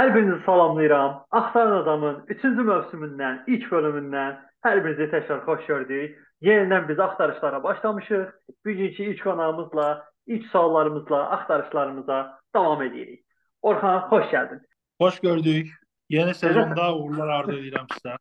Hər 0.00 0.14
birinizi 0.14 0.44
salamlayıram. 0.44 1.24
Axtaran 1.30 1.82
Adamın 1.82 2.14
3-cü 2.32 2.62
mövsümündən, 2.64 3.34
ilk 3.52 3.66
bölümündən 3.68 4.36
hər 4.64 4.78
birinizi 4.84 5.10
təkrar 5.12 5.42
xoş 5.44 5.66
gördük. 5.66 6.14
Yenidən 6.40 6.86
biz 6.88 7.00
axtarışlara 7.04 7.62
başlamışıq. 7.62 8.30
Bugünkü 8.66 9.02
ilk 9.02 9.20
qonağımızla, 9.24 9.88
ilk 10.26 10.46
suallarımızla 10.46 11.18
axtarışlarımıza 11.30 12.38
davam 12.54 12.82
edirik. 12.82 13.24
Orxan, 13.62 13.98
xoş 14.12 14.24
gəldin. 14.32 14.62
Xoş 15.00 15.20
gördük. 15.20 15.68
Yeni 16.08 16.34
sezonda 16.34 16.94
uğurlar 16.96 17.28
arzu 17.28 17.58
edirəm 17.58 17.92
sizə. 17.92 18.16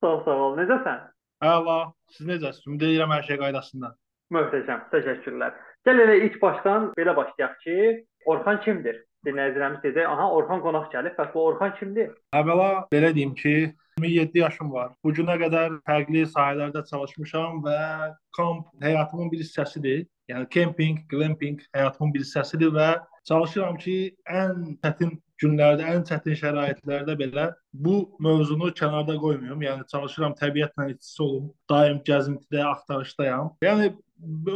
Sağ 0.00 0.14
ol, 0.14 0.24
sağ 0.24 0.38
ol. 0.46 0.56
Necəsən? 0.62 1.04
Əla. 1.52 1.78
Siz 2.16 2.32
necəsiniz? 2.32 2.64
Ümid 2.70 2.86
edirəm 2.88 3.12
hər 3.18 3.28
şey 3.28 3.42
qaydasında. 3.44 3.92
Möhtəşəm. 4.38 4.88
Təşəkkürlər. 4.96 5.52
Gəl 5.84 6.02
elə 6.06 6.18
ilk 6.24 6.40
başdan 6.42 6.90
belə 6.96 7.16
başlayaq 7.16 7.60
ki, 7.66 7.78
Orxan 8.24 8.64
kimdir? 8.64 9.04
Dinləyicilərimiz 9.26 9.82
dedi, 9.84 10.04
aha 10.06 10.28
Orxan 10.36 10.62
qonaq 10.64 10.88
gəlib. 10.94 11.16
Bəs 11.18 11.30
bu 11.34 11.44
Orxan 11.50 11.74
kimdir? 11.78 12.12
Əvvəla 12.36 12.68
belə 12.94 13.12
deyim 13.16 13.34
ki, 13.38 13.54
27 14.08 14.38
yaşım 14.38 14.72
var. 14.72 14.92
Bu 15.04 15.12
günə 15.16 15.36
qədər 15.40 15.78
fərqli 15.88 16.24
sahələrdə 16.32 16.84
çalışmışam 16.90 17.62
və 17.66 17.80
kamp 18.36 18.68
həyatımın 18.82 19.30
bir 19.32 19.44
hissəsidir. 19.44 20.04
Yəni 20.30 20.46
kempinq, 20.54 21.06
glamping 21.10 21.62
həyatımın 21.74 22.14
bir 22.14 22.24
hissəsidir 22.24 22.70
və 22.76 22.90
çalışıram 23.28 23.76
ki, 23.82 23.96
ən 24.30 24.76
çətin 24.84 25.16
günlərdə, 25.42 25.86
ən 25.94 26.04
çətin 26.08 26.36
şəraitlərdə 26.38 27.16
belə 27.18 27.48
bu 27.72 27.96
mövzunu 28.22 28.70
kənarda 28.76 29.16
qoymayım. 29.22 29.64
Yəni 29.66 29.88
çalışıram 29.90 30.36
təbiətlə 30.38 30.92
iç-içə 30.92 31.24
olum. 31.26 31.50
Daim 31.70 31.98
gəzintidə, 32.06 32.62
axtarışdayam. 32.68 33.54
Yəni 33.64 33.90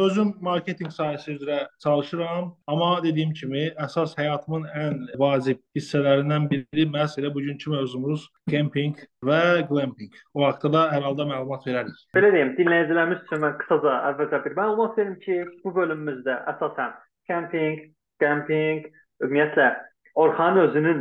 özüm 0.06 0.34
marketinq 0.44 0.92
sahəsi 0.92 1.36
üzrə 1.38 1.58
çalışıram, 1.82 2.50
amma 2.68 2.90
dediyim 3.04 3.32
kimi 3.36 3.66
əsas 3.86 4.12
həyatımın 4.18 4.66
ən 4.80 4.98
vacib 5.20 5.62
hissələrindən 5.76 6.48
biri 6.50 6.86
məhz 6.90 7.16
elə 7.20 7.32
bugünkü 7.34 7.72
mövzumuz 7.72 8.28
kempinq 8.50 9.04
və 9.24 9.33
glamping. 9.70 10.12
O 10.34 10.44
haqqda 10.46 10.72
da 10.72 10.82
hər 10.92 11.06
halda 11.06 11.26
məlumat 11.30 11.66
verərik. 11.68 12.04
Belə 12.16 12.30
deyim, 12.34 12.52
dinləyicilərimiz 12.58 13.24
üçün 13.26 13.42
mən 13.44 13.56
qısaca 13.62 13.96
əvvəlcə 14.10 14.42
bir 14.44 14.56
məlumat 14.60 15.00
verim 15.00 15.16
ki, 15.24 15.40
bu 15.64 15.74
bölümümüzdə 15.78 16.38
əsasən 16.54 16.94
kempinq, 17.30 17.90
glamping, 18.22 18.86
ümumiyyətlə 19.24 19.72
Orxanın 20.14 20.60
özünün 20.68 21.00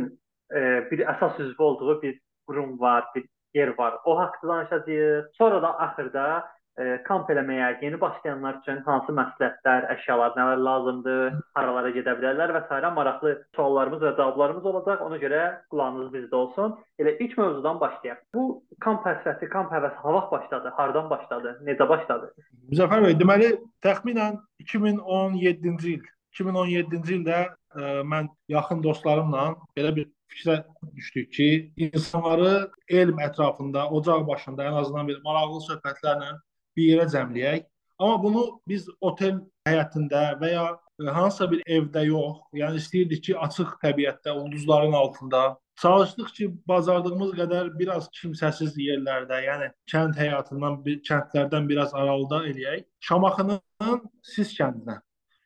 e, 0.50 0.60
bir 0.90 1.04
əsas 1.06 1.38
üzvü 1.40 1.62
olduğu 1.62 2.02
bir 2.02 2.20
qurum 2.46 2.80
var, 2.80 3.04
bir 3.14 3.24
yer 3.54 3.78
var. 3.78 3.94
O 4.04 4.18
haqqda 4.18 4.48
danışacağıq. 4.48 5.28
Sonra 5.38 5.62
da 5.62 5.78
axırda 5.78 6.44
e, 6.78 6.84
kamp 7.06 7.30
eləməyə 7.30 7.68
yeni 7.82 7.98
başlayanlar 8.00 8.58
üçün 8.60 8.80
hansı 8.86 9.14
məsləhətlər, 9.14 9.86
əşyalar, 9.94 10.34
nələr 10.38 10.62
lazımdır, 10.68 11.36
haralara 11.58 11.92
gedə 11.94 12.16
bilərlər 12.18 12.54
və 12.56 12.62
s. 12.68 12.80
maraqlı 12.98 13.34
suallarımız 13.56 14.02
və 14.06 14.14
cavablarımız 14.16 14.70
olacaq. 14.72 15.04
Ona 15.06 15.20
görə 15.22 15.42
qulağınız 15.70 16.10
bizdə 16.14 16.40
olsun. 16.40 16.74
Elə 16.98 17.16
ilk 17.18 17.36
mövzudan 17.38 17.80
başlayaq. 17.80 18.24
Bu 18.34 18.46
kamp 18.80 19.06
həsrəti, 19.06 19.48
kamp 19.52 19.72
həvəsi 19.72 20.02
ha 20.02 20.16
vaxt 20.18 20.32
başladı? 20.32 20.72
Hardan 20.76 21.10
başladı? 21.10 21.58
Necə 21.68 21.88
başladı? 21.88 22.32
Müzəffər 22.72 23.06
bəy, 23.06 23.18
deməli 23.20 23.54
təxminən 23.84 24.40
2017-ci 24.64 25.94
il 25.98 26.10
2017-ci 26.34 27.20
ildə 27.20 27.36
ə, 27.38 27.46
e, 27.78 27.90
mən 28.10 28.26
yaxın 28.50 28.80
dostlarımla 28.82 29.44
belə 29.76 29.92
bir 29.94 30.08
fikrə 30.32 30.56
düşdük 30.96 31.28
ki, 31.32 31.48
insanları 31.86 32.70
elm 32.88 33.20
ətrafında, 33.22 33.86
ocaq 33.98 34.26
başında 34.26 34.66
ən 34.66 34.80
azından 34.80 35.08
bir 35.08 35.20
maraqlı 35.22 35.60
söhbətlərlə 35.68 36.32
bir 36.76 36.90
yerə 36.92 37.08
cəmləyək. 37.14 37.66
Amma 37.98 38.22
bunu 38.22 38.44
biz 38.68 38.88
otel 39.00 39.38
həyətində 39.68 40.22
və 40.40 40.50
ya 40.50 40.64
e, 40.74 41.10
hansısa 41.16 41.46
bir 41.50 41.62
evdə 41.76 42.06
yox, 42.08 42.40
yəni 42.58 42.80
istəyirdik 42.82 43.22
ki, 43.28 43.36
açıq 43.46 43.76
təbiətdə, 43.84 44.34
ulduzların 44.34 44.96
altında 44.98 45.44
çalışdıq 45.82 46.32
ki, 46.38 46.48
bacardığımız 46.68 47.32
qədər 47.38 47.70
biraz 47.78 48.10
kimsəsiz 48.18 48.74
yerlərdə, 48.78 49.40
yəni 49.46 49.70
kənd 49.90 50.18
həyatından, 50.18 50.82
kəndlərdən 51.08 51.70
biraz 51.70 51.94
aralıda 51.94 52.44
eləyək. 52.50 52.84
Şamaxının 53.08 54.02
Sis 54.34 54.54
kəndinə 54.58 55.00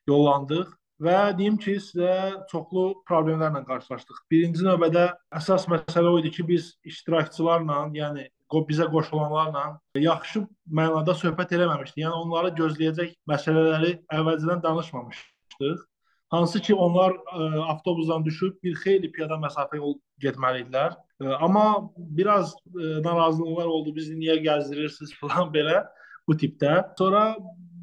yollandıq 0.08 0.72
və 1.04 1.18
deyim 1.38 1.56
ki, 1.60 1.76
sizə 1.84 2.14
çoxlu 2.50 2.88
problemlərlə 3.08 3.64
qarşılaşdıq. 3.68 4.24
Birinci 4.30 4.64
növbədə 4.66 5.10
əsas 5.36 5.68
məsələ 5.70 6.10
o 6.12 6.18
idi 6.20 6.32
ki, 6.34 6.48
biz 6.48 6.72
iştirakçılarla, 6.92 7.84
yəni 7.94 8.28
bizə 8.68 8.86
qoşulanlarla 8.92 9.64
yaxşı 10.00 10.44
mənada 10.80 11.14
söhbət 11.14 11.52
eləməmişdik. 11.56 12.02
Yəni 12.04 12.22
onları 12.22 12.54
gözləyəcək 12.56 13.12
məsələləri 13.28 13.92
əvvəlcədən 14.14 14.62
danışmamışdıq. 14.64 15.84
Hansı 16.32 16.60
ki 16.60 16.74
onlar 16.74 17.14
ə, 17.16 17.20
e, 17.40 17.60
avtobusdan 17.72 18.24
düşüb 18.24 18.58
bir 18.62 18.74
xeyli 18.82 19.08
piyada 19.12 19.38
məsafə 19.40 19.80
yol 19.80 19.94
getməli 20.20 20.66
idilər. 20.66 20.96
Ə, 21.20 21.24
e, 21.24 21.36
amma 21.44 21.64
biraz 21.96 22.52
ə, 22.52 22.72
e, 22.76 22.90
narazılıqlar 23.04 23.68
oldu. 23.68 23.94
Bizi 23.96 24.16
niyə 24.16 24.36
gəzdirirsiniz 24.44 25.14
falan 25.20 25.48
belə 25.54 25.86
bu 26.28 26.36
tipdə. 26.36 26.82
Sonra 26.98 27.30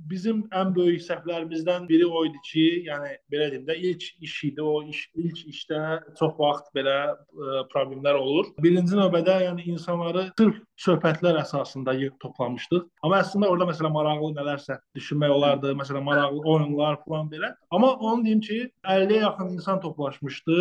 bizim 0.10 0.44
ən 0.56 0.74
böyük 0.76 1.04
səhvlərimizdən 1.06 1.88
biri 1.90 2.08
o 2.08 2.24
idi 2.28 2.42
ki, 2.50 2.66
yəni 2.90 3.12
belə 3.32 3.50
deyim 3.54 3.66
də 3.68 3.76
ilk 3.90 4.06
iş 4.28 4.36
idi. 4.50 4.62
O 4.62 4.84
iş 4.90 5.02
ilk 5.24 5.42
işdə 5.52 5.82
çox 6.20 6.36
vaxt 6.40 6.72
belə 6.78 6.96
ə, 7.12 7.16
e, 7.16 7.64
problemlər 7.74 8.20
olur. 8.20 8.52
Birinci 8.66 8.98
növbədə 8.98 9.38
yəni 9.46 9.68
insanları 9.74 10.28
sırf 10.40 10.60
söhbətlər 10.86 11.40
əsasında 11.42 11.96
yığıb 12.02 12.20
toplamışdıq. 12.24 12.86
Amma 13.06 13.22
əslində 13.24 13.50
orada 13.52 13.70
məsələn 13.72 13.96
maraqlı 13.96 14.34
nələrsə 14.40 14.80
düşünmək 14.98 15.34
olardı. 15.38 15.74
Məsələn 15.82 16.06
maraqlı 16.06 16.44
oyunlar 16.44 17.02
falan 17.06 17.32
belə. 17.32 17.54
Amma 17.72 17.94
onu 17.96 18.26
deyim 18.26 18.44
ki, 18.46 18.60
50-yə 18.84 19.24
yaxın 19.26 19.56
insan 19.58 19.82
toplaşmışdı 19.82 20.60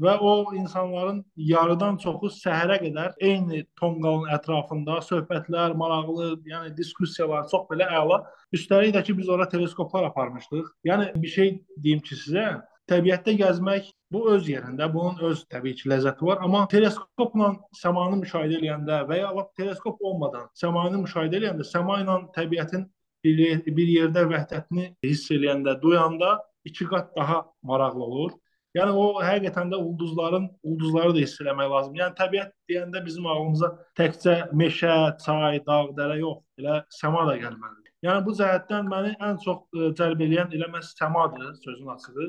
və 0.00 0.16
o 0.18 0.54
insanların 0.58 1.22
yarıdan 1.36 1.96
çoxu 2.02 2.30
səhərə 2.34 2.80
qədər 2.82 3.14
eyni 3.22 3.62
tonqalın 3.78 4.30
ətrafında 4.34 4.98
söhbətlər, 5.06 5.76
maraqlı, 5.78 6.30
yəni 6.50 6.74
diskussiyalar 6.76 7.46
çox 7.50 7.68
belə 7.70 7.88
əla. 8.00 8.22
Üstəlik 8.54 8.94
də 8.96 9.04
ki, 9.06 9.16
biz 9.18 9.28
ora 9.28 9.48
teleskoplar 9.48 10.08
aparmışdıq. 10.10 10.70
Yəni 10.88 11.12
bir 11.22 11.34
şey 11.36 11.52
deyim 11.84 12.02
ki 12.04 12.18
sizə, 12.18 12.48
təbiətdə 12.90 13.36
gəzmək 13.38 13.92
bu 14.12 14.26
öz 14.34 14.48
yerində, 14.48 14.88
bunun 14.92 15.22
öz 15.30 15.44
təbii 15.50 15.76
ki, 15.78 15.88
ləzzəti 15.92 16.26
var, 16.26 16.42
amma 16.44 16.66
teleskopla 16.70 17.54
səmanı 17.80 18.20
müşahidə 18.22 18.60
edəndə 18.60 19.00
və 19.08 19.20
ya 19.22 19.30
teleskop 19.56 20.02
olmadan 20.04 20.50
səmanı 20.60 21.00
müşahidə 21.04 21.40
edəndə 21.40 21.66
səma 21.68 22.00
ilə 22.02 22.18
təbiətin 22.36 22.84
bir, 23.24 23.64
bir 23.78 23.92
yerdə 23.94 24.26
vəhdətini 24.28 24.90
hiss 25.06 25.32
edəndə, 25.32 25.78
duyanda 25.82 26.36
iki 26.68 26.86
qat 26.88 27.14
daha 27.16 27.44
maraqlı 27.62 28.04
olur. 28.04 28.32
Yəni 28.74 28.90
o 28.98 29.04
həqiqətən 29.22 29.70
də 29.70 29.78
ulduzların 29.78 30.48
ulduzları 30.66 31.14
da 31.14 31.20
hiss 31.22 31.40
eləmək 31.42 31.68
lazımdır. 31.70 32.00
Yəni 32.00 32.16
təbiət 32.18 32.54
deyəndə 32.70 33.02
bizim 33.04 33.26
ağlımıza 33.30 33.70
təkcə 34.00 34.34
meşə, 34.60 34.94
çay, 35.22 35.60
dağ, 35.66 35.80
dərə 35.98 36.16
yox, 36.18 36.40
elə 36.58 36.80
səma 36.98 37.22
da 37.28 37.36
gəlməlidir. 37.38 37.92
Yəni 38.04 38.24
bu 38.26 38.34
cəhətdən 38.40 38.90
məni 38.90 39.12
ən 39.22 39.38
çox 39.44 39.60
ə, 39.62 39.78
e, 39.78 39.92
cəlb 40.00 40.24
edən 40.26 40.56
elə 40.58 40.70
məhz 40.72 40.90
səmadır, 40.98 41.52
sözün 41.62 41.92
açığı. 41.94 42.26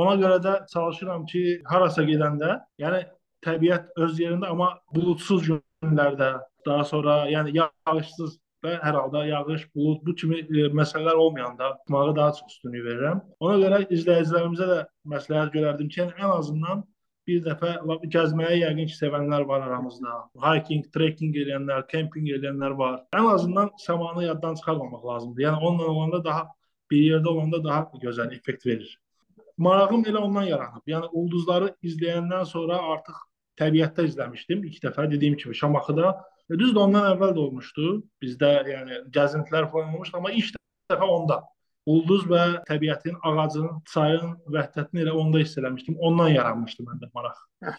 Ona 0.00 0.14
görə 0.22 0.38
də 0.46 0.54
çalışıram 0.72 1.26
ki, 1.28 1.42
harasa 1.68 2.06
gedəndə, 2.08 2.56
yəni 2.80 3.02
təbiət 3.44 3.92
öz 4.00 4.16
yerində, 4.18 4.48
amma 4.48 4.70
buludsuz 4.94 5.44
günlərdə, 5.82 6.32
daha 6.66 6.84
sonra 6.88 7.18
yəni 7.28 7.52
yağışsız 7.58 8.38
və 8.64 8.76
hər 8.82 8.96
halda 8.98 9.24
yağış, 9.26 9.66
bulud 9.74 10.00
bu 10.06 10.14
kimi 10.18 10.40
e, 10.42 10.68
məsələlər 10.80 11.18
olmayanda 11.24 11.72
tutmağı 11.80 12.16
daha 12.16 12.32
çox 12.38 12.54
üstünlük 12.56 12.86
verirəm. 12.86 13.20
Ona 13.40 13.58
görə 13.64 13.82
izləyicilərimizə 13.96 14.68
də 14.70 14.78
məsləhət 15.14 15.52
görərdim 15.56 15.90
ki, 15.92 16.00
yəni 16.02 16.16
ən 16.18 16.34
azından 16.38 16.84
bir 17.28 17.42
dəfə 17.46 17.72
gəzməyi 18.14 18.62
yəqin 18.62 18.88
ki, 18.90 18.96
sevənlər 18.98 19.46
var 19.50 19.66
aramızda. 19.66 20.16
Hiking, 20.44 20.88
trekking 20.94 21.36
edənlər, 21.44 21.84
kempinq 21.90 22.32
edənlər 22.38 22.74
var. 22.78 22.98
Ən 23.18 23.28
azından 23.34 23.70
səmanı 23.82 24.26
yaddan 24.26 24.58
çıxarmamaq 24.60 25.06
lazımdır. 25.10 25.46
Yəni 25.46 25.62
onunla 25.68 25.90
olanda 25.94 26.24
daha 26.24 26.46
bir 26.90 27.04
yerdə 27.10 27.28
olanda 27.28 27.62
daha 27.64 27.86
gözəl 28.02 28.34
effekt 28.36 28.66
verir. 28.66 28.98
Marağım 29.58 30.04
elə 30.10 30.18
ondan 30.18 30.48
yaranıb. 30.48 30.82
Yəni 30.88 31.12
ulduzları 31.12 31.74
izləyəndən 31.86 32.44
sonra 32.50 32.80
artıq 32.94 33.20
təbiətdə 33.60 34.06
izləmişdim 34.08 34.64
ilk 34.68 34.82
dəfə 34.84 35.08
dediyim 35.10 35.36
kimi 35.40 35.54
Şamaxıda 35.56 36.12
E, 36.52 36.58
düzdür 36.58 36.84
ondan 36.84 37.08
əvvəl 37.14 37.32
də 37.36 37.40
olmuşdu. 37.46 37.88
Bizdə 38.22 38.52
yəni 38.68 39.00
gəzintilər 39.14 39.70
falan 39.72 39.94
olmuşdu, 39.96 40.18
amma 40.20 40.32
ilk 40.36 40.52
dəfə 40.92 41.08
onda 41.08 41.40
ulduz 41.88 42.26
və 42.30 42.42
təbiətin, 42.68 43.16
ağacın, 43.26 43.68
çayın 43.90 44.36
vəhdətini 44.54 45.02
elə 45.02 45.14
onda 45.18 45.40
hiss 45.42 45.58
eləmişdim. 45.58 45.96
Ondan 45.98 46.30
yaranmışdı 46.30 46.84
məndə 46.86 47.08
maraq. 47.16 47.40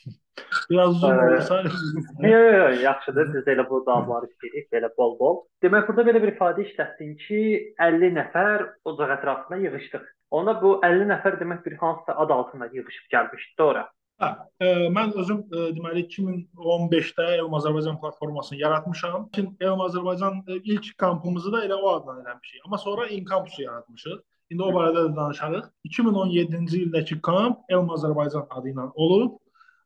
Biraz 0.71 0.97
uzun 0.97 1.21
olsa. 1.23 1.61
Yox, 2.33 2.49
yox, 2.57 2.81
yaxşıdır. 2.83 3.31
Biz 3.35 3.47
elə 3.53 3.67
bu 3.69 3.83
dalları 3.85 4.27
istəyirik, 4.31 4.67
belə 4.73 4.89
bol-bol. 4.97 5.43
Demək, 5.63 5.87
burada 5.87 6.07
belə 6.09 6.23
bir 6.23 6.33
ifadə 6.33 6.65
işlətdin 6.65 7.15
ki, 7.21 7.41
50 7.79 8.11
nəfər 8.17 8.65
ocaq 8.89 9.17
ətrafında 9.19 9.61
yığışdıq. 9.67 10.05
Ona 10.33 10.57
bu 10.61 10.79
50 10.83 11.07
nəfər 11.13 11.37
demək 11.39 11.61
bir 11.67 11.77
hansısa 11.81 12.17
ad 12.25 12.33
altında 12.33 12.71
yığışıb 12.73 13.11
gəlmişdi, 13.13 13.53
doğru? 13.59 13.85
Hə, 14.23 14.29
e, 14.63 14.67
mən 14.95 15.11
özüm 15.19 15.39
e, 15.51 15.61
deməli 15.75 16.05
2015-də 16.07 17.25
Elm 17.41 17.55
Azərbaycan 17.57 17.97
platformasını 17.99 18.59
yaratmışam. 18.61 19.25
Elm 19.35 19.81
Azərbaycan 19.87 20.37
e, 20.47 20.59
ilk 20.63 20.93
kampımızı 20.97 21.51
da 21.51 21.63
elə 21.65 21.75
o 21.75 21.89
adla 21.91 22.15
eləmişik. 22.21 22.61
Amma 22.65 22.77
sonra 22.77 23.07
İnkampusu 23.07 23.61
yaratmışıq. 23.61 24.21
İndi 24.53 24.63
o 24.63 24.69
barədə 24.75 25.07
də 25.07 25.15
danışarıq. 25.17 25.65
2017-ci 25.89 26.83
ildəki 26.85 27.19
kamp 27.21 27.65
Elm 27.69 27.91
Azərbaycan 27.97 28.45
adı 28.49 28.71
ilə 28.71 28.85
olub. 28.93 29.39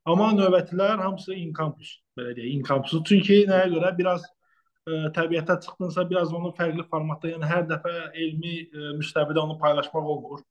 Amma 0.06 0.30
növbətlər 0.36 1.02
hamısı 1.02 1.34
İnkampus, 1.36 1.96
belə 2.18 2.36
deyək, 2.38 2.60
İnkampusu. 2.60 3.02
Çünki 3.10 3.42
nəyə 3.50 3.72
görə? 3.74 3.90
Biraz 3.98 4.28
ə, 4.88 5.10
təbiətə 5.18 5.58
çıxdınsa, 5.66 6.06
biraz 6.10 6.32
onu 6.36 6.54
fərqli 6.60 6.86
formatda, 6.92 7.34
yəni 7.34 7.50
hər 7.50 7.66
dəfə 7.72 7.96
elmi 8.14 8.54
ə, 8.68 8.94
müstəvidə 9.02 9.42
onu 9.42 9.58
paylaşmaq 9.64 10.14
olmur. 10.14 10.46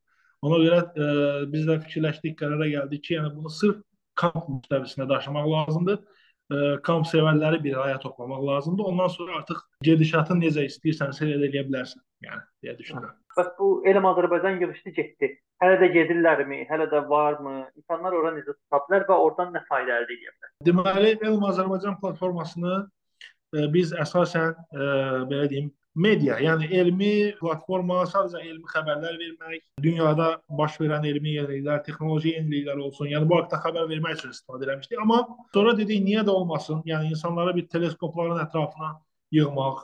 Ona 0.45 0.59
görə 0.63 0.81
e, 0.85 1.07
biz 1.53 1.65
də 1.69 1.79
fikirləşdik, 1.85 2.37
qərara 2.41 2.69
gəldik 2.73 3.05
ki, 3.07 3.17
yəni 3.17 3.33
bunu 3.37 3.53
sırf 3.53 3.81
kamp 4.21 4.49
müstəvisinə 4.51 5.09
daşımaq 5.09 5.49
lazımdır. 5.53 6.03
E, 6.47 6.59
kamp 6.87 7.09
sevərləri 7.11 7.63
bir 7.65 7.79
araya 7.81 7.99
toplamaq 8.03 8.45
lazımdır. 8.47 8.91
Ondan 8.93 9.09
sonra 9.15 9.41
artıq 9.41 9.63
gedişatı 9.89 10.37
necə 10.39 10.67
istəyirsən 10.69 11.15
seyr 11.17 11.39
edə 11.39 11.65
bilərsən. 11.69 12.03
Yəni 12.27 12.45
deyə 12.65 12.77
düşünürəm. 12.81 13.17
Bəs 13.37 13.49
bu 13.59 13.71
Elm 13.89 14.07
Azərbaycan 14.13 14.61
yığışdı 14.63 14.93
getdi. 14.97 15.33
Hələ 15.63 15.81
də 15.81 15.89
gedirlərmi? 15.93 16.63
Hələ 16.71 16.87
də 16.93 17.03
varmı? 17.09 17.57
İnsanlar 17.77 18.15
ora 18.17 18.33
necə 18.37 18.55
tutublar 18.55 19.07
və 19.09 19.19
oradan 19.25 19.55
nə 19.57 19.65
fayda 19.69 19.99
əldə 20.03 20.17
edə 20.17 20.33
bilər? 20.35 20.53
Deməli, 20.69 21.13
Elm 21.29 21.45
Azərbaycan 21.51 21.99
platformasını 22.01 22.77
e, 22.77 23.67
biz 23.73 23.93
əsasən 24.05 24.55
e, 24.55 24.89
belə 25.33 25.49
deyim, 25.53 25.71
media, 25.97 26.37
yəni 26.45 26.69
elmi 26.77 27.13
platforma 27.41 28.03
sadəcə 28.11 28.43
elmi 28.45 28.69
xəbərlər 28.69 29.17
vermək, 29.23 29.63
dünyada 29.83 30.29
baş 30.59 30.77
verən 30.83 31.07
elmi 31.09 31.37
yeniliklər, 31.39 31.83
texnoloji 31.87 32.35
yeniliklər 32.37 32.83
olsun, 32.85 33.09
yəni 33.11 33.29
bu 33.31 33.41
haqqda 33.41 33.63
xəbər 33.65 33.89
vermək 33.91 34.19
üçün 34.19 34.37
istifadə 34.37 34.69
etmişdik. 34.75 35.01
Amma 35.03 35.23
sonra 35.57 35.75
dedik 35.79 36.05
niyə 36.05 36.25
də 36.29 36.35
olmasın? 36.35 36.83
Yəni 36.87 37.15
insanları 37.17 37.57
bir 37.57 37.69
teleskopların 37.73 38.45
ətrafına 38.45 38.93
yığmaq, 39.33 39.83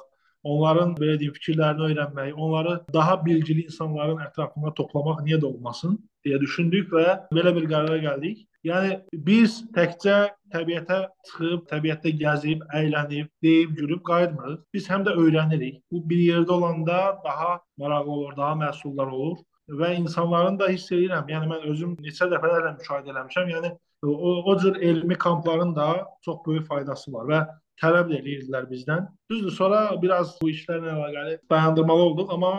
onların 0.53 0.95
belə 1.01 1.19
deyim 1.21 1.35
fikirlərini 1.39 1.89
öyrənmək, 1.89 2.33
onları 2.35 2.79
daha 2.93 3.19
bilgili 3.25 3.67
insanların 3.71 4.21
ətrafına 4.29 4.75
toplamaq 4.77 5.25
niyə 5.25 5.41
də 5.41 5.49
olmasın 5.49 5.97
deyə 6.27 6.41
düşündük 6.43 6.93
və 6.93 7.07
belə 7.33 7.55
bir 7.57 7.69
qərara 7.71 8.01
gəldik. 8.03 8.47
Yəni 8.67 8.91
biz 9.27 9.57
təkcə 9.75 10.17
təbiətə 10.55 10.99
çıxıb, 11.27 11.65
təbiətdə 11.71 12.13
gəzib, 12.21 12.61
əylənib, 12.79 13.31
deyib, 13.43 13.73
gülüb 13.79 14.03
qayıtmırıq. 14.07 14.61
Biz 14.75 14.91
həm 14.93 15.07
də 15.09 15.15
öyrənirik. 15.19 15.81
Bu 15.91 16.03
bir 16.11 16.21
yerdə 16.23 16.55
olanda 16.59 16.99
daha 17.25 17.57
maraqlı 17.83 18.13
olur, 18.13 18.37
daha 18.37 18.55
məhsuldar 18.61 19.11
olur 19.11 19.41
və 19.81 19.95
insanların 19.97 20.61
da 20.61 20.69
hiss 20.71 20.93
edirəm. 20.95 21.27
Yəni 21.35 21.51
mən 21.51 21.67
özüm 21.73 21.97
neçə 22.07 22.29
dəfələrlə 22.31 22.77
müşahidə 22.79 23.11
eləmişəm. 23.15 23.51
Yəni 23.57 23.73
o, 24.07 24.33
o 24.53 24.59
cür 24.63 24.79
elmi 24.91 25.19
kampların 25.27 25.75
da 25.77 25.89
çox 26.25 26.39
böyük 26.47 26.67
faydası 26.67 27.13
var 27.13 27.29
və 27.33 27.43
tələb 27.83 28.11
də 28.11 28.21
edirdilər 28.21 28.69
bizdən. 28.71 29.09
Düzdür, 29.31 29.55
sonra 29.57 29.81
biraz 30.03 30.37
bu 30.43 30.51
işlərlə 30.53 30.95
əlaqəli 30.95 31.39
dayandırmalı 31.51 32.07
olduq, 32.11 32.33
amma 32.37 32.53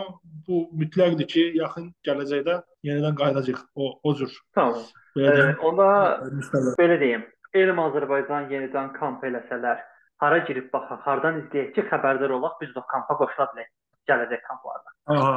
bu 0.47 0.65
mütləqdir 0.79 1.29
ki, 1.33 1.45
yaxın 1.59 1.91
gələcəkdə 2.07 2.59
yenidən 2.89 3.15
qayıdacağıq 3.19 3.63
o 3.75 3.93
o 4.03 4.15
cür. 4.19 4.35
Tamam. 4.55 4.83
Belə 5.17 5.47
e, 5.51 5.55
onda 5.69 5.87
müstəqil. 6.27 6.75
belə 6.81 6.99
deyim. 6.99 7.25
Elm 7.53 7.79
Azərbaycan 7.83 8.49
yenidən 8.51 8.91
kamp 8.97 9.23
eləsələr, 9.27 9.81
hara 10.23 10.39
girib 10.47 10.71
baxaq, 10.73 11.01
hardan 11.07 11.43
izləyək 11.43 11.73
ki, 11.75 11.87
xəbərdar 11.91 12.33
olaq, 12.39 12.57
biz 12.61 12.73
də 12.75 12.83
kampa 12.91 13.17
qoşula 13.21 13.47
bilək 13.53 13.69
gələcək 14.09 14.41
kamplarda. 14.47 14.93
Aha. 15.13 15.33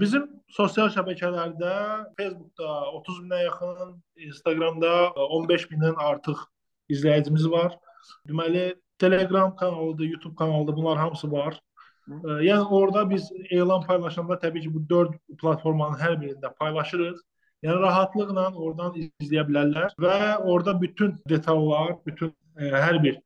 Bizim 0.00 0.26
sosial 0.56 0.90
şəbəkələrdə 0.92 1.72
Facebookda 2.18 2.72
30 2.98 3.20
minə 3.24 3.40
yaxın, 3.46 3.94
Instagramda 4.28 4.92
15 5.38 5.68
mindən 5.70 6.00
artıq 6.10 6.42
izləyicimiz 6.92 7.48
var. 7.50 7.76
Deməli, 8.28 8.72
Telegram 8.98 9.56
kanalıdır, 9.56 10.04
YouTube 10.04 10.34
kanalıdır, 10.34 10.76
bunlar 10.76 10.98
hamısı 10.98 11.32
var. 11.32 11.60
Yəni 12.22 12.64
orada 12.68 13.10
biz 13.10 13.30
elan 13.50 13.82
paylaşanda 13.86 14.34
təbii 14.34 14.60
ki, 14.60 14.74
bu 14.74 14.80
4 14.88 15.12
platformanın 15.40 16.00
hər 16.00 16.16
birində 16.22 16.50
paylaşırıq. 16.58 17.20
Yəni 17.62 17.78
rahatlıqla 17.78 18.48
oradan 18.58 18.96
izləyə 18.98 19.44
bilərlər 19.46 19.92
və 20.02 20.16
orada 20.38 20.74
bütün 20.80 21.12
detallar, 21.30 21.94
bütün 22.06 22.32
e, 22.58 22.70
hər 22.74 22.98
bir 23.04 23.20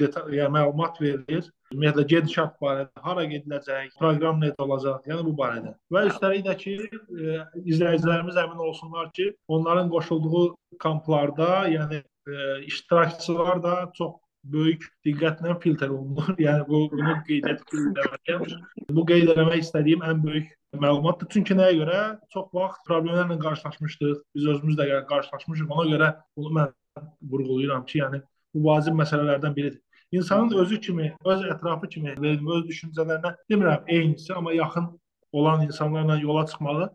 detal, 0.00 0.30
yəni 0.32 0.54
məlumat 0.54 0.96
verilir. 1.00 1.50
Ümumiyyətlə 1.74 2.06
gedişat 2.08 2.56
barədə, 2.62 3.02
hara 3.04 3.26
gediləcək, 3.28 3.92
proqram 4.00 4.40
necə 4.40 4.64
olacaq, 4.64 5.04
yəni 5.12 5.26
bu 5.28 5.34
barədə. 5.36 5.74
Və 5.92 6.06
üstəlik 6.08 6.46
də 6.48 6.56
ki, 6.64 6.78
e, 6.88 7.36
izləyicilərimiz 7.74 8.40
əmin 8.46 8.64
olsunlar 8.70 9.12
ki, 9.18 9.28
onların 9.48 9.92
qoşulduğu 9.92 10.46
kamplarda, 10.80 11.50
yəni 11.72 12.00
e, 12.00 12.64
iştirakçılar 12.72 13.62
da 13.62 13.76
çox 14.00 14.16
böyük 14.44 14.88
diqqətlə 15.06 15.54
filtr 15.62 15.92
olunur. 15.92 16.34
Yəni 16.38 16.66
bu 16.68 16.82
bunu 16.92 17.14
qeyd 17.28 17.46
etmək 17.52 18.56
bu 18.90 19.06
qeyd 19.06 19.30
etmək 19.34 19.62
istədiyim 19.62 20.02
ən 20.06 20.22
böyük 20.24 20.50
məlumatdır. 20.82 21.28
Çünki 21.34 21.56
nəyə 21.58 21.76
görə 21.82 22.00
çox 22.34 22.50
vaxt 22.54 22.84
problemlərlə 22.88 23.38
qarşılaşmışdıq. 23.42 24.22
Biz 24.34 24.46
özümüz 24.54 24.78
də 24.78 24.88
qarşılaşmışıq. 25.10 25.70
Ona 25.70 25.88
görə 25.94 26.10
bunu 26.36 26.54
mən 26.58 26.72
vurğulayıram 27.30 27.84
ki, 27.86 27.98
yəni 28.02 28.22
bu 28.54 28.64
vacib 28.68 28.96
məsələlərdən 28.98 29.56
biridir. 29.56 29.80
İnsanın 30.12 30.58
özü 30.60 30.80
kimi, 30.80 31.16
öz 31.24 31.44
ətrafı 31.54 31.88
kimi, 31.88 32.16
öz 32.20 32.66
düşüncələrinə 32.68 33.36
demirəm 33.50 33.86
eynisi, 33.88 34.34
amma 34.34 34.52
yaxın 34.52 34.90
olan 35.32 35.62
insanlarla 35.66 36.18
yola 36.18 36.46
çıxmağı 36.46 36.90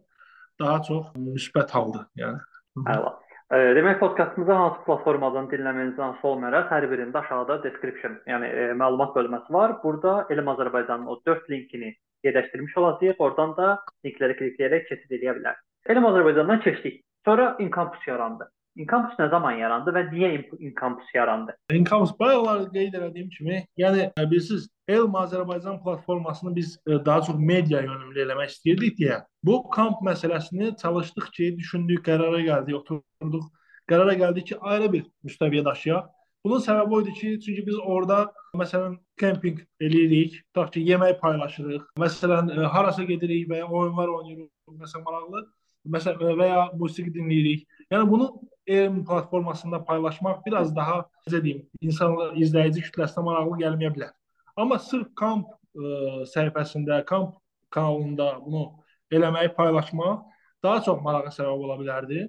daha 0.60 0.82
çox 0.84 1.08
müsbət 1.16 1.74
haldır. 1.74 2.06
Yəni. 2.16 2.44
Əla. 2.86 3.16
Demək 3.52 4.00
podkastımızı 4.00 4.52
hansı 4.52 4.82
platformadan 4.86 5.46
dinləməyinizdən 5.48 6.18
asılı 6.18 6.30
olmayaraq 6.34 6.66
hər 6.74 6.88
birində 6.92 7.22
aşağıda 7.22 7.56
description, 7.64 8.18
yəni 8.28 8.50
e, 8.52 8.66
məlumat 8.82 9.14
bölməsi 9.16 9.54
var. 9.56 9.78
Burada 9.84 10.26
Elm 10.36 10.52
Azərbaycanın 10.52 11.08
o 11.08 11.16
4 11.30 11.50
linkini 11.54 11.94
yerləşdirmiş 12.28 12.76
olacağıq. 12.82 13.16
Oradan 13.24 13.56
da 13.56 13.70
linklərə 14.04 14.36
klikləyərək 14.42 14.90
keçid 14.90 15.16
edə 15.20 15.38
bilər. 15.40 15.62
Elm 15.96 16.10
Azərbaycandan 16.12 16.60
keçdik. 16.68 17.00
Sonra 17.26 17.56
Incampus 17.64 18.08
yarandı. 18.08 18.50
İnkampus 18.78 19.18
nə 19.18 19.26
zaman 19.32 19.58
yarandı 19.58 19.92
və 19.94 20.04
niyə 20.12 20.30
İnkampus 20.70 21.08
yarandı? 21.16 21.56
İnkampus 21.74 22.12
bayaqlar 22.20 22.68
qeyd 22.74 22.94
etdiyim 22.94 23.30
kimi, 23.30 23.64
yəni 23.78 24.12
e, 24.12 24.26
bilirsiniz, 24.32 24.68
Elm 24.88 25.16
Azərbaycan 25.18 25.82
platformasını 25.84 26.56
biz 26.56 26.78
e, 26.88 27.06
daha 27.06 27.22
çox 27.22 27.40
media 27.40 27.82
yönümlü 27.82 28.22
eləmək 28.26 28.54
istəyirdik 28.54 29.00
deyə 29.00 29.24
bu 29.44 29.64
kamp 29.74 30.04
məsələsini 30.06 30.76
çalışdıq 30.82 31.32
ki, 31.34 31.50
düşündük, 31.58 32.06
qərara 32.06 32.44
gəldik, 32.46 32.78
oturduq, 32.78 33.50
qərara 33.90 34.14
gəldik 34.22 34.52
ki, 34.52 34.60
ayrı 34.62 34.94
bir 34.94 35.10
müstəviyə 35.26 35.66
daşıyaq. 35.66 36.14
Bunun 36.46 36.62
səbəbi 36.64 36.96
o 36.96 37.02
idi 37.02 37.14
ki, 37.20 37.30
çünki 37.46 37.66
biz 37.66 37.80
orada 37.82 38.28
məsələn 38.56 39.00
kempinq 39.20 39.66
eləyirik, 39.82 40.38
tutaq 40.54 40.74
ki, 40.76 40.86
yemək 40.92 41.18
paylaşırıq. 41.24 41.90
Məsələn, 42.06 42.54
e, 42.54 42.70
harasa 42.78 43.04
gedirik 43.10 43.50
və 43.50 43.64
ya 43.64 43.68
oyunlar 43.68 44.14
oynayırıq, 44.20 44.52
məsələn 44.86 45.08
maraqlı, 45.10 45.48
məsələn 45.86 46.40
və 46.40 46.48
ya 46.50 46.62
musiqi 46.80 47.12
dinləyirik. 47.14 47.66
Yəni 47.92 48.10
bunu 48.10 48.30
elm 48.68 49.04
platformasında 49.06 49.84
paylaşmaq 49.86 50.42
biraz 50.46 50.76
daha 50.76 51.04
necə 51.28 51.42
deyim, 51.44 51.62
insanlar 51.82 52.36
izləyici 52.36 52.84
kütləsinə 52.88 53.24
maraqlı 53.24 53.62
gəlməyə 53.64 53.94
bilər. 53.96 54.14
Amma 54.58 54.80
sırf 54.80 55.08
kamp 55.16 55.54
ə, 55.54 55.58
e, 55.78 56.26
səhifəsində, 56.34 57.04
kamp 57.08 57.38
kanalında 57.72 58.34
bunu 58.46 58.66
eləməyi 59.14 59.54
paylaşmaq 59.56 60.26
daha 60.64 60.82
çox 60.84 61.02
marağa 61.06 61.32
səbəb 61.32 61.64
ola 61.68 61.78
bilərdi. 61.80 62.26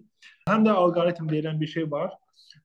Həm 0.50 0.66
də 0.66 0.74
alqoritm 0.82 1.30
deyilən 1.30 1.58
bir 1.60 1.72
şey 1.74 1.88
var. 1.90 2.12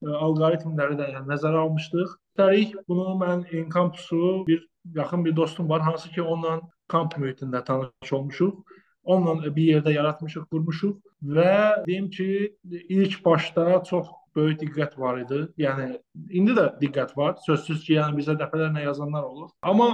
E, 0.03 0.11
alqoritmləri 0.11 0.99
də 0.99 1.09
yəni, 1.15 1.25
nəzərə 1.31 1.63
almışdıq. 1.63 2.13
Üstəlik 2.33 2.77
bunu 2.89 3.15
mən 3.21 3.47
Enkampusu 3.61 4.43
bir 4.47 4.67
yaxın 4.95 5.25
bir 5.25 5.35
dostum 5.35 5.69
var, 5.69 5.81
hansı 5.81 6.11
ki 6.11 6.21
onunla 6.21 6.61
kamp 6.87 7.17
mühitində 7.17 7.63
tanış 7.63 8.13
olmuşuq. 8.13 8.63
Onunla 9.03 9.55
bir 9.55 9.69
yerdə 9.75 9.93
yaratmışıq, 9.93 10.45
qurmuşuq 10.51 10.99
və 11.35 11.85
deyim 11.87 12.09
ki, 12.09 12.27
ilk 12.89 13.17
başda 13.25 13.81
çox 13.89 14.07
böyük 14.35 14.61
diqqət 14.61 14.95
var 14.99 15.19
idi. 15.21 15.41
Yəni 15.61 15.89
indi 16.29 16.55
də 16.57 16.69
diqqət 16.81 17.13
var. 17.17 17.35
Sözsüz 17.45 17.83
ki, 17.83 17.97
yəni 17.99 18.17
bizə 18.21 18.37
dəfələrlə 18.39 18.85
yazanlar 18.85 19.27
olur. 19.27 19.51
Amma 19.61 19.89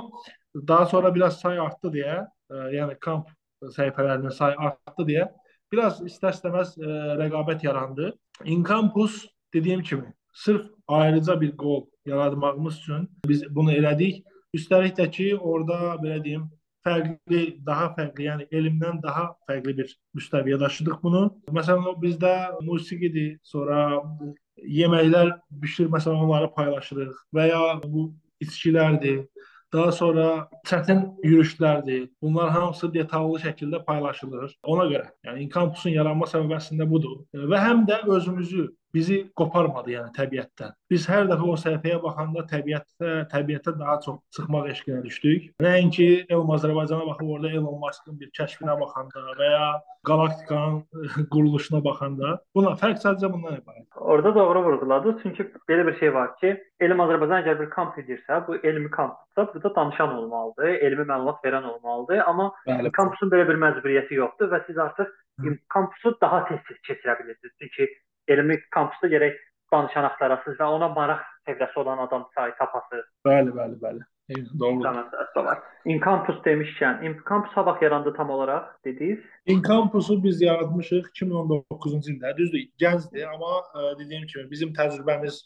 daha 0.55 0.85
sonra 0.85 1.13
biraz 1.15 1.39
say 1.41 1.59
artdı 1.59 1.91
deyə, 1.97 2.21
ə, 2.23 2.53
e, 2.53 2.69
yəni 2.77 2.95
kamp 3.03 3.29
səhifələrinin 3.75 4.33
sayı 4.33 4.55
artdı 4.57 5.05
deyə 5.09 5.27
biraz 5.71 5.99
istər-istəməz 6.05 6.77
e, 6.79 6.93
rəqabət 7.19 7.65
yarandı. 7.65 8.13
Incampus 8.45 9.25
dediyim 9.53 9.83
kimi 9.83 10.13
sırf 10.33 10.69
ayrıca 10.87 11.41
bir 11.41 11.57
qol 11.57 11.85
yaratmağımız 12.05 12.77
üçün 12.79 13.09
biz 13.25 13.43
bunu 13.55 13.73
elədik. 13.73 14.23
Üstəlik 14.55 14.95
də 14.97 15.09
ki, 15.11 15.35
orada 15.37 15.97
belə 16.01 16.23
deyim, 16.23 16.47
fərqli, 16.89 17.41
daha 17.65 17.89
fərqli, 17.97 18.27
yəni 18.27 18.47
elmdən 18.59 18.99
daha 19.03 19.29
fərqli 19.47 19.75
bir 19.77 19.93
müstəviyə 20.17 20.59
daşıdıq 20.61 20.99
bunu. 21.03 21.27
Məsələn, 21.55 21.93
bizdə 22.01 22.33
musiqidir, 22.65 23.37
sonra 23.45 24.01
yeməklər 24.59 25.35
bişir, 25.61 25.87
məsələn, 25.93 26.25
onları 26.25 26.49
paylaşırıq 26.57 27.21
və 27.35 27.47
ya 27.51 27.61
bu 27.85 28.09
içkilərdir. 28.43 29.23
Daha 29.73 29.91
sonra 29.93 30.49
çətin 30.65 31.03
yürüşlərdir. 31.21 32.07
Bunlar 32.21 32.49
hamısı 32.49 32.87
detallı 32.93 33.37
şəkildə 33.43 33.83
paylaşılır. 33.85 34.55
Ona 34.65 34.87
görə, 34.89 35.11
yəni 35.27 35.43
Inkampusun 35.45 35.93
yaranma 35.93 36.25
səbəbi 36.31 36.57
əslində 36.57 36.87
budur. 36.89 37.19
Və 37.51 37.59
həm 37.61 37.83
də 37.85 37.99
özümüzü 38.09 38.65
bizi 38.93 39.19
qoparmadı 39.37 39.93
yəni 39.93 40.13
təbiətdən. 40.15 40.73
Biz 40.89 41.05
hər 41.11 41.27
dəfə 41.29 41.45
o 41.45 41.55
səhifəyə 41.61 41.99
baxanda 42.03 42.45
təbiətə, 42.49 43.11
təbiətə 43.31 43.75
daha 43.79 43.99
çox 44.05 44.19
çıxmaq 44.35 44.69
eşqinə 44.73 45.03
düşdük. 45.05 45.51
Nəinki 45.63 46.07
Elm 46.29 46.49
Azərbaycana 46.55 47.05
baxıb 47.11 47.29
orada 47.35 47.51
Elon 47.51 47.79
Musk'ın 47.83 48.19
bir 48.19 48.31
kəşfinə 48.39 48.75
baxanda 48.79 49.25
və 49.39 49.51
ya 49.51 49.69
qalaktikanın 50.09 51.27
quruluşuna 51.33 51.83
baxanda. 51.85 52.35
Buna 52.55 52.73
fərq 52.81 53.01
sadəcə 53.03 53.31
bundan 53.33 53.59
ibarət. 53.59 53.85
Orada 53.95 54.35
doğru 54.35 54.63
vurğuladınız. 54.65 55.21
Çünki 55.23 55.47
belə 55.69 55.87
bir 55.87 55.99
şey 55.99 56.13
var 56.13 56.35
ki, 56.41 56.55
Elm 56.79 57.01
Azərbaycan 57.05 57.43
əgər 57.43 57.59
bir 57.59 57.69
kamp 57.69 57.97
edirsə, 57.99 58.41
bu 58.47 58.55
elmi 58.63 58.89
kampdırsa, 58.91 59.53
burada 59.53 59.75
danışan 59.75 60.13
olmalıdır, 60.17 60.69
elmi 60.87 61.05
məlumat 61.11 61.41
verən 61.45 61.65
olmalıdır, 61.73 62.21
amma 62.25 62.51
Bəli. 62.67 62.91
kampusun 62.95 63.31
belə 63.33 63.47
bir 63.49 63.59
məcburiyyəti 63.65 64.21
yoxdur 64.21 64.53
və 64.53 64.61
siz 64.67 64.77
artıq 64.77 65.11
kampusu 65.73 66.15
daha 66.21 66.45
tez-tez 66.47 66.79
keçirə 66.87 67.19
bilirsiniz. 67.19 67.53
Çünki 67.59 67.89
elmi 68.35 68.59
kampusda 68.75 69.11
gərək 69.15 69.41
danışan 69.73 70.07
axtarasınız 70.09 70.61
və 70.61 70.69
ona 70.77 70.89
maraq 70.93 71.25
çevrəsi 71.47 71.79
olan 71.79 72.05
adam 72.05 72.29
sayı 72.35 72.55
tapasınız. 72.61 73.05
Bəli, 73.25 73.53
bəli, 73.59 73.81
bəli. 73.83 74.07
Doğrudur. 74.59 75.57
Incampus 75.89 76.35
demişkən, 76.45 77.01
Incampus 77.07 77.53
ha 77.57 77.65
vaxt 77.65 77.81
yarandı 77.81 78.13
tam 78.13 78.29
olaraq 78.29 78.65
dediniz? 78.85 79.19
Incampusu 79.45 80.23
biz 80.23 80.41
yaratmışıq 80.41 81.07
2019-cu 81.15 81.89
ildə. 82.11 82.35
Düzdür, 82.37 82.67
gəncdir, 82.83 83.25
amma 83.25 83.55
ə, 83.57 83.87
e, 83.87 83.95
dediyim 84.03 84.27
kimi 84.29 84.45
bizim 84.51 84.73
təcrübəmiz 84.77 85.39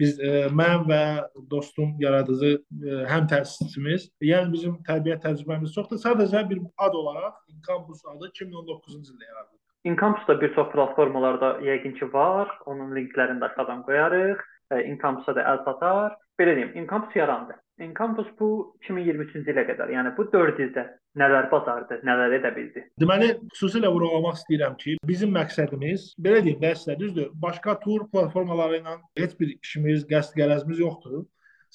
biz 0.00 0.18
ə, 0.20 0.28
e, 0.28 0.44
mən 0.60 0.84
və 0.90 1.02
dostum 1.50 1.96
yaradıcı 2.02 2.52
ə, 2.52 2.60
e, 2.60 3.02
həm 3.12 3.30
təsisçimiz, 3.32 4.10
yəni 4.20 4.52
bizim 4.52 4.76
təbiət 4.90 5.24
təcrübəmiz 5.24 5.72
çoxdur. 5.78 6.02
Sadəcə 6.04 6.44
bir 6.50 6.60
ad 6.76 6.98
olaraq 7.00 7.40
Incampus 7.54 8.04
adı 8.04 8.32
2019-cu 8.34 8.98
ildə 9.00 9.30
yaradıldı. 9.30 9.55
Incampus 9.86 10.26
da 10.28 10.40
bir 10.40 10.54
çox 10.54 10.72
platformalarda 10.72 11.50
yəqin 11.62 11.94
ki 11.98 12.12
var. 12.12 12.50
Onun 12.66 12.90
linklərini 12.96 13.42
də 13.42 13.52
aşağıdan 13.52 13.84
qoyarıq. 13.86 14.42
Incampusa 14.90 15.34
da 15.36 15.44
əl 15.52 15.62
çatar. 15.64 16.16
Belə 16.40 16.56
deyim, 16.56 16.72
Incampus 16.82 17.16
yarandı. 17.16 17.54
Incampus 17.78 18.28
bu 18.40 18.48
2023-cü 18.88 19.52
ilə 19.52 19.62
qədər, 19.68 19.90
yəni 19.92 20.14
bu 20.16 20.24
4 20.32 20.60
ildə 20.64 20.84
nələr 21.20 21.50
bacardı, 21.50 21.98
nələr 22.08 22.34
edə 22.38 22.50
bildi? 22.56 22.82
Deməli, 23.00 23.28
xüsusilə 23.52 23.90
vurğulamaq 23.92 24.38
istəyirəm 24.40 24.78
ki, 24.80 24.96
bizim 25.04 25.34
məqsədimiz, 25.36 26.06
belə 26.26 26.40
deyim, 26.46 26.58
dəstə 26.62 26.96
düzdür, 27.00 27.28
başqa 27.42 27.76
tur 27.84 28.06
platformaları 28.12 28.80
ilə 28.80 28.96
heç 29.20 29.36
bir 29.40 29.52
işimiz, 29.58 30.06
qəsd-gərəzimiz 30.08 30.80
yoxdur. 30.80 31.26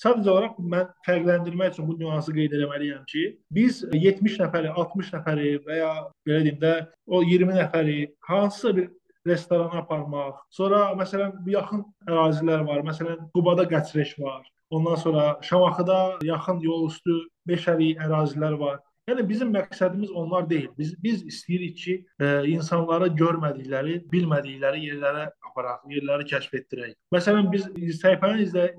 Sadəcə 0.01 0.31
olaraq 0.33 0.55
mən 0.73 0.87
fərqləndirmək 1.05 1.75
üçün 1.75 1.87
bu 1.89 1.95
nüansı 1.99 2.33
qeyd 2.33 2.55
etməliyəm 2.57 3.03
ki, 3.11 3.25
biz 3.53 3.83
70 3.93 4.39
nəfəri, 4.41 4.71
60 4.83 5.11
nəfəri 5.15 5.51
və 5.67 5.77
ya 5.77 5.91
belə 6.25 6.39
deyim 6.47 6.57
də 6.63 6.73
o 7.05 7.21
20 7.21 7.59
nəfəri 7.59 7.97
hansısa 8.29 8.73
bir 8.77 8.89
restorana 9.27 9.83
aparmaq. 9.83 10.39
Sonra 10.49 10.79
məsələn 10.97 11.35
bu 11.45 11.53
yaxın 11.53 11.83
ərazilər 12.07 12.65
var. 12.65 12.81
Məsələn 12.87 13.29
Qubada 13.35 13.67
Qəçreş 13.69 14.15
var. 14.23 14.47
Ondan 14.71 14.95
sonra 14.95 15.25
Şamaxıda 15.41 15.99
yaxın 16.23 16.61
yol 16.65 16.87
üstü 16.89 17.17
meşəlik 17.47 18.01
ərazilər 18.01 18.57
var. 18.59 18.79
Yəni 19.11 19.25
bizim 19.27 19.49
məqsədimiz 19.51 20.11
onlar 20.15 20.45
deyil. 20.49 20.69
Biz 20.77 20.95
biz 21.03 21.23
istəyirik 21.27 21.77
ki, 21.77 21.93
e, 22.23 22.27
insanları 22.53 23.09
görmədikləri, 23.19 23.97
bilmədikləri 24.11 24.85
yerlərə 24.85 25.25
aparaq, 25.49 25.81
yerləri 25.91 26.27
kəşf 26.29 26.53
etdirək. 26.61 26.93
Məsələn 27.11 27.49
biz 27.51 27.65
səhifəni 27.97 28.45
izlə 28.45 28.69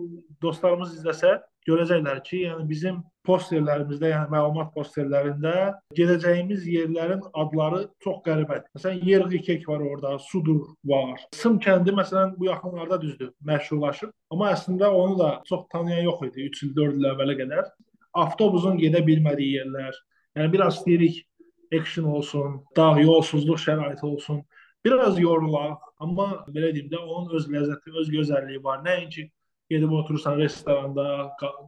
dostlarımız 0.40 0.94
izləsə, 0.96 1.34
görəcəklər 1.68 2.22
ki, 2.24 2.38
yəni 2.46 2.64
bizim 2.70 3.02
posterlərimizdə, 3.28 4.08
yəni 4.14 4.32
məlumat 4.32 4.72
posterlərində 4.74 5.52
gedəcəyimiz 5.98 6.64
yerlərin 6.66 7.20
adları 7.42 7.82
çox 8.04 8.22
qəribədir. 8.24 8.70
Məsələn, 8.78 9.02
Yerği 9.10 9.42
kek 9.50 9.68
var 9.68 9.84
orada, 9.84 10.14
Sudur 10.30 10.62
var. 10.88 11.20
Sım 11.36 11.58
kəndi 11.62 11.92
məsələn 11.98 12.32
bu 12.38 12.48
yaxınlarda 12.48 12.98
düzdür, 13.04 13.34
məşhurlaşıb, 13.52 14.14
amma 14.32 14.54
əslində 14.56 14.88
onu 15.02 15.18
da 15.20 15.30
çox 15.50 15.68
tanıyan 15.76 16.08
yox 16.08 16.24
idi 16.30 16.48
3 16.48 16.62
il, 16.62 16.72
4 16.80 16.98
il 17.02 17.10
əvvələ 17.12 17.36
qədər. 17.42 17.68
Avtobusun 18.24 18.80
gedə 18.80 19.04
bilmədiyi 19.06 19.60
yerlər. 19.60 20.00
Yəni 20.38 20.52
biraz 20.52 20.80
istəyirik 20.80 21.22
action 21.78 22.08
olsun, 22.16 22.58
dağ 22.76 22.98
yolsuzluq 23.00 23.60
şəraiti 23.60 24.04
olsun. 24.06 24.42
Biraz 24.84 25.18
yorulaq, 25.20 25.78
amma 26.02 26.28
belə 26.48 26.72
deyim 26.74 26.90
də 26.90 26.98
onun 26.98 27.30
öz 27.38 27.48
ləzzəti, 27.48 27.94
öz 28.00 28.12
gözəlliyi 28.16 28.62
var. 28.64 28.82
Nəinki 28.86 29.28
gedib 29.70 29.92
oturursan 29.98 30.38
restoranda, 30.40 31.06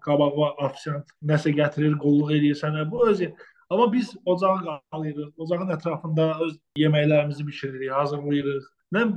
qabağa 0.04 0.50
ofisiant 0.66 1.12
nəsə 1.33 1.54
gətirir, 1.56 1.99
qulluq 2.02 2.33
eləyir 2.37 2.59
sənə. 2.59 2.88
Bu 2.90 3.06
özü 3.09 3.30
Amma 3.71 3.92
biz 3.92 4.16
ocağı 4.25 4.80
qalırıq. 4.92 5.33
Ocağın 5.37 5.71
ətrafında 5.75 6.25
öz 6.44 6.59
yeməklərimizi 6.78 7.47
bişiririk, 7.47 7.92
hazırlayırıq. 7.92 8.66
Mən 8.94 9.14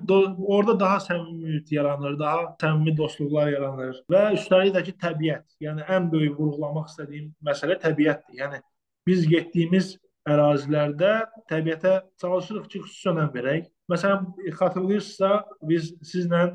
orada 0.47 0.79
daha 0.79 0.97
səmimi 1.03 1.59
yaranır, 1.69 2.15
daha 2.19 2.39
səmimi 2.61 2.95
dostluqlar 2.97 3.51
yaranır 3.51 3.99
və 4.13 4.21
üstəlik 4.37 4.73
də 4.73 4.83
ki 4.87 4.93
təbiət. 5.03 5.45
Yəni 5.61 5.85
ən 5.95 6.07
böyük 6.11 6.39
vurğulamaq 6.39 6.87
istədiyim 6.89 7.27
məsələ 7.49 7.77
təbiətdir. 7.83 8.39
Yəni 8.39 8.61
biz 9.07 9.27
getdiyimiz 9.29 9.95
ərazilərdə 10.27 11.13
təbiətə 11.49 11.93
çalışırıq 12.21 12.65
ki, 12.71 12.81
xüsusi 12.83 13.11
önəm 13.13 13.29
verək. 13.33 13.69
Məsələn, 13.91 14.25
xatırlayırsınızsa 14.59 15.31
biz 15.69 15.93
sizlə 16.03 16.49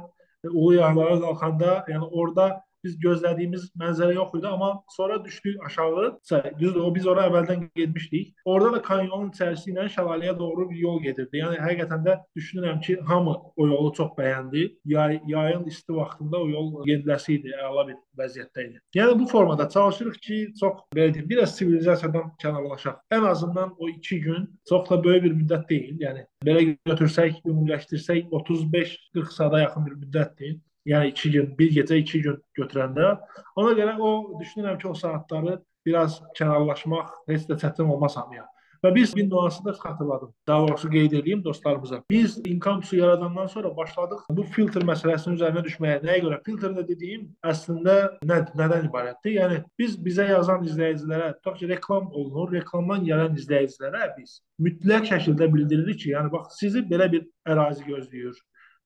Ulu 0.50 0.74
Yaylalara 0.76 1.20
qalxanda, 1.22 1.78
yəni 1.88 2.08
orada 2.10 2.48
biz 2.84 2.98
gözlədiyimiz 3.02 3.68
mənzərə 3.78 4.14
yox 4.16 4.34
idi, 4.38 4.46
amma 4.46 4.72
sonra 4.96 5.24
düşdük 5.24 5.66
aşağı. 5.66 6.18
Düzdür, 6.58 6.80
o 6.80 6.94
biz 6.94 7.06
ora 7.06 7.26
əvvəldən 7.28 7.68
getmişdik. 7.76 8.34
Orada 8.44 8.76
da 8.76 8.82
kanyonun 8.82 9.30
içərisi 9.30 9.72
ilə 9.72 9.86
şəlaləyə 9.96 10.34
doğru 10.38 10.68
bir 10.70 10.78
yol 10.82 11.00
gedirdi. 11.02 11.42
Yəni 11.42 11.60
həqiqətən 11.62 12.04
də 12.06 12.16
düşünürəm 12.38 12.80
ki, 12.80 12.98
hamı 13.08 13.36
o 13.56 13.66
yolu 13.66 13.92
çox 13.98 14.12
bəyəndi. 14.18 14.64
Yay, 14.84 15.20
yayın 15.26 15.64
isti 15.70 15.94
vaxtında 15.96 16.40
o 16.42 16.48
yol 16.48 16.72
gediləsi 16.86 17.38
idi, 17.38 17.54
əla 17.68 17.86
bir 17.90 17.98
vəziyyətdə 18.18 18.66
idi. 18.68 18.80
Yəni 18.96 19.18
bu 19.20 19.26
formada 19.26 19.68
çalışırıq 19.68 20.18
ki, 20.26 20.40
çox 20.60 20.82
belə 20.96 21.14
deyim, 21.14 21.28
biraz 21.28 21.56
sivilizasiyadan 21.56 22.32
kənarlaşaq. 22.42 22.98
Ən 23.12 23.28
azından 23.28 23.74
o 23.78 23.88
2 23.88 24.20
gün 24.20 24.48
çox 24.68 24.90
da 24.90 25.04
böyük 25.04 25.24
bir 25.24 25.38
müddət 25.40 25.68
deyil. 25.68 25.96
Yəni 26.00 26.26
belə 26.44 26.66
götürsək, 26.88 27.40
ümumiləşdirsək 27.46 28.28
35-40 28.32 29.32
saata 29.32 29.60
yaxın 29.60 29.86
bir 29.86 29.98
müddətdir. 30.04 30.60
Yəni 30.86 31.12
2 31.12 31.30
gün, 31.30 31.52
bir 31.58 31.70
gecə 31.76 31.98
2 32.02 32.22
gün 32.22 32.40
götürəndə. 32.58 33.12
Ona 33.56 33.76
görə 33.78 33.98
o 33.98 34.40
düşünürəm 34.40 34.78
ki, 34.78 34.88
o 34.88 34.94
saatları 34.94 35.60
biraz 35.86 36.20
kənarlaşmaq 36.38 37.12
heç 37.28 37.46
də 37.50 37.58
çətin 37.62 37.90
olmaz 37.90 38.16
hamıya. 38.16 38.48
Və 38.82 38.90
biz 38.94 39.12
bir 39.16 39.30
nüansı 39.30 39.64
da 39.64 39.70
xatırladım. 39.70 40.34
Daha 40.46 40.68
doğrusu 40.68 40.90
qeyd 40.90 41.12
edeyim 41.12 41.44
dostlarımıza. 41.44 42.02
Biz 42.10 42.40
Incampusu 42.46 42.96
yaradandan 42.96 43.46
sonra 43.46 43.76
başladıq 43.76 44.24
bu 44.30 44.42
filtr 44.42 44.82
məsələsinin 44.88 45.38
üzərinə 45.38 45.62
düşməyə. 45.66 46.00
Nəyə 46.02 46.22
görə? 46.24 46.38
Filtr 46.46 46.74
də 46.74 46.82
dediyim 46.88 47.28
əslində 47.46 47.94
nə, 48.26 48.40
nədən 48.58 48.88
ibarətdir? 48.88 49.36
Yəni 49.38 49.60
biz 49.78 49.94
bizə 50.06 50.26
yazan 50.32 50.66
izləyicilərə, 50.66 51.36
tutaq 51.38 51.60
ki, 51.60 51.68
reklam 51.70 52.10
olunur, 52.10 52.50
reklamdan 52.58 53.06
gələn 53.06 53.38
izləyicilərə 53.38 54.08
biz 54.16 54.40
mütləq 54.58 55.06
şəkildə 55.12 55.52
bildiririk 55.54 56.02
ki, 56.02 56.16
yəni 56.16 56.34
bax 56.34 56.58
sizi 56.58 56.82
belə 56.82 57.06
bir 57.12 57.28
ərazi 57.46 57.86
gözləyir. 57.86 58.34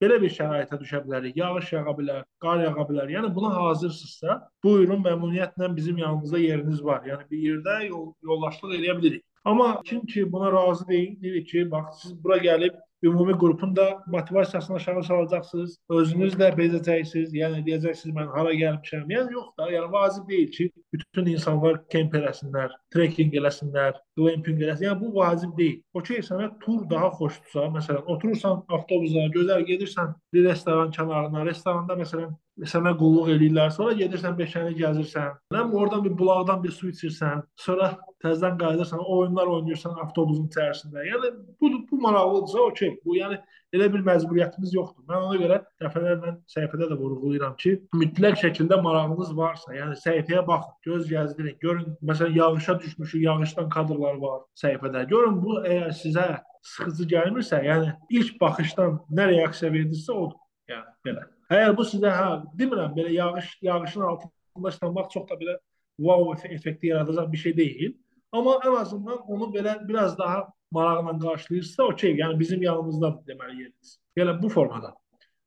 Belə 0.03 0.19
bir 0.21 0.33
şəraitə 0.33 0.77
düşə 0.81 0.99
bilərik. 1.05 1.37
Yağış 1.41 1.71
yağa 1.73 1.93
bilər, 1.99 2.25
qar 2.45 2.61
yağa 2.61 2.85
bilər. 2.89 3.13
Yəni 3.15 3.31
buna 3.35 3.55
hazırsınızsa, 3.55 4.41
buyurun 4.65 5.01
məmnuniyyətlə 5.07 5.71
bizim 5.77 6.03
yanımızda 6.03 6.41
yeriniz 6.43 6.83
var. 6.85 7.07
Yəni 7.09 7.25
bir 7.31 7.47
yerdə 7.47 7.79
yol, 7.87 8.11
yoldaşlıq 8.31 8.75
edə 8.81 8.99
bilirik. 8.99 9.25
Amma 9.47 9.81
kim 9.85 10.07
ki 10.07 10.33
buna 10.33 10.53
razı 10.53 10.89
deyil, 10.89 11.23
deyir 11.23 11.45
ki, 11.47 11.71
bax 11.71 12.03
siz 12.03 12.13
bura 12.25 12.37
gəlib 12.37 12.77
ümumi 13.03 13.39
qrupun 13.39 13.77
da 13.77 14.03
motivasiyasını 14.07 14.77
aşağı 14.77 15.03
salacaqsınız, 15.05 15.77
özünüz 15.89 16.35
də 16.41 16.49
bezəcəksiniz, 16.61 17.33
yəni 17.41 17.63
deyəcəksiniz 17.67 18.17
mən 18.17 18.33
hara 18.37 18.55
gəlmişəm. 18.63 19.07
Yəni 19.15 19.37
yox 19.37 19.51
da, 19.59 19.69
yəni 19.71 19.93
vacib 19.93 20.29
deyil 20.29 20.51
ki, 20.57 20.71
bütün 20.93 21.33
insanlar 21.33 21.81
kemp 21.93 22.17
eləsinlər, 22.21 22.75
trekking 22.95 23.37
eləsinlər, 23.41 24.01
glamping 24.16 24.62
eləsinlər. 24.62 24.90
Yəni 24.90 25.00
bu 25.02 25.12
vacib 25.16 25.52
deyil. 25.59 25.76
O 25.94 26.02
ki, 26.07 26.22
sənə 26.24 26.48
tur 26.62 26.87
daha 26.90 27.11
xoşdursa, 27.18 27.68
məsələn, 27.76 28.02
oturursan 28.14 28.62
avtobusa, 28.79 29.26
gözəl 29.37 29.64
gedirsən 29.70 30.14
bir 30.35 30.48
restoran 30.48 30.92
kənarına, 30.96 31.44
restoranda 31.48 31.96
məsələn 32.00 32.35
sənə 32.72 32.94
qulluq 33.00 33.29
eləyirlər. 33.35 33.72
Sonra 33.76 33.96
gedirsən 33.98 34.37
Beşəni 34.38 34.76
gəzirsən. 34.79 35.37
Həm 35.57 35.74
oradan 35.76 36.05
bir 36.07 36.16
bulaqdan 36.18 36.62
bir 36.62 36.72
su 36.72 36.88
içirsən. 36.92 37.44
Sonra 37.61 37.90
təzədən 38.24 38.57
qayıdırsan, 38.62 39.02
oyunlar 39.16 39.52
oynayırsan 39.59 40.00
avtobusun 40.07 40.48
içərisində. 40.48 41.05
Yəni 41.11 41.33
bu 41.61 41.72
bu 41.90 42.00
maraqlıdırsa, 42.07 42.64
okey. 42.70 42.96
Bu 43.05 43.18
yəni 43.20 43.40
elə 43.77 43.87
bir 43.93 44.03
məcburiyyətimiz 44.07 44.75
yoxdur. 44.75 45.05
Mən 45.11 45.27
ona 45.29 45.39
görə 45.41 45.59
dəfələrlə 45.83 46.33
səhifədə 46.53 46.89
də 46.91 46.99
vurğulayıram 47.01 47.55
ki, 47.61 47.75
mütləq 48.01 48.41
şəkildə 48.43 48.81
marağınız 48.83 49.33
varsa, 49.37 49.75
yəni 49.77 49.99
səhifəyə 50.03 50.43
baxın, 50.49 50.75
göz 50.89 51.07
gəzdirin. 51.11 51.57
Görün, 51.62 51.95
məsələn, 52.11 52.35
yağışa 52.41 52.79
düşmüşük, 52.81 53.23
yağışdan 53.29 53.71
kadrlar 53.73 54.19
var 54.23 54.43
səhifədə. 54.62 55.07
Görün 55.12 55.41
bu 55.43 55.61
əgər 55.62 55.95
sizə 56.01 56.27
sıxıcı 56.73 57.09
gəlmirsə, 57.15 57.62
yəni 57.65 57.95
ilk 58.19 58.41
baxışdan 58.41 58.99
nə 59.15 59.31
reaksiya 59.33 59.71
verdirsə 59.75 60.12
odur. 60.17 60.39
Yəni 60.71 60.97
belə. 61.07 61.27
Əgər 61.53 61.77
bu 61.79 61.87
sizə 61.87 62.11
hə, 62.11 62.31
demirəm 62.59 62.97
belə 62.97 63.12
yağış 63.15 63.53
yağışın 63.62 64.07
altında 64.09 64.73
işləmək 64.73 65.12
çox 65.12 65.29
da 65.29 65.39
belə 65.39 65.59
wow 66.03 66.35
effekti 66.55 66.91
yaradacaq 66.91 67.33
bir 67.33 67.39
şey 67.45 67.57
deyil. 67.57 67.95
Amma 68.37 68.59
ən 68.68 68.77
azından 68.83 69.18
onu 69.33 69.49
belə 69.55 69.79
biraz 69.88 70.18
daha 70.18 70.44
maraqla 70.70 71.18
qarşılayırsa, 71.18 71.83
okey, 71.92 72.14
yəni 72.20 72.38
bizim 72.38 72.62
yanımızda 72.62 73.12
deməli 73.29 73.61
yeriniz. 73.62 73.99
Belə 74.18 74.37
bu 74.42 74.49
formada. 74.49 74.94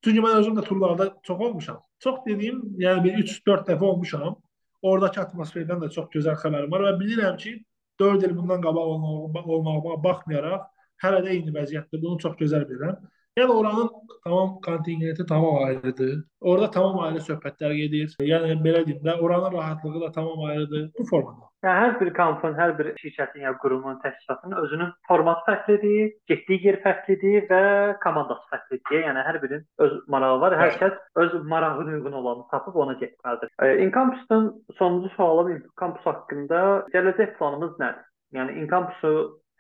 Çünki 0.04 0.23
mən 0.23 0.39
özüm 0.39 0.56
də 0.58 0.63
turlarda 0.65 1.10
çox 1.23 1.41
olmuşam. 1.47 1.82
Çox 1.99 2.19
dediyim, 2.28 2.62
yəni 2.80 3.04
bir 3.04 3.17
3-4 3.23 3.67
dəfə 3.67 3.84
olmuşam. 3.91 4.38
Oradakı 4.82 5.21
atmosferdən 5.21 5.84
də 5.84 5.89
çox 5.91 6.08
gözəl 6.13 6.39
xəbərim 6.39 6.71
var 6.71 6.86
və 6.88 6.93
bilirəm 7.02 7.38
ki, 7.38 7.56
4 7.99 8.23
il 8.23 8.36
bundan 8.38 8.62
qabaq 8.63 8.93
olmağıma 9.56 9.97
baxmayaraq 10.04 10.67
hələ 11.04 11.19
də 11.25 11.34
eyni 11.36 11.56
vəziyyətdə. 11.56 12.02
Bunu 12.02 12.19
çox 12.23 12.38
gözəl 12.39 12.63
bilirəm. 12.69 12.95
Yəni 13.38 13.52
oranın 13.60 13.89
tamam 14.23 14.56
kontingenti 14.65 15.25
tamam 15.25 15.63
ayrıdır. 15.63 16.23
Orada 16.41 16.71
tamam 16.71 16.99
ayrı 16.99 17.21
söhbətlər 17.28 17.75
gedir. 17.75 18.15
Yəni 18.32 18.58
belə 18.63 18.86
deyim 18.88 19.04
də, 19.04 19.19
oranın 19.19 19.58
rahatlığı 19.58 20.02
da 20.02 20.12
tamam 20.12 20.43
ayrıdır 20.43 20.91
bu 20.99 21.06
formada. 21.06 21.49
Yəni 21.65 21.80
hər 21.84 21.95
bir 22.00 22.12
kampın, 22.15 22.54
hər 22.56 22.76
bir 22.78 22.91
şirkətin 23.02 23.43
ya 23.43 23.52
qurumun, 23.62 23.98
təşkilatının 24.04 24.62
özünün 24.63 24.93
formatı 25.08 25.43
fərqlidir, 25.50 26.13
getdiyi 26.32 26.62
yer 26.67 26.78
fərqlidir 26.86 27.50
və 27.50 27.63
komandası 28.06 28.48
fərqlidir. 28.54 29.04
Yəni 29.08 29.26
hər 29.28 29.41
birinin 29.43 29.65
öz 29.86 29.98
marağı 30.08 30.39
var. 30.45 30.56
Hər 30.62 30.78
kəs 30.80 30.95
öz 31.26 31.36
marağına 31.54 31.98
uyğun 31.98 32.15
olanı 32.22 32.48
tapıb 32.54 32.80
ona 32.86 32.95
getməlidir. 33.02 33.52
E, 33.62 33.84
Incampus'un 33.84 34.50
sonuncu 34.78 35.12
sualım 35.17 35.52
Incampus 35.58 36.08
haqqında 36.08 36.63
gələcək 36.95 37.36
planımız 37.41 37.76
nədir? 37.84 38.08
Yəni 38.39 38.56
Incampusu 38.63 39.13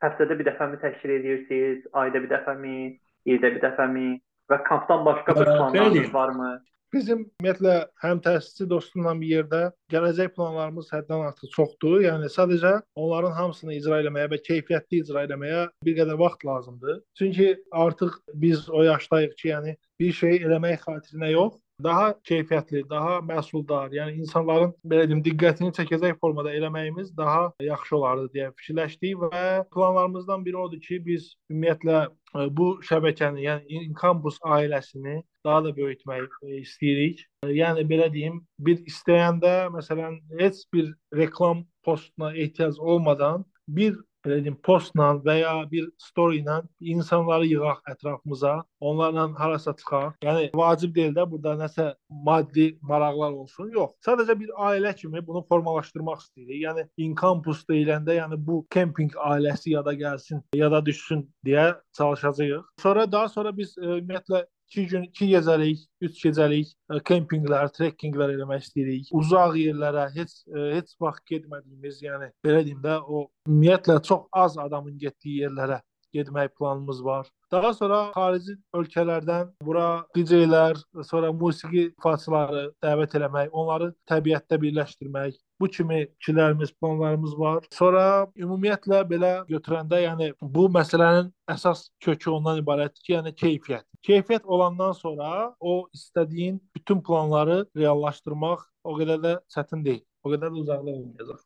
həftədə 0.03 0.39
bir 0.39 0.47
dəfəmi 0.53 0.79
təşkil 0.79 1.17
edirsiniz, 1.19 1.85
ayda 1.93 2.23
bir 2.23 2.31
dəfəmi? 2.31 2.79
ildə 3.27 3.53
bir 3.55 3.61
dəfəmi 3.63 4.09
və 4.49 4.59
kampdan 4.67 5.05
başqa 5.05 5.35
bir 5.39 5.51
planlarınız 5.51 6.13
varmı? 6.13 6.51
Bizim 6.93 7.19
ümumiyyətlə 7.21 7.73
həm 8.01 8.19
təsisçi 8.25 8.65
dostumla 8.69 9.11
bir 9.19 9.29
yerdə 9.29 9.59
gələcək 9.93 10.31
planlarımız 10.37 10.87
həddən 10.89 11.25
artıq 11.27 11.51
çoxdur. 11.53 11.99
Yəni 12.01 12.31
sadəcə 12.33 12.71
onların 12.97 13.35
hamısını 13.37 13.75
icra 13.77 13.99
etməyə 14.01 14.31
və 14.31 14.39
keyfiyyətli 14.47 15.03
icra 15.03 15.27
etməyə 15.27 15.67
bir 15.85 15.97
qədər 15.99 16.17
vaxt 16.23 16.45
lazımdır. 16.49 17.01
Çünki 17.19 17.51
artıq 17.85 18.17
biz 18.45 18.65
o 18.69 18.81
yaşdayıq 18.87 19.35
ki, 19.37 19.51
yəni 19.53 19.75
bir 20.01 20.17
şey 20.21 20.41
eləmək 20.47 20.81
xatirinə 20.87 21.29
yox, 21.35 21.59
daha 21.83 22.13
keyfiyyətli, 22.27 22.83
daha 22.89 23.19
məhsuldar, 23.25 23.93
yəni 23.95 24.19
insanların 24.23 24.73
belə 24.91 25.07
deyim, 25.09 25.23
diqqətini 25.25 25.71
çəkəcək 25.77 26.17
formada 26.21 26.53
eləməyimiz 26.55 27.11
daha 27.17 27.49
yaxşı 27.63 27.97
olardı 27.97 28.27
deyə 28.35 28.49
fikirləşdik 28.59 29.23
və 29.23 29.43
planlarımızdan 29.73 30.45
biri 30.45 30.57
odur 30.57 30.81
ki, 30.83 30.99
biz 31.05 31.33
ümumiyyətlə 31.51 32.01
e, 32.05 32.47
bu 32.59 32.69
şəbəkəni, 32.89 33.45
yəni 33.47 33.83
Incampus 33.83 34.39
ailəsini 34.43 35.21
daha 35.45 35.63
da 35.67 35.75
böyütmək 35.77 36.27
e, 36.43 36.59
istəyirik. 36.63 37.23
E, 37.45 37.53
yəni 37.61 37.87
belə 37.89 38.09
deyim, 38.13 38.41
bir 38.59 38.83
istəyəndə 38.91 39.55
məsələn 39.75 40.19
heç 40.41 40.65
bir 40.73 40.91
reklam 41.15 41.63
postuna 41.87 42.33
ehtiyac 42.35 42.79
olmadan 42.79 43.45
bir 43.69 43.95
belə 44.25 44.39
deyim, 44.43 44.57
postla 44.65 45.11
və 45.25 45.35
ya 45.39 45.53
bir 45.71 45.87
story 46.01 46.41
ilə 46.41 46.59
insanları 46.93 47.47
yığaq 47.49 47.81
ətrafımıza, 47.93 48.55
onlarla 48.79 49.27
harasa 49.39 49.73
çıxaq. 49.79 50.19
Yəni 50.25 50.49
vacib 50.55 50.95
deyil 50.95 51.15
də 51.15 51.25
burada 51.31 51.55
nəsə 51.63 51.87
maddi 52.27 52.69
maraqlar 52.91 53.37
olsun. 53.43 53.71
Yox. 53.75 53.95
Sadəcə 54.05 54.37
bir 54.39 54.53
ailə 54.69 54.93
kimi 54.95 55.23
bunu 55.25 55.43
formalaşdırmaq 55.49 56.23
istəyirik. 56.25 56.61
Yəni 56.65 56.85
incampus 57.07 57.65
deyiləndə, 57.69 58.17
yəni 58.19 58.39
bu 58.47 58.61
kempinq 58.73 59.17
ailəsi 59.31 59.75
yada 59.75 59.93
gəlsin, 59.93 60.43
yada 60.55 60.83
düşsün 60.85 61.25
deyə 61.45 61.73
çalışacağıq. 61.97 62.63
Sonra 62.81 63.11
daha 63.11 63.29
sonra 63.29 63.55
biz 63.57 63.77
e, 63.77 63.85
ümumiyyətlə 63.99 64.45
2 64.75 64.85
gün, 64.87 65.03
2 65.09 65.27
gecəlik, 65.33 65.83
3 66.05 66.23
gecəlik 66.25 66.73
kempinqlər, 67.09 67.71
trekkinglər 67.75 68.35
eləmək 68.35 68.65
istəyirik. 68.67 69.11
Uzaq 69.17 69.57
yerlərə, 69.59 70.07
heç 70.15 70.35
e, 70.47 70.65
heç 70.77 70.95
vaxt 71.01 71.25
getmədiyimiz, 71.31 72.01
yəni 72.05 72.31
belə 72.45 72.63
deyim 72.67 72.81
də, 72.83 72.99
o 73.01 73.27
ümumiyyətlə 73.49 73.99
çox 74.05 74.27
az 74.43 74.57
adamın 74.61 74.97
getdiyi 75.01 75.45
yerlərə 75.45 75.81
getmək 76.13 76.55
planımız 76.57 77.03
var. 77.05 77.27
Daha 77.51 77.73
sonra 77.73 77.99
xarici 78.13 78.55
ölkələrdən 78.77 79.53
bura 79.65 80.05
DJ-lər, 80.15 80.77
sonra 81.05 81.31
musiqi 81.33 81.87
ifaçıları 81.89 82.65
dəvət 82.83 83.15
eləmək, 83.19 83.49
onları 83.51 83.91
təbiətdə 84.09 84.59
birləşdirmək, 84.61 85.37
bu 85.59 85.67
kimi 85.67 86.03
fikirlərimiz, 86.07 86.73
planlarımız 86.81 87.33
var. 87.39 87.65
Sonra 87.73 88.03
ümumiyyətlə 88.37 89.01
belə 89.09 89.33
götürəndə, 89.49 90.03
yəni 90.05 90.31
bu 90.41 90.67
məsələnin 90.75 91.31
əsas 91.49 91.87
kökü 92.05 92.31
ondan 92.37 92.61
ibarətdir 92.61 93.05
ki, 93.05 93.13
yəni 93.17 93.33
keyfiyyət. 93.41 93.87
Keyfiyyət 94.05 94.45
olandan 94.45 94.93
sonra 94.95 95.55
o 95.59 95.87
istədiyin 95.93 96.61
bütün 96.75 97.01
planları 97.03 97.65
reallaşdırmaq 97.75 98.63
o 98.83 98.95
qədər 98.99 99.25
də 99.25 99.33
çətin 99.51 99.83
deyil. 99.85 100.05
O 100.23 100.31
qədər 100.33 100.51
də 100.51 100.61
uzaqda 100.63 100.91
olmayacaq. 100.91 101.43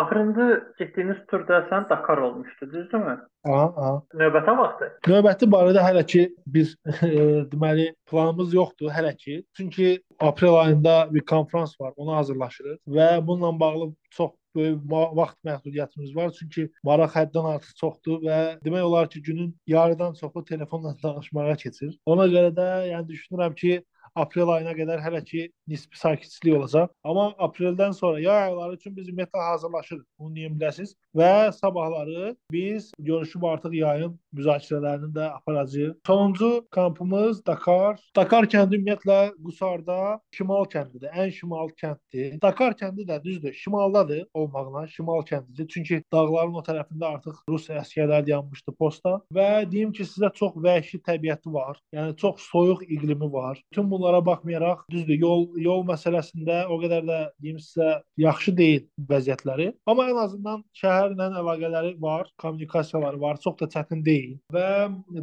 Axırıncı 0.00 0.44
getdiyiniz 0.78 1.18
turda 1.30 1.58
sən 1.70 1.88
Dakar 1.90 2.18
olmuşdu, 2.18 2.68
düzdürmü? 2.72 3.16
Aha, 3.44 3.66
aha. 3.82 3.96
Növbəti 4.20 4.54
vaxtı. 4.60 4.88
Növbəti 5.08 5.48
barədə 5.54 5.82
hələ 5.84 6.04
ki 6.12 6.22
biz 6.56 6.72
deməli 7.52 7.90
planımız 8.10 8.54
yoxdur 8.56 8.94
hələ 8.96 9.12
ki. 9.16 9.42
Çünki 9.56 9.90
aprel 10.20 10.54
ayında 10.62 10.96
bir 11.14 11.26
konfrans 11.34 11.76
var, 11.80 11.92
ona 11.96 12.16
hazırlaşırıq 12.16 12.80
və 12.96 13.10
bununla 13.26 13.60
bağlı 13.60 13.92
çox 14.10 14.32
böyük 14.54 14.80
vaxt 14.90 15.38
məhdudiyyətimiz 15.44 16.14
var. 16.16 16.30
Çünki 16.38 16.68
maraq 16.84 17.16
həddən 17.18 17.48
artıq 17.54 17.74
çoxdur 17.80 18.22
və 18.24 18.38
demək 18.64 18.88
olar 18.88 19.10
ki, 19.10 19.22
günün 19.22 19.56
yarıdan 19.66 20.14
çoxu 20.20 20.44
telefonla 20.44 20.96
danışmağa 21.02 21.56
keçir. 21.56 21.98
Ona 22.06 22.26
görə 22.30 22.54
də 22.56 22.68
yəni 22.92 23.08
düşünürəm 23.10 23.54
ki, 23.58 23.82
aprel 24.14 24.48
ayına 24.56 24.72
qədər 24.78 25.02
hələ 25.02 25.24
ki 25.26 25.48
nisbi 25.68 25.96
sakitçilik 25.96 26.56
olacaq. 26.58 26.88
Amma 27.04 27.28
apreldən 27.38 27.92
sonra 27.92 28.20
yay 28.20 28.42
ayları 28.48 28.74
üçün 28.78 28.96
biz 28.96 29.08
ümumiyyətlə 29.08 29.44
hazırlaşırıq. 29.50 30.04
Bunu 30.18 30.34
deyə 30.36 30.50
bilərsiniz. 30.54 30.94
Və 31.16 31.52
sabahları 31.52 32.36
biz 32.52 32.92
görüşüb 32.98 33.42
artıq 33.42 33.74
yayın 33.74 34.18
müzakirələrini 34.34 35.12
də 35.14 35.28
aparacağıq. 35.38 35.94
Sonuncu 36.06 36.66
kampımız 36.70 37.46
Dakar. 37.46 38.00
Dakar 38.16 38.48
kəndi 38.50 38.78
ümumiyyətlə 38.78 39.18
Qusarda 39.44 40.20
şimal 40.34 40.66
kəndidir. 40.70 41.10
Ən 41.12 41.30
şimal 41.32 41.70
kənddir. 41.80 42.40
Dakar 42.42 42.74
kəndi 42.78 43.06
də 43.08 43.22
düzdür, 43.24 43.52
şimaldadır 43.52 44.24
olmağına, 44.34 44.86
şimal 44.86 45.22
kəndidir. 45.26 45.68
Çünki 45.68 46.02
dağların 46.12 46.54
o 46.54 46.62
tərəfində 46.66 47.14
artıq 47.14 47.40
Rus 47.48 47.68
əsgərləri 47.70 48.26
dayanmışdı 48.28 48.74
posta 48.78 49.18
və 49.32 49.48
deyim 49.70 49.92
ki, 49.92 50.06
sizə 50.08 50.32
çox 50.34 50.56
vəhşi 50.66 51.00
təbiəti 51.06 51.52
var. 51.52 51.78
Yəni 51.94 52.16
çox 52.20 52.42
soyuq 52.50 52.84
iqlimi 52.88 53.32
var. 53.32 53.62
Bütün 53.72 53.90
bunlara 53.90 54.24
baxmayaraq 54.26 54.84
düzdür, 54.90 55.18
yol 55.18 55.46
yol 55.60 55.84
məsələsində 55.88 56.64
o 56.70 56.78
qədər 56.82 57.06
də 57.08 57.20
deyim 57.42 57.60
sizə 57.62 58.00
yaxşı 58.20 58.56
deyil 58.56 58.84
vəziyyətləri. 59.10 59.70
Amma 59.90 60.08
ən 60.10 60.20
azından 60.24 60.64
şəhərlə 60.80 61.30
əlaqələri 61.42 61.94
var, 62.02 62.28
kommunikasiyaları 62.42 63.20
var. 63.20 63.40
Çox 63.44 63.58
da 63.60 63.70
çətin 63.76 64.04
deyil. 64.04 64.36
Və 64.52 64.66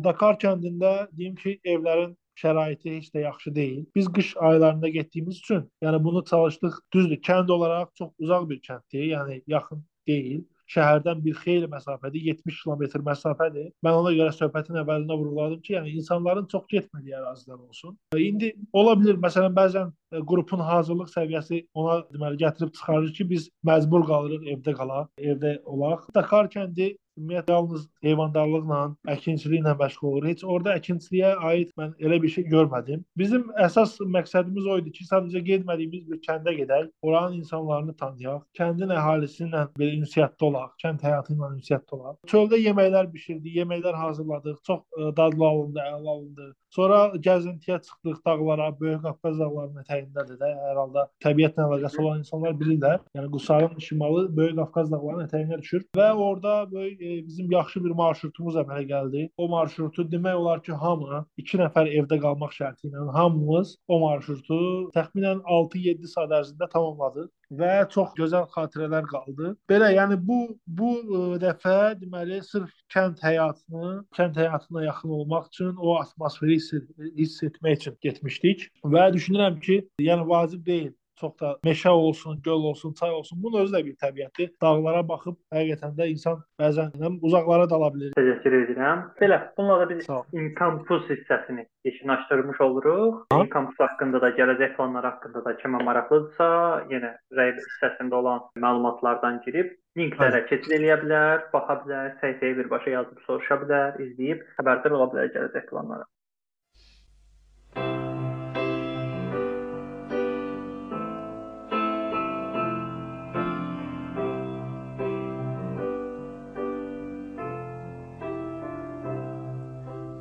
Dakar 0.03 0.39
kəndində 0.41 1.07
deyim 1.17 1.35
ki, 1.35 1.59
evlərin 1.65 2.15
şəraiti 2.41 2.95
heç 2.95 3.11
də 3.15 3.25
yaxşı 3.25 3.55
deyil. 3.55 3.85
Biz 3.95 4.07
qış 4.17 4.33
aylarında 4.37 4.89
getdiyimiz 4.89 5.37
üçün, 5.43 5.69
yəni 5.83 6.03
bunu 6.03 6.23
çalışdıq. 6.25 6.79
Düzdür, 6.93 7.21
kənd 7.27 7.51
olaraq 7.51 7.91
çox 7.97 8.11
uzaq 8.19 8.49
bir 8.49 8.61
kənddir, 8.67 9.07
yəni 9.15 9.41
yaxın 9.47 9.83
deyil 10.07 10.43
şəhərdən 10.73 11.23
bir 11.25 11.37
xeyli 11.43 11.69
məsafədir, 11.71 12.27
70 12.31 12.61
kilometr 12.63 13.03
məsafədir. 13.05 13.69
Mən 13.85 13.99
ona 14.01 14.13
görə 14.17 14.33
söhbətin 14.35 14.79
əvvəlində 14.81 15.17
vurğuladım 15.19 15.61
ki, 15.65 15.75
yəni 15.77 15.95
insanların 15.99 16.47
çox 16.51 16.67
getmədiyi 16.71 17.17
ərazilər 17.19 17.59
olsun. 17.59 17.97
İndi 18.17 18.53
ola 18.73 18.95
bilər, 18.99 19.19
məsələn, 19.25 19.53
bəzən 19.57 19.93
qrupun 20.27 20.63
hazırlıq 20.67 21.11
səviyyəsi 21.13 21.61
ona 21.77 22.01
deməli 22.11 22.41
gətirib 22.41 22.73
çıxarır 22.77 23.13
ki, 23.17 23.29
biz 23.29 23.47
məcbur 23.67 24.07
qalırıq 24.07 24.49
evdə 24.55 24.75
qalaq, 24.79 25.11
evdə 25.31 25.55
olaq. 25.75 26.09
Dakar 26.15 26.51
kəndi 26.51 26.93
ümumiyyətlə 27.19 27.55
yalnız 27.55 27.87
heyvandarlıqla, 28.05 28.79
əkinçiliklə 29.13 29.73
məşğul 29.79 30.07
olur. 30.11 30.27
Heç 30.31 30.43
orada 30.43 30.75
əkinçiliyə 30.79 31.33
aid 31.51 31.73
mən 31.79 31.93
elə 31.99 32.21
bir 32.23 32.33
şey 32.35 32.47
görmədim. 32.51 33.03
Bizim 33.17 33.49
əsas 33.65 33.97
məqsədimiz 34.15 34.69
o 34.71 34.77
idi 34.81 34.93
ki, 34.95 35.07
sadəcə 35.09 35.43
getmədiyimiz 35.49 36.07
bir 36.11 36.21
kəndə 36.27 36.55
gedək, 36.59 36.89
oranın 37.01 37.39
insanlarını 37.41 37.95
tanıyaq, 38.01 38.45
kəndin 38.57 38.95
əhalisi 38.95 39.45
ilə 39.47 39.67
belə 39.77 39.99
ünsiyyətdə 40.01 40.47
olaq, 40.49 40.73
kənd 40.83 41.05
həyatı 41.07 41.35
ilə 41.35 41.51
ünsiyyətdə 41.57 41.97
olaq. 41.99 42.17
Çöldə 42.31 42.61
yeməklər 42.61 43.11
bişirdik, 43.13 43.55
yeməklər 43.61 43.97
hazırladıq, 44.05 44.57
çox 44.67 44.81
ə, 44.97 45.11
dadlı 45.17 45.47
alındı, 45.47 45.85
əla 45.91 46.15
alındı. 46.15 46.51
Sonra 46.71 46.99
gəzintiyə 47.19 47.81
çıxdıq 47.83 48.21
dağlara, 48.25 48.69
Böyük 48.79 49.01
Qafqaz 49.03 49.39
dağlarının 49.39 49.83
ətəyindədir 49.83 50.37
də, 50.39 50.51
hər 50.67 50.77
halda 50.79 51.03
təbiətlə 51.25 51.65
əlaqəsi 51.65 51.99
olan 51.99 52.21
insanlar 52.21 52.55
bilirlər. 52.61 53.01
Yəni 53.17 53.31
Qusarın 53.33 53.83
şimalı 53.87 54.23
Böyük 54.37 54.55
Qafqaz 54.61 54.91
dağlarının 54.93 55.27
ətəyinə 55.27 55.59
düşür 55.59 55.83
və 55.97 56.07
orada 56.13 56.53
böyük 56.71 57.01
e, 57.01 57.10
bizim 57.27 57.51
yaxşı 57.51 57.83
bir 57.85 57.95
marşrutumuz 58.01 58.57
əmələ 58.61 58.85
gəldi. 58.93 59.25
O 59.37 59.47
marşrutu 59.51 60.05
demək 60.11 60.39
olar 60.41 60.63
ki, 60.65 60.73
hamı 60.83 61.23
2 61.43 61.61
nəfər 61.63 61.91
evdə 61.99 62.19
qalmaq 62.23 62.55
şərti 62.57 62.89
ilə 62.89 63.07
hamımız 63.17 63.75
o 63.87 63.99
marşrutu 64.05 64.61
təxminən 64.95 65.43
6-7 65.57 66.11
saat 66.13 66.35
ərzində 66.39 66.69
tamamladıq 66.71 67.29
və 67.59 67.71
çox 67.91 68.13
gözəl 68.19 68.47
xatirələr 68.53 69.07
qaldı. 69.11 69.55
Belə, 69.69 69.91
yəni 69.97 70.17
bu 70.27 70.39
bu 70.79 70.91
ə, 71.01 71.23
dəfə 71.43 71.77
deməli 71.99 72.39
sırf 72.47 72.71
kənd 72.93 73.19
həyatını, 73.25 73.91
kənd 74.17 74.39
həyatına 74.39 74.85
yaxın 74.85 75.17
olmaq 75.19 75.49
üçün 75.51 75.75
o 75.75 75.97
atmosferi 75.99 76.57
hiss, 76.59 76.71
hiss 77.17 77.43
etmək 77.49 77.81
üçün 77.81 77.97
getmişdik 78.07 78.67
və 78.95 79.09
düşünürəm 79.17 79.59
ki, 79.65 79.81
yəni 80.07 80.27
vacib 80.31 80.65
deyil 80.65 80.93
çox 81.21 81.33
da 81.41 81.51
meşə 81.65 81.89
olsun, 81.89 82.39
göl 82.45 82.67
olsun, 82.71 82.93
çay 82.99 83.11
olsun. 83.11 83.39
Bunun 83.43 83.63
özü 83.63 83.75
də 83.75 83.83
bir 83.85 83.95
təbiətdir. 84.03 84.53
Dağlara 84.61 85.03
baxıb 85.07 85.37
həqiqətən 85.55 85.97
də 85.99 86.09
insan 86.13 86.41
bəzən 86.61 87.19
uzaqlara 87.21 87.69
dala 87.69 87.91
bilir. 87.93 88.13
Təşəkkür 88.17 88.57
edirəm. 88.61 89.03
Belə, 89.21 89.39
bununla 89.57 89.79
da 89.81 89.89
biz 89.89 90.09
inkampus 90.33 91.09
hissəsini 91.11 91.67
yekunlaşdırmış 91.85 92.61
oluruq. 92.67 93.21
İnkampus 93.43 93.79
haqqında 93.85 94.21
da, 94.21 94.33
gələcək 94.39 94.75
planları 94.77 95.13
haqqında 95.13 95.45
da 95.45 95.55
kimə 95.61 95.83
maraqlıdırsa, 95.89 96.49
yenə 96.93 97.15
rəy 97.37 97.53
hissəsində 97.59 98.19
olan 98.21 98.43
məlumatlardan 98.65 99.41
girib 99.45 99.77
linklərə 99.99 100.45
keçid 100.47 100.71
eləyə 100.77 101.01
bilər, 101.01 101.41
baxa 101.53 101.81
bilər, 101.83 102.13
səhifəyə 102.21 102.57
birbaşa 102.61 102.95
yazıb 102.95 103.19
soruşa 103.27 103.59
bilər, 103.65 103.99
izləyib 104.05 104.45
xəbərdar 104.59 104.97
ola 104.99 105.11
bilər 105.11 105.35
gələcək 105.35 105.67
planlara. 105.73 106.07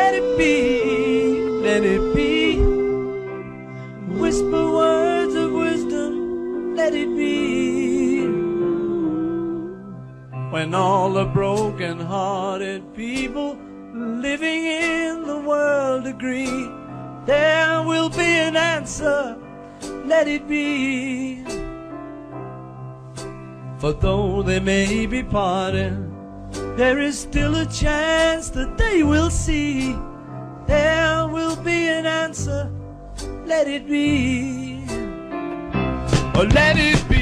let 0.00 0.14
it 0.14 0.38
be, 0.38 1.42
let 1.66 1.82
it 1.84 2.04
be. 2.14 2.56
Whisper 4.22 4.64
words 4.72 5.34
of 5.34 5.52
wisdom, 5.52 6.74
let 6.74 6.94
it 6.94 7.10
be. 7.16 8.22
When 10.54 10.74
all 10.74 11.12
the 11.12 11.26
broken 11.26 12.00
hearted 12.00 12.82
people 12.94 13.58
living 13.94 14.64
in 14.64 15.26
the 15.26 15.40
world 15.50 16.06
agree, 16.06 16.60
there 17.26 17.82
will 17.82 18.08
be 18.08 18.30
an 18.48 18.56
answer, 18.56 19.36
let 20.06 20.26
it 20.28 20.48
be. 20.48 21.44
For 23.80 23.92
though 23.92 24.42
they 24.42 24.60
may 24.60 25.04
be 25.04 25.22
parted, 25.22 26.09
there 26.76 26.98
is 26.98 27.18
still 27.18 27.56
a 27.56 27.66
chance 27.66 28.50
that 28.50 28.76
they 28.78 29.02
will 29.02 29.30
see. 29.30 29.96
There 30.66 31.26
will 31.28 31.56
be 31.56 31.88
an 31.88 32.06
answer, 32.06 32.70
let 33.44 33.66
it 33.66 33.88
be. 33.88 34.84
Oh, 36.34 36.46
let 36.54 36.76
it 36.78 37.02
be, 37.08 37.19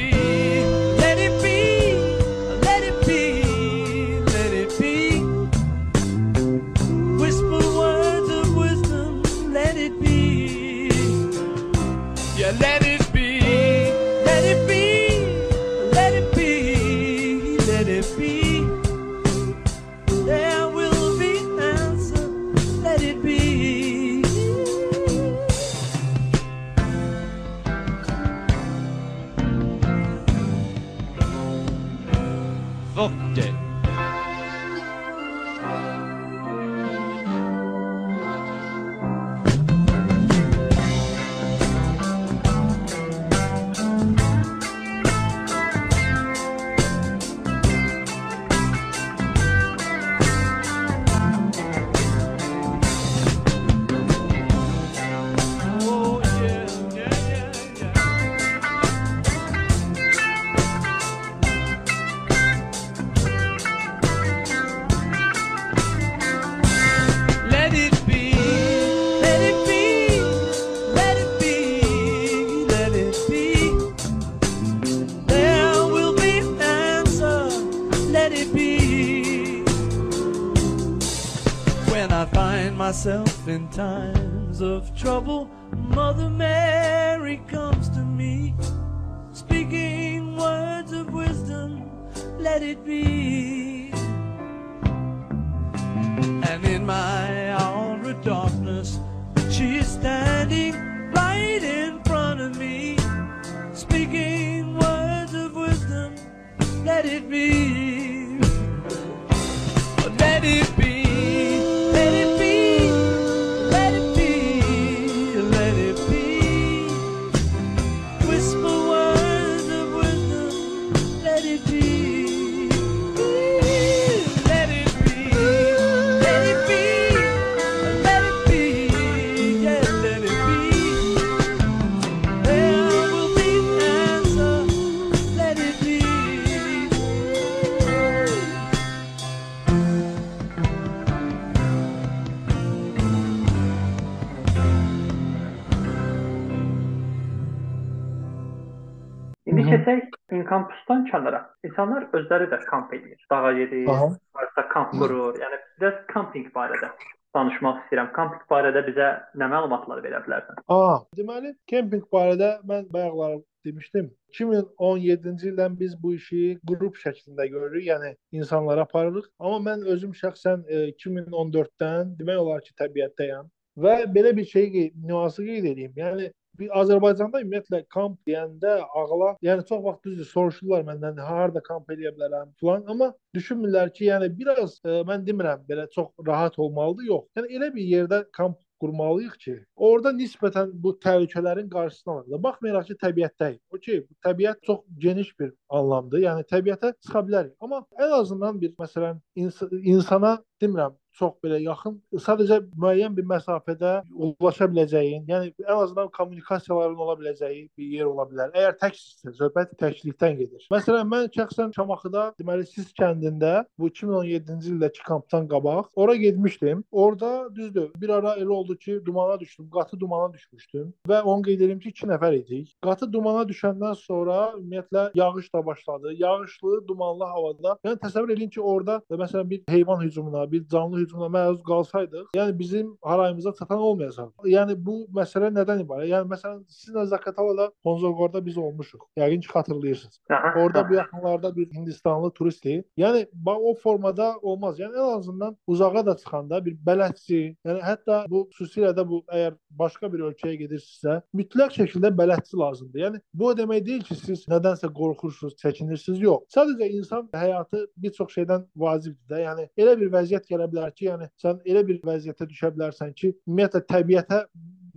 keçək 149.73 150.17
inkampusdan 150.39 151.05
kənara. 151.11 151.45
İnsanlar 151.67 152.09
özləri 152.17 152.49
də 152.53 152.63
kamp 152.71 152.95
edir. 152.95 153.19
Dağa 153.31 153.53
gedir, 153.61 153.87
varsa 153.89 154.69
kamp 154.73 154.97
qurur. 154.97 155.39
Yəni 155.43 155.61
biraz 155.81 156.01
kamping 156.13 156.51
barədə 156.55 156.91
danışmaq 157.37 157.83
istəyirəm. 157.83 158.13
Kamping 158.17 158.47
barədə 158.51 158.85
bizə 158.87 159.11
nə 159.41 159.51
məlumatlar 159.53 160.01
verə 160.05 160.23
bilərsən? 160.25 160.63
Aa, 160.75 160.97
deməli, 161.19 161.55
kempinq 161.71 162.09
barədə 162.15 162.55
mən 162.69 162.89
bayaqlar 162.95 163.39
demişdim. 163.67 164.09
2017-ci 164.39 165.51
ildən 165.53 165.77
biz 165.79 165.95
bu 166.03 166.15
işi 166.17 166.43
qrup 166.69 166.97
şəklində 167.03 167.47
görürük, 167.53 167.85
yəni 167.91 168.15
insanlara 168.41 168.85
aparırıq. 168.89 169.29
Amma 169.41 169.61
mən 169.71 169.87
özüm 169.95 170.13
şəxsən 170.17 170.67
e, 170.69 170.83
2014-dən 171.05 172.17
demək 172.19 172.43
olar 172.45 172.65
ki, 172.65 172.75
təbiətdəyəm 172.83 173.49
və 173.79 173.95
belə 174.15 174.35
bir 174.37 174.45
şey 174.45 174.93
nüansı 175.07 175.45
qeyd 175.47 175.71
edeyim. 175.73 175.93
Yəni 175.97 176.31
bir 176.59 176.75
Azərbaycanda 176.81 177.42
ümumiyyətlə 177.44 177.83
kamp 177.94 178.18
deyəndə 178.29 178.75
ağla, 179.01 179.35
yəni 179.44 179.66
çox 179.68 179.83
vaxt 179.85 180.07
düzdür 180.09 180.31
soruşurlar 180.33 180.87
məndən 180.88 181.21
harda 181.31 181.62
kamp 181.64 181.90
edə 181.94 182.12
bilərəm 182.16 182.55
falan, 182.61 182.85
amma 182.94 183.12
düşünmürlər 183.37 183.92
ki, 183.94 184.09
yəni 184.11 184.31
biraz 184.38 184.79
e, 184.85 185.03
mən 185.09 185.27
demirəm 185.27 185.66
belə 185.68 185.88
çox 185.94 186.11
rahat 186.27 186.59
olmalıdır, 186.59 187.11
yox. 187.12 187.29
Yəni 187.38 187.59
elə 187.59 187.71
bir 187.75 187.92
yerdə 187.94 188.25
kamp 188.33 188.59
qurmalıyıq 188.81 189.35
ki, 189.42 189.55
orada 189.77 190.12
nisbətən 190.14 190.71
bu 190.83 190.92
təhlükələrin 191.05 191.71
qarşısını 191.73 192.12
alırıq. 192.14 192.42
Baxmayaraq 192.42 192.87
ki, 192.90 192.97
təbiətdəyik. 193.03 193.59
Okey, 193.75 194.05
bu 194.07 194.18
təbiət 194.27 194.62
çox 194.66 194.85
geniş 195.05 195.33
bir 195.40 195.53
anlamdır. 195.81 196.23
Yəni 196.27 196.47
təbiətə 196.53 196.92
çıxa 197.03 197.25
bilərik. 197.27 197.55
Amma 197.61 197.83
ən 197.99 198.14
azından 198.21 198.61
bir 198.61 198.77
məsələn 198.79 199.18
ins 199.42 199.59
insana 199.83 200.37
demirəm 200.62 200.94
çox 201.19 201.35
belə 201.45 201.59
yaxın, 201.63 201.99
sadəcə 202.25 202.61
müəyyən 202.79 203.17
bir 203.17 203.27
məsafədə 203.29 203.93
ulaşa 204.13 204.69
biləcəyin, 204.71 205.25
yəni 205.29 205.53
ən 205.65 205.83
azından 205.83 206.11
kommunikasiyaların 206.15 207.03
ola 207.05 207.17
biləcəyi 207.21 207.63
bir 207.79 207.93
yer 207.99 208.09
ola 208.11 208.27
bilər. 208.31 208.53
Əgər 208.55 208.77
təksinizsə, 208.83 209.35
söhbət 209.39 209.75
təklikdən 209.83 210.39
gedir. 210.39 210.67
Məsələn, 210.73 211.09
mən 211.11 211.29
şəxsən 211.35 211.75
Şamaxıda, 211.77 212.29
deməli 212.39 212.67
Sis 212.69 212.93
kəndində 212.99 213.65
bu 213.79 213.91
2017-ci 213.91 214.73
ildəki 214.75 215.05
kampdan 215.07 215.49
qabaq 215.51 215.91
ora 215.97 216.15
getmişdim. 216.17 216.85
Orada 216.91 217.33
düzdür, 217.55 217.91
bir 217.97 218.15
ara 218.19 218.37
elə 218.39 218.53
oldu 218.55 218.77
ki, 218.79 219.01
dumana 219.07 219.41
düşdüm, 219.41 219.71
qatı 219.75 220.01
dumana 220.01 220.33
düşmüşdüm 220.33 220.93
və 221.09 221.23
onu 221.23 221.43
qeyd 221.49 221.67
edim 221.67 221.83
ki, 221.83 221.95
2 221.95 222.11
nəfər 222.13 222.39
idik. 222.39 222.73
Qatı 222.85 223.11
dumana 223.13 223.45
düşəndən 223.49 223.97
sonra 223.99 224.39
ümumiyyətlə 224.59 225.11
yağış 225.19 225.53
da 225.55 225.67
başladı. 225.67 226.15
Yağışlı, 226.19 226.83
dumanlı 226.89 227.25
havada. 227.25 227.77
Yəni 227.85 228.01
təsəvvür 228.05 228.37
edin 228.37 228.51
ki, 228.55 228.61
orada 228.61 229.01
məsələn 229.11 229.51
bir 229.51 229.63
heyvan 229.69 230.03
hücumuna, 230.05 230.51
bir 230.53 230.67
canlı 230.69 230.99
hücumuna 230.99 231.08
məruz 231.14 231.62
qalsaydıq, 231.66 232.27
yəni 232.37 232.59
bizim 232.59 232.97
harayımıza 233.03 233.53
çatan 233.59 233.79
olmayacaq. 233.79 234.31
Yəni 234.44 234.77
bu 234.87 234.99
məsələ 235.14 235.51
nədən 235.55 235.85
ibarət? 235.85 236.11
Yəni 236.12 236.31
məsələn 236.33 236.62
sizinlə 236.68 237.07
Zaqatalada 237.07 237.71
Honzogorda 237.85 238.44
biz 238.44 238.59
olmuşuq. 238.59 239.07
Yəqin 239.18 239.40
ki, 239.40 239.49
xatırlayırsınız. 239.55 240.21
Aha. 240.31 240.88
bu 240.90 240.94
yaxınlarda 240.94 241.57
bir 241.57 241.71
Hindistanlı 241.73 242.31
turistdir. 242.31 242.85
Yəni 242.97 243.27
bax 243.33 243.59
o 243.62 243.75
formada 243.75 244.35
olmaz. 244.42 244.79
Yəni 244.81 244.94
ən 244.94 245.18
azından 245.18 245.57
uzağa 245.66 246.07
da 246.07 246.16
çıxanda 246.16 246.64
bir 246.64 246.77
bələdçi, 246.87 247.57
yəni 247.66 247.81
hətta 247.83 248.25
bu 248.31 248.49
xüsusilə 248.55 248.92
də 248.97 249.09
bu 249.09 249.23
əgər 249.29 249.57
başqa 249.71 250.12
bir 250.12 250.25
ölkəyə 250.31 250.57
gedirsinizsə, 250.62 251.21
mütləq 251.35 251.75
şəkildə 251.79 252.11
bələdçi 252.18 252.59
lazımdır. 252.59 253.01
Yəni 253.05 253.21
bu 253.35 253.47
o 253.51 253.55
demək 253.57 253.85
deyil 253.87 254.05
ki, 254.09 254.16
siz 254.18 254.44
nədənsə 254.51 254.90
qorxursunuz, 254.94 255.57
çəkinirsiniz. 255.62 256.21
Yox. 256.23 256.44
Sadəcə 256.55 256.90
insan 256.99 257.29
həyatı 257.35 257.85
bir 257.97 258.12
çox 258.18 258.35
şeydən 258.37 258.66
vacibdir 258.77 259.35
də. 259.35 259.42
Yəni 259.44 259.68
elə 259.79 259.97
bir 260.01 260.12
vəziyyət 260.12 260.49
gələ 260.51 260.68
bilər 260.73 260.94
ki, 260.99 261.07
yəni 261.09 261.31
sən 261.43 261.63
elə 261.65 261.85
bir 261.89 262.03
vəziyyətə 262.05 262.49
düşə 262.51 262.73
bilərsən 262.75 263.15
ki, 263.19 263.33
ümumiyyətlə 263.47 263.85
təbiətə 263.95 264.43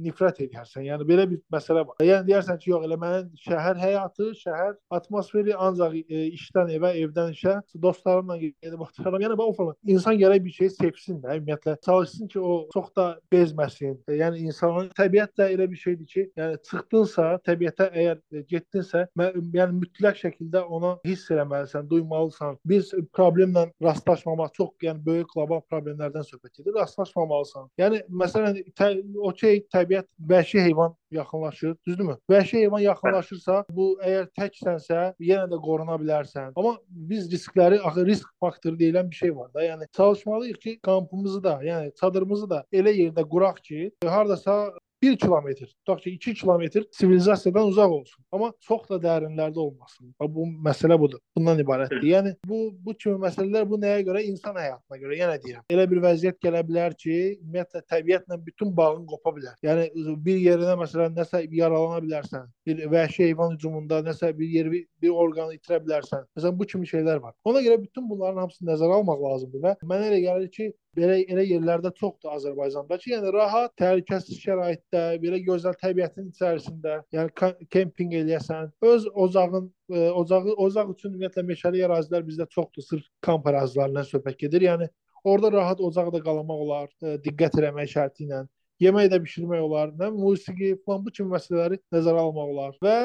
nifrət 0.05 0.41
edərsən. 0.45 0.85
Yəni 0.87 1.07
belə 1.07 1.27
bir 1.29 1.41
məsələ 1.53 1.85
var. 1.87 2.01
Yəni 2.05 2.27
deyərsən 2.29 2.59
ki, 2.61 2.71
yox, 2.73 2.85
elə 2.87 2.97
mənim 3.01 3.29
şəhər 3.45 3.79
həyatı, 3.81 4.31
şəhər 4.41 4.75
atmosferi 4.97 5.55
ancaq 5.55 5.97
e, 6.01 6.23
işdən 6.37 6.71
evə, 6.77 6.93
evdən 7.03 7.33
işə, 7.35 7.57
dostlarımla 7.83 8.37
gedib 8.41 8.83
otururam. 8.85 9.21
Yəni 9.25 9.37
bu 9.39 9.49
forma 9.57 9.75
insan 9.95 10.19
gərək 10.19 10.43
bir 10.45 10.55
şey 10.57 10.71
sevsin 10.77 11.21
də, 11.23 11.37
ümumiyyətlə 11.39 11.77
çalışsın 11.85 12.31
ki, 12.31 12.39
o 12.39 12.53
çox 12.73 12.91
da 12.97 13.07
bezməsin. 13.33 13.97
E, 14.07 14.17
yəni 14.21 14.45
insanın 14.47 14.91
təbiət 14.97 15.35
də 15.39 15.49
elə 15.55 15.69
bir 15.71 15.81
şeydir 15.83 16.09
ki, 16.13 16.25
yəni 16.39 16.59
çıxdınsa, 16.69 17.27
təbiətə 17.47 17.89
əgər 17.91 18.45
getdinsə, 18.51 19.05
mən, 19.19 19.39
yəni 19.57 19.79
mütləq 19.81 20.21
şəkildə 20.25 20.63
ona 20.67 20.95
hiss 21.07 21.31
eləməlisən, 21.33 21.89
duymalısan. 21.91 22.57
Biz 22.67 22.93
problemlə 23.15 23.67
rastlaşmamaq 23.83 24.53
çox, 24.57 24.73
yəni 24.85 25.03
böyük 25.05 25.31
qlobal 25.33 25.63
problemlərdən 25.71 26.25
söhbət 26.27 26.61
gedir. 26.61 26.75
Rastlaşmamalısan. 26.79 27.69
Yəni 27.81 28.01
məsələn, 28.21 28.59
tə, 28.77 28.91
okey, 29.31 29.63
təbiət 29.73 29.90
vəhşi 30.31 30.61
heyvan 30.61 30.95
yaxınlaşır, 31.11 31.75
düzdürmü? 31.87 32.17
Vəhşi 32.29 32.57
heyvan 32.63 32.79
yaxınlaşırsa, 32.79 33.63
bu 33.69 33.87
əgər 34.03 34.29
təksənsə, 34.39 34.99
yenə 35.19 35.47
də 35.51 35.59
qoruna 35.61 35.97
bilərsən. 36.01 36.53
Amma 36.55 36.77
biz 36.89 37.31
riskləri, 37.31 37.79
axı 37.79 38.05
risk 38.05 38.29
faktoru 38.39 38.79
deyilən 38.79 39.09
bir 39.11 39.15
şey 39.15 39.35
var 39.35 39.53
da. 39.53 39.63
Yəni 39.65 39.87
çalışmalıyıq 39.97 40.59
ki, 40.59 40.79
kampımızı 40.83 41.43
da, 41.43 41.59
yəni 41.63 41.95
çadırımızı 42.01 42.49
da 42.49 42.63
elə 42.73 42.93
yerdə 42.95 43.27
quraq 43.29 43.61
ki, 43.63 43.91
hardasa 44.05 44.73
1 45.01 45.17
kilometr, 45.17 45.65
tutaq 45.65 46.01
ki 46.03 46.11
2 46.11 46.33
kilometr 46.33 46.83
sivilizasiyadan 46.91 47.67
uzaq 47.67 47.91
olsun. 47.91 48.25
Amma 48.31 48.51
çox 48.59 48.89
da 48.89 48.99
dərinlərdə 49.01 49.59
olmasın. 49.59 50.13
Bax, 50.19 50.29
Bu 50.35 50.45
məsələ 50.67 50.97
budur. 50.99 51.19
Bundan 51.37 51.59
ibarətdir. 51.59 52.03
Yəni 52.05 52.35
bu 52.45 52.59
bu 52.85 52.93
kimi 52.93 53.17
məsələlər 53.23 53.65
bu 53.69 53.79
nəyə 53.81 54.03
görə? 54.07 54.21
İnsan 54.29 54.55
həyatına 54.61 54.99
görə. 55.01 55.17
Yenə 55.17 55.37
deyirəm. 55.45 55.65
Elə 55.73 55.87
bir 55.91 56.03
vəziyyət 56.05 56.37
gələ 56.45 56.61
bilər 56.67 56.95
ki, 57.03 57.17
ümumiyyətlə 57.41 57.81
təbiətlə 57.93 58.37
bütün 58.45 58.75
bağın 58.77 59.07
qopa 59.09 59.33
bilər. 59.37 59.57
Yəni 59.65 59.89
bir 60.25 60.37
yerinə 60.45 60.77
məsələn 60.83 61.17
nəsə 61.17 61.43
yaralana 61.49 62.01
bilərsən. 62.05 62.45
Bir 62.65 62.85
vəhşi 62.93 63.25
heyvan 63.25 63.55
hücumunda 63.57 64.03
nəsə 64.05 64.31
bir 64.37 64.53
yeri 64.57 64.85
bir 65.01 65.17
orqanı 65.23 65.57
itirə 65.57 65.81
bilərsən. 65.85 66.27
Məsələn 66.37 66.59
bu 66.59 66.69
kimi 66.73 66.87
şeylər 66.87 67.21
var. 67.25 67.33
Ona 67.45 67.65
görə 67.65 67.81
bütün 67.81 68.09
bunların 68.09 68.45
hamısını 68.45 68.71
nəzərə 68.71 69.01
almaq 69.01 69.25
lazımdır 69.25 69.65
və 69.65 69.75
mənə 69.81 70.11
elə 70.11 70.21
gəlir 70.27 70.53
ki, 70.53 70.71
belə 70.97 71.21
elə 71.31 71.43
yerlərdə 71.47 71.91
çoxdur 71.95 72.33
Azərbaycanda 72.35 72.97
ki, 72.99 73.13
yəni 73.13 73.31
rahat, 73.31 73.71
təhlükəsiz 73.79 74.39
şəraitdə, 74.43 74.90
belə 74.93 75.39
gözəl 75.45 75.75
təbiətin 75.81 76.29
içərisində, 76.31 77.01
yəni 77.15 77.53
kempinq 77.73 78.15
eləyəsən, 78.21 78.71
öz 78.91 79.07
ocağın 79.25 79.67
e, 79.89 80.07
ocağı 80.21 80.55
ocaq 80.65 80.95
üçün 80.95 81.13
ümumiyyətlə 81.13 81.43
meşəli 81.47 81.83
ərazilər 81.87 82.25
bizdə 82.27 82.47
çoxdur, 82.51 82.85
sırf 82.87 83.05
kamp 83.21 83.47
ərazilərindən 83.51 84.07
söhbət 84.09 84.39
gedir. 84.45 84.67
Yəni 84.69 84.89
orada 85.23 85.51
rahat 85.57 85.81
ocaqda 85.81 86.23
qalamaq 86.23 86.65
olar, 86.65 86.89
e, 87.03 87.17
diqqət 87.25 87.61
eləmək 87.61 87.93
şərti 87.95 88.27
ilə. 88.27 88.43
Yemək 88.81 89.11
də 89.13 89.19
bişirmək 89.21 89.61
olar, 89.61 89.91
nə 89.93 90.07
musiqi 90.09 90.71
falan 90.85 91.03
bu 91.05 91.11
kimi 91.13 91.29
məsələləri 91.35 91.77
nəzərə 91.93 92.21
almaq 92.23 92.53
olar. 92.55 92.71
Və 92.81 92.95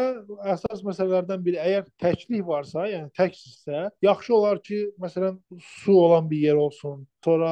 əsas 0.55 0.81
məsələlərdən 0.87 1.43
biri 1.45 1.61
əgər 1.61 1.91
təklik 2.01 2.47
varsa, 2.49 2.87
yəni 2.89 3.11
təksinizsə, 3.19 3.91
yaxşı 4.07 4.35
olar 4.39 4.63
ki, 4.65 4.79
məsələn, 5.03 5.37
su 5.61 5.99
olan 6.01 6.31
bir 6.31 6.47
yer 6.47 6.57
olsun. 6.57 7.05
Sonra 7.25 7.51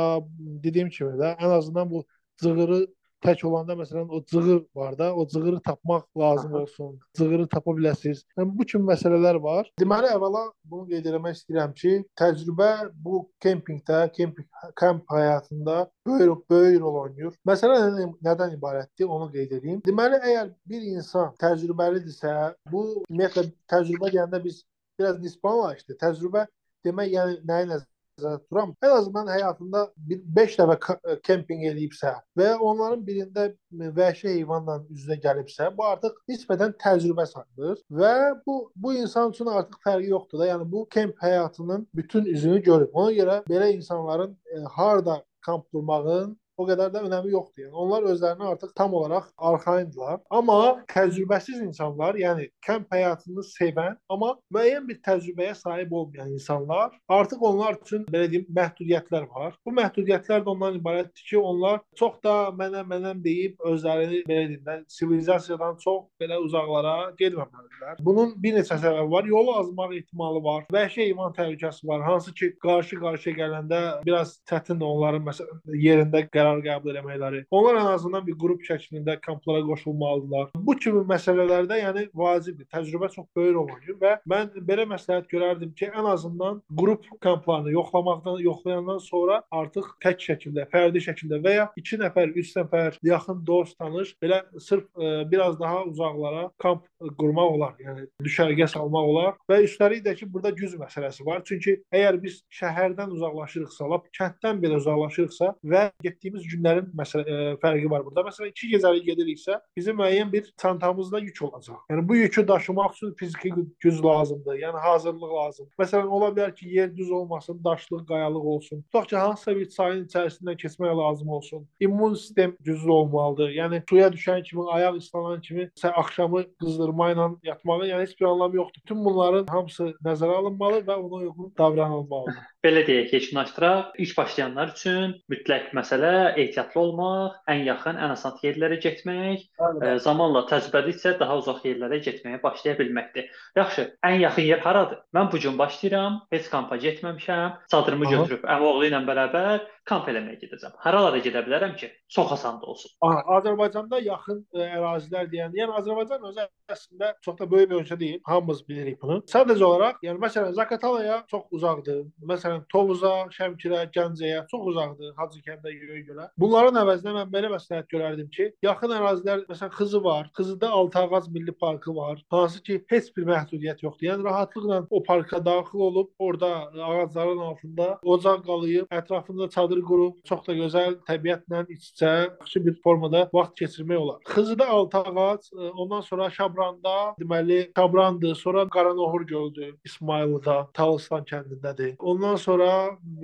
dediyim 0.65 0.89
kimi 0.89 1.19
də 1.21 1.35
ən 1.37 1.53
azından 1.59 1.91
bu 1.91 2.07
cığırı 2.41 2.87
tək 3.25 3.45
olanda 3.49 3.77
məsələn 3.79 4.11
o 4.13 4.21
cığır 4.31 4.61
var 4.77 4.99
da, 4.99 5.15
o 5.15 5.27
cığırı 5.29 5.61
tapmaq 5.65 6.05
lazım 6.19 6.55
olsun. 6.61 6.99
Cığırı 7.19 7.49
tapa 7.49 7.75
biləsiniz. 7.79 8.25
Yəni 8.39 8.59
bu 8.59 8.67
kimi 8.71 8.89
məsələlər 8.93 9.41
var. 9.43 9.71
Deməli 9.81 10.11
əvvəla 10.13 10.45
bunu 10.71 10.89
qeyd 10.91 11.09
etmək 11.11 11.39
istəyirəm 11.39 11.75
ki, 11.81 11.95
təcrübə 12.21 12.71
bu 13.07 13.23
kempinqdə, 13.45 14.03
kempinq 14.19 14.69
kamp 14.81 15.09
həyatında 15.17 15.79
böyük 16.07 16.51
böyük 16.51 16.81
rol 16.83 17.01
oynayır. 17.05 17.39
Məsələ 17.49 17.81
nədən, 17.87 18.13
nədən 18.29 18.59
ibarətdir? 18.59 19.09
Onu 19.17 19.31
qeyd 19.33 19.57
edeyim. 19.59 19.81
Deməli, 19.87 20.21
əgər 20.21 20.53
bir 20.69 20.87
insan 20.93 21.33
təcrübəlidirsə, 21.41 22.37
bu 22.73 22.85
ümumiyyətlə 23.09 23.49
təcrübə 23.73 24.13
deyəndə 24.13 24.45
biz 24.45 24.63
biraz 24.99 25.19
nisbi 25.21 25.49
anlayışdır. 25.49 25.99
Təcrübə 26.05 26.47
demək 26.85 27.13
yəni 27.17 27.41
nəyi 27.49 27.69
nəzərdə 27.73 27.94
tuturam? 28.19 28.75
Ən 28.83 28.91
azından 28.91 29.27
həyatında 29.27 29.93
bir 29.97 30.21
5 30.37 30.57
dəfə 30.59 30.77
ka- 30.79 31.21
kempinq 31.23 31.67
edibsə 31.73 32.15
və 32.39 32.55
onların 32.57 33.03
birində 33.07 33.49
vəhşi 33.73 34.29
heyvanla 34.29 34.79
üzə 34.95 35.19
gəlibsə, 35.25 35.71
bu 35.77 35.85
artıq 35.85 36.17
nisbətən 36.31 36.77
təcrübə 36.85 37.27
sayılır 37.27 37.83
və 37.91 38.15
bu 38.47 38.59
bu 38.77 38.95
insan 38.95 39.31
üçün 39.31 39.47
artıq 39.47 39.79
fərqi 39.87 40.09
yoxdur 40.15 40.39
da. 40.39 40.47
Yəni 40.47 40.71
bu 40.73 40.87
kemp 40.89 41.19
həyatının 41.23 41.87
bütün 41.95 42.25
üzünü 42.25 42.63
görüb. 42.63 42.91
Ona 42.93 43.13
görə 43.13 43.43
belə 43.49 43.73
insanların 43.75 44.39
e, 44.55 44.61
harda 44.61 45.23
kamp 45.41 45.71
qurmağın 45.73 46.39
o 46.57 46.67
qədər 46.69 46.93
də 46.95 47.03
önəmi 47.09 47.33
yoxdur. 47.35 47.67
Yəni 47.67 47.75
onlar 47.85 48.07
özlərini 48.13 48.47
artıq 48.53 48.75
tam 48.77 48.95
olaraq 48.95 49.31
arxayındılar. 49.51 50.21
Amma 50.31 50.59
təcrübəsiz 50.93 51.63
insanlar, 51.65 52.19
yəni 52.21 52.49
kamp 52.67 52.93
həyatını 52.95 53.45
sevən, 53.49 53.97
amma 54.11 54.35
müəyyən 54.55 54.89
bir 54.89 55.01
təcrübəyə 55.07 55.55
sahib 55.59 55.93
olmayan 55.93 56.33
insanlar, 56.37 56.95
artıq 57.09 57.43
onlar 57.51 57.79
üçün 57.83 58.07
belə 58.11 58.31
deyim, 58.31 58.47
məhdudiyyətlər 58.55 59.29
var. 59.35 59.57
Bu 59.67 59.75
məhdudiyyətlər 59.79 60.45
də 60.45 60.53
ondan 60.55 60.79
ibarətdir 60.81 61.27
ki, 61.31 61.39
onlar 61.39 61.81
çox 61.99 62.21
da 62.25 62.37
mənə 62.59 62.85
mənəm 62.91 63.23
deyib 63.25 63.59
özlərini 63.71 64.23
belə 64.29 64.47
deyim, 64.53 64.85
sivilizasiyadan 64.89 65.79
çox 65.83 66.05
belə 66.21 66.39
uzaqlara 66.45 66.95
getməməlidirlər. 67.19 67.99
Bunun 68.07 68.35
bir 68.43 68.59
neçə 68.59 68.79
səbəbi 68.79 69.11
var. 69.11 69.29
Yolu 69.29 69.57
azmaq 69.61 69.95
ehtimalı 69.99 70.43
var. 70.45 70.67
Vəhşi 70.73 71.03
heyvan 71.09 71.35
təhlükəsi 71.37 71.87
var. 71.89 72.05
Hansı 72.07 72.35
ki, 72.35 72.53
qarşı-qarşıya 72.63 73.37
gələndə 73.41 73.81
biraz 74.07 74.37
çətindir 74.51 74.87
onların 74.89 75.25
məsələn 75.29 75.79
yerində 75.81 76.25
qərar 76.45 76.63
qəbul 76.65 76.99
etməkləri. 77.01 77.45
Onlar 77.55 77.79
ən 77.81 77.91
azından 77.95 78.25
bir 78.27 78.37
qrup 78.41 78.63
şəklində 78.67 79.17
kamplara 79.25 79.63
qoşulmalıdırlar. 79.67 80.51
Bu 80.67 80.77
kimi 80.77 81.05
məsələlərdə 81.09 81.81
yəni 81.81 82.07
vacibdir. 82.15 82.69
Təcrübə 82.73 83.11
çox 83.15 83.27
böyük 83.37 83.55
rol 83.57 83.71
oynayır 83.75 83.99
və 84.03 84.13
mən 84.31 84.53
belə 84.69 84.87
məsləhət 84.91 85.29
görərdim 85.33 85.73
ki, 85.79 85.91
ən 85.95 86.09
azından 86.11 86.61
qrup 86.81 87.07
kamplarını 87.25 87.73
yoxlamaqdan, 87.75 88.41
yoxlayandan 88.45 89.01
sonra 89.05 89.43
artıq 89.51 89.91
tək 90.05 90.25
şəkildə, 90.29 90.67
fərdi 90.73 91.03
şəkildə 91.05 91.41
və 91.45 91.55
ya 91.55 91.67
2 91.81 92.01
nəfər, 92.05 92.35
3 92.43 92.53
nəfər 92.61 92.99
yaxın 93.09 93.43
dost, 93.47 93.79
tanış 93.79 94.15
belə 94.23 94.43
sırf 94.61 94.85
e, 94.97 95.31
biraz 95.31 95.59
daha 95.61 95.85
uzaqlara 95.91 96.49
kamp 96.63 96.87
qurmaq 97.19 97.57
olar. 97.59 97.75
Yəni 97.81 98.09
düşərgə 98.25 98.69
salmaq 98.71 99.11
olar 99.13 99.35
və 99.51 99.63
üstəlik 99.67 100.05
də 100.05 100.17
ki, 100.19 100.29
burada 100.33 100.55
güc 100.57 100.77
məsələsi 100.81 101.27
var. 101.27 101.43
Çünki 101.49 101.79
əgər 101.95 102.21
biz 102.23 102.41
şəhərdən 102.61 103.13
uzaqlaşırıqsa, 103.17 103.89
lap 103.91 104.09
kənddən 104.19 104.63
belə 104.63 104.81
uzaqlaşırıqsa 104.83 105.55
və 105.65 105.85
getdiyimiz 106.03 106.34
günlərin 106.43 106.91
məsələ 106.99 107.25
e, 107.25 107.57
fərqi 107.63 107.91
var 107.91 108.05
burada. 108.07 108.25
Məsələn, 108.29 108.51
2 108.51 108.71
gecəlik 108.75 109.07
gediriksə, 109.09 109.59
bizim 109.77 109.99
müəyyən 110.01 110.33
bir 110.33 110.51
çantamızda 110.61 111.21
yük 111.23 111.43
olacaq. 111.43 111.79
Yəni 111.91 112.09
bu 112.09 112.17
yükü 112.17 112.49
daşımaq 112.49 112.93
üçün 112.95 113.15
fiziki 113.15 113.53
güc 113.81 114.03
lazımdır. 114.05 114.59
Yəni 114.59 114.81
hazırlıq 114.87 115.35
lazım. 115.39 115.69
Məsələn, 115.79 116.07
ola 116.07 116.31
bilər 116.35 116.55
ki, 116.55 116.69
yer 116.69 116.97
düz 116.97 117.11
olmasın, 117.11 117.61
daşlıq, 117.65 118.07
qayalıq 118.09 118.49
olsun. 118.55 118.83
Tutaq 118.83 119.09
ki, 119.09 119.17
hansısa 119.17 119.57
bir 119.57 119.69
çayın 119.69 120.05
içərisindən 120.07 120.57
keçmək 120.63 120.97
lazım 120.99 121.29
olsun. 121.29 121.69
İmmun 121.81 122.15
sistem 122.15 122.57
güclü 122.61 122.91
olmalıdır. 122.91 123.51
Yəni 123.51 123.83
suya 123.89 124.09
düşən 124.09 124.43
kimi, 124.43 124.67
ayaq 124.71 124.97
islanan 124.97 125.41
kimi 125.41 125.69
sən 125.81 125.93
axşamı 126.01 126.45
qızdırma 126.61 127.11
ilə 127.13 127.29
yatmağın 127.45 127.87
yəni 127.93 128.03
heç 128.03 128.21
bir 128.21 128.27
anlamı 128.27 128.57
yoxdur. 128.57 128.81
Bütün 128.85 129.05
bunların 129.05 129.47
hamısı 129.47 129.93
nəzərə 130.05 130.41
alınmalı 130.41 130.83
və 130.89 130.95
ona 130.95 131.15
uyğun 131.15 131.55
davranılmalıdır. 131.59 132.54
Belə 132.65 132.81
deyək, 132.89 133.11
yekunlaşdıraq. 133.13 133.91
İlk 134.01 134.17
başlayanlar 134.17 134.71
üçün 134.73 135.11
mütləq 135.29 135.67
məsələ 135.77 136.13
ehtiyatlı 136.41 136.81
olmaq, 136.81 137.35
ən 137.53 137.61
yaxın, 137.67 137.99
ən 138.01 138.15
asan 138.15 138.39
yerlərə 138.41 138.79
getmək, 138.81 139.45
e, 139.85 139.91
zamanla 140.07 140.47
təcrübəlikcə 140.49 141.19
daha 141.21 141.37
uzaq 141.43 141.61
yerlərə 141.69 142.01
getməyə 142.07 142.41
başlaya 142.43 142.79
bilməkdir. 142.81 143.29
Yaxşı, 143.61 143.85
ən 144.09 144.17
yaxın 144.23 144.49
yer 144.49 144.65
haradır? 144.65 145.05
Mən 145.15 145.31
bu 145.33 145.43
gün 145.45 145.59
başlayıram, 145.59 146.23
heç 146.33 146.49
kampa 146.51 146.81
getməmişəm, 146.87 147.61
çadırımı 147.71 148.09
Aha. 148.09 148.17
götürüb 148.17 148.49
əmioğlu 148.57 148.89
ilə 148.89 149.05
bərabər 149.13 149.69
kamp 149.89 150.09
eləməyə 150.09 150.39
gedəcəm. 150.41 150.75
Haralara 150.81 151.21
gedə 151.25 151.43
bilərəm 151.45 151.75
ki, 151.77 151.91
çox 152.09 152.33
asan 152.39 152.61
da 152.63 152.71
olsun. 152.73 152.91
Aha, 153.05 153.21
Azərbaycanda 153.39 154.01
yaxın 154.05 154.41
ə, 154.55 154.69
ərazilər 154.79 155.29
deyəndə, 155.33 155.61
yəni 155.61 155.77
Azərbaycan 155.81 156.25
özü 156.31 156.47
əslində 156.73 157.13
çox 157.25 157.37
da 157.41 157.49
böyük 157.51 157.71
bir 157.71 157.83
ölkə 157.83 157.99
deyil. 158.01 158.21
Hamımız 158.25 158.63
bilirik 158.69 159.01
bunu. 159.03 159.21
Sadəcə 159.31 159.65
olaraq, 159.69 160.01
yəni 160.07 160.23
məsələn 160.25 160.55
Zaqatalaya 160.57 161.19
çox 161.31 161.45
uzaqdır. 161.59 162.01
Məsələn 162.33 162.54
Tovuza, 162.73 163.13
Şəmkirə, 163.37 163.85
Gəncəyə 163.95 164.45
çox 164.51 164.69
uzaqdır 164.73 165.15
Hacıkəndə, 165.19 165.73
Göygölə. 165.75 166.29
Bunların 166.39 166.81
əvəzinə 166.85 167.15
mən 167.19 167.33
belə 167.33 167.51
məsləhət 167.53 167.91
görərdim 167.93 168.29
ki, 168.35 168.51
yaxın 168.65 168.95
ərazilər 168.99 169.45
məsələn 169.49 169.75
Xızı 169.79 170.05
var. 170.05 170.31
Xızıda 170.37 170.71
Altıağac 170.71 171.29
Milli 171.35 171.53
Parkı 171.53 171.95
var. 171.97 172.23
Hansı 172.31 172.63
ki, 172.63 172.81
heç 172.89 173.11
bir 173.17 173.29
məhdudiyyət 173.29 173.85
yoxdur. 173.85 174.09
Yəni 174.09 174.25
rahatlıqla 174.25 174.87
o 174.91 175.03
parka 175.03 175.45
daxil 175.45 175.79
olub, 175.79 176.11
orada 176.19 176.51
ağacların 176.89 177.39
altında 177.39 177.99
ocaq 178.03 178.45
qalayıb, 178.47 178.87
ətrafında 178.91 179.51
çadır 179.51 179.83
qurub, 179.89 180.19
çox 180.25 180.47
da 180.47 180.57
gözəl 180.59 180.99
təbiətlə 181.09 181.65
iç-içə 181.75 182.13
yaxşı 182.25 182.65
bir 182.67 182.79
formada 182.85 183.29
vaxt 183.33 183.57
keçirmək 183.61 183.97
olar. 183.97 184.21
Xızıda 184.29 184.69
Altıağac, 184.69 185.51
e, 185.53 185.71
ondan 185.71 186.01
sonra 186.01 186.31
Şabranda, 186.31 187.15
deməli 187.21 187.71
Şabrandır, 187.77 188.35
sonra 188.35 188.69
Qaranohur 188.69 189.27
göldür, 189.27 189.75
İsmayılda, 189.85 190.69
Talıstan 190.75 191.25
kəndindədir. 191.25 191.95
Ondan 191.99 192.37
sonra 192.45 192.71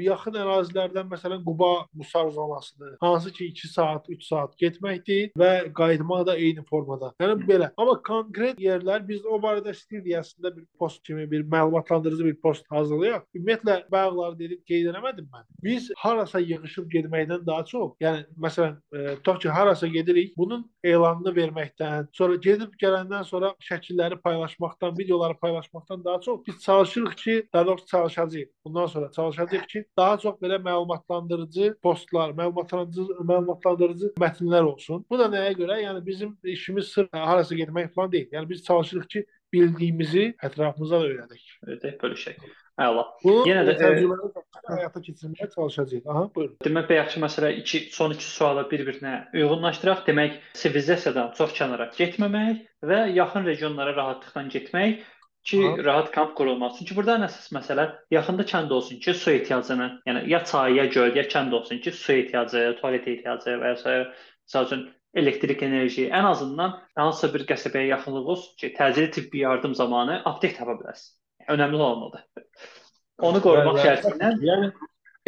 yaxın 0.00 0.38
ərazilərdən 0.40 1.08
məsələn 1.10 1.44
Quba 1.44 1.70
Musar 1.94 2.30
zonasıdır. 2.30 2.96
Hansı 3.00 3.32
ki 3.32 3.46
2 3.52 3.68
saat, 3.68 4.08
3 4.08 4.24
saat 4.24 4.56
getməkdir 4.60 5.32
və 5.38 5.50
qayıtmaq 5.76 6.26
da 6.26 6.36
eyni 6.36 6.64
formada. 6.68 7.12
Yəni 7.22 7.46
belə. 7.48 7.70
Amma 7.76 7.96
konkret 8.06 8.60
yerlər 8.60 9.06
biz 9.08 9.24
o 9.26 9.38
barədə 9.42 9.74
istəyirdik 9.76 10.18
əslində 10.20 10.54
bir 10.56 10.66
post 10.78 11.02
kimi 11.06 11.30
bir 11.30 11.44
məlumatlandırıcı 11.54 12.24
bir 12.24 12.36
post 12.44 12.66
hazırlayaq. 12.70 13.26
Ümumiyyətlə 13.36 13.76
bayaqlar 13.92 14.38
dedik 14.38 14.64
qeyd 14.68 14.90
eləmədim 14.92 15.28
mən. 15.32 15.46
Biz 15.64 15.90
harasa 16.00 16.40
yığılıb 16.40 16.90
getməkdən 16.94 17.46
daha 17.46 17.64
çox, 17.64 17.94
yəni 18.00 18.24
məsələn, 18.46 18.76
e, 18.92 19.14
tutaq 19.20 19.40
ki, 19.42 19.48
harasa 19.48 19.86
gedirik, 19.86 20.36
bunun 20.36 20.64
elanını 20.84 21.34
verməkdən, 21.36 22.08
sonra 22.16 22.36
gedib 22.36 22.74
gələndən 22.82 23.24
sonra 23.24 23.52
şəkilləri 23.68 24.20
paylaşmaqdan, 24.24 24.96
videoları 24.98 25.38
paylaşmaqdan 25.42 26.04
daha 26.04 26.20
çox 26.20 26.40
biz 26.46 26.60
çalışırıq 26.64 27.16
ki, 27.16 27.48
daha 27.52 27.66
doğrusu 27.66 27.86
çalışacağıq. 27.86 28.48
Bundan 28.64 28.86
sonra 28.86 29.09
çalışacağıq 29.12 29.66
ki, 29.72 29.84
daha 29.96 30.18
çox 30.18 30.38
belə 30.42 30.60
məlumatlandırıcı 30.62 31.74
postlar, 31.82 32.30
məlumatlandırıcı 32.30 33.26
məlumatlandırıcı 33.32 34.12
mətnlər 34.20 34.70
olsun. 34.72 35.04
Bu 35.10 35.18
da 35.18 35.28
nəyə 35.32 35.52
görə? 35.58 35.80
Yəni 35.82 36.06
bizim 36.06 36.38
işimiz 36.44 36.88
sırf 36.94 37.12
harasa 37.12 37.54
getmək 37.54 37.92
falan 37.94 38.12
deyil. 38.12 38.32
Yəni 38.32 38.48
biz 38.48 38.64
çalışırıq 38.64 39.08
ki, 39.08 39.26
bildiyimizi 39.52 40.34
ətrafımıza 40.42 41.00
da 41.00 41.06
öyrədək. 41.06 41.46
Öyle 41.66 41.94
bölüşək. 42.02 42.42
Əla. 42.80 43.04
Bunu 43.24 43.42
Yenə 43.48 43.64
də, 43.66 43.74
e, 43.74 43.80
təcrübəli 43.80 44.44
həyata 44.70 45.02
keçirməyə 45.04 45.48
çalışacağıq. 45.54 46.06
Aha, 46.08 46.22
buyurun. 46.34 46.56
Demək 46.64 46.92
yaxşı 46.94 47.20
məsələ 47.20 47.50
2 47.60 47.80
son 47.92 48.14
2 48.16 48.24
sualı 48.24 48.64
bir-birinə 48.70 49.14
uyğunlaşdıraq. 49.36 50.04
Demək, 50.06 50.38
sivilizasiyadan 50.56 51.34
çox 51.36 51.52
kənara 51.58 51.90
getməmək 51.98 52.62
və 52.90 53.00
yaxın 53.18 53.48
regionlara 53.50 53.96
rahatlıqla 53.96 54.46
getmək 54.54 55.02
ki, 55.44 55.60
Aha. 55.68 55.84
rahat 55.84 56.10
kamp 56.12 56.36
qurulması. 56.36 56.78
Çünki 56.78 56.96
burada 56.96 57.16
ən 57.18 57.26
əsas 57.26 57.50
məsələ 57.56 57.86
yaxında 58.12 58.46
kənd 58.52 58.72
olsun 58.76 59.00
ki, 59.04 59.14
su 59.14 59.30
ehtiyacını, 59.30 59.90
yəni 60.08 60.24
ya 60.30 60.44
çay, 60.44 60.76
ya 60.78 60.86
göl, 60.86 61.14
ya 61.16 61.24
kənd 61.24 61.54
olsun 61.56 61.78
ki, 61.84 61.92
su 61.92 62.12
ehtiyacı, 62.12 62.64
tualet 62.80 63.08
ehtiyacı 63.08 63.56
və 63.62 63.74
ya 63.74 63.78
məsəl 63.80 64.66
üçün 64.66 64.84
elektrik 65.14 65.62
enerji, 65.62 66.08
ən 66.10 66.28
azından 66.28 66.76
hansısa 66.98 67.32
bir 67.34 67.46
qəsəbəyə 67.48 67.88
yaxınlıq 67.94 68.28
olsun 68.34 68.56
ki, 68.60 68.74
təcili 68.76 69.10
tibbi 69.10 69.42
yardım 69.46 69.74
zamanı 69.74 70.20
aptek 70.24 70.58
tapa 70.58 70.76
biləsən. 70.82 71.16
Önəmli 71.56 71.80
olan 71.80 72.02
odur. 72.10 72.44
Onu 73.30 73.40
qorumaq 73.44 73.80
Bəli, 73.80 73.86
şərti 73.88 74.12
ilə 74.16 74.30
Yəni 74.44 74.70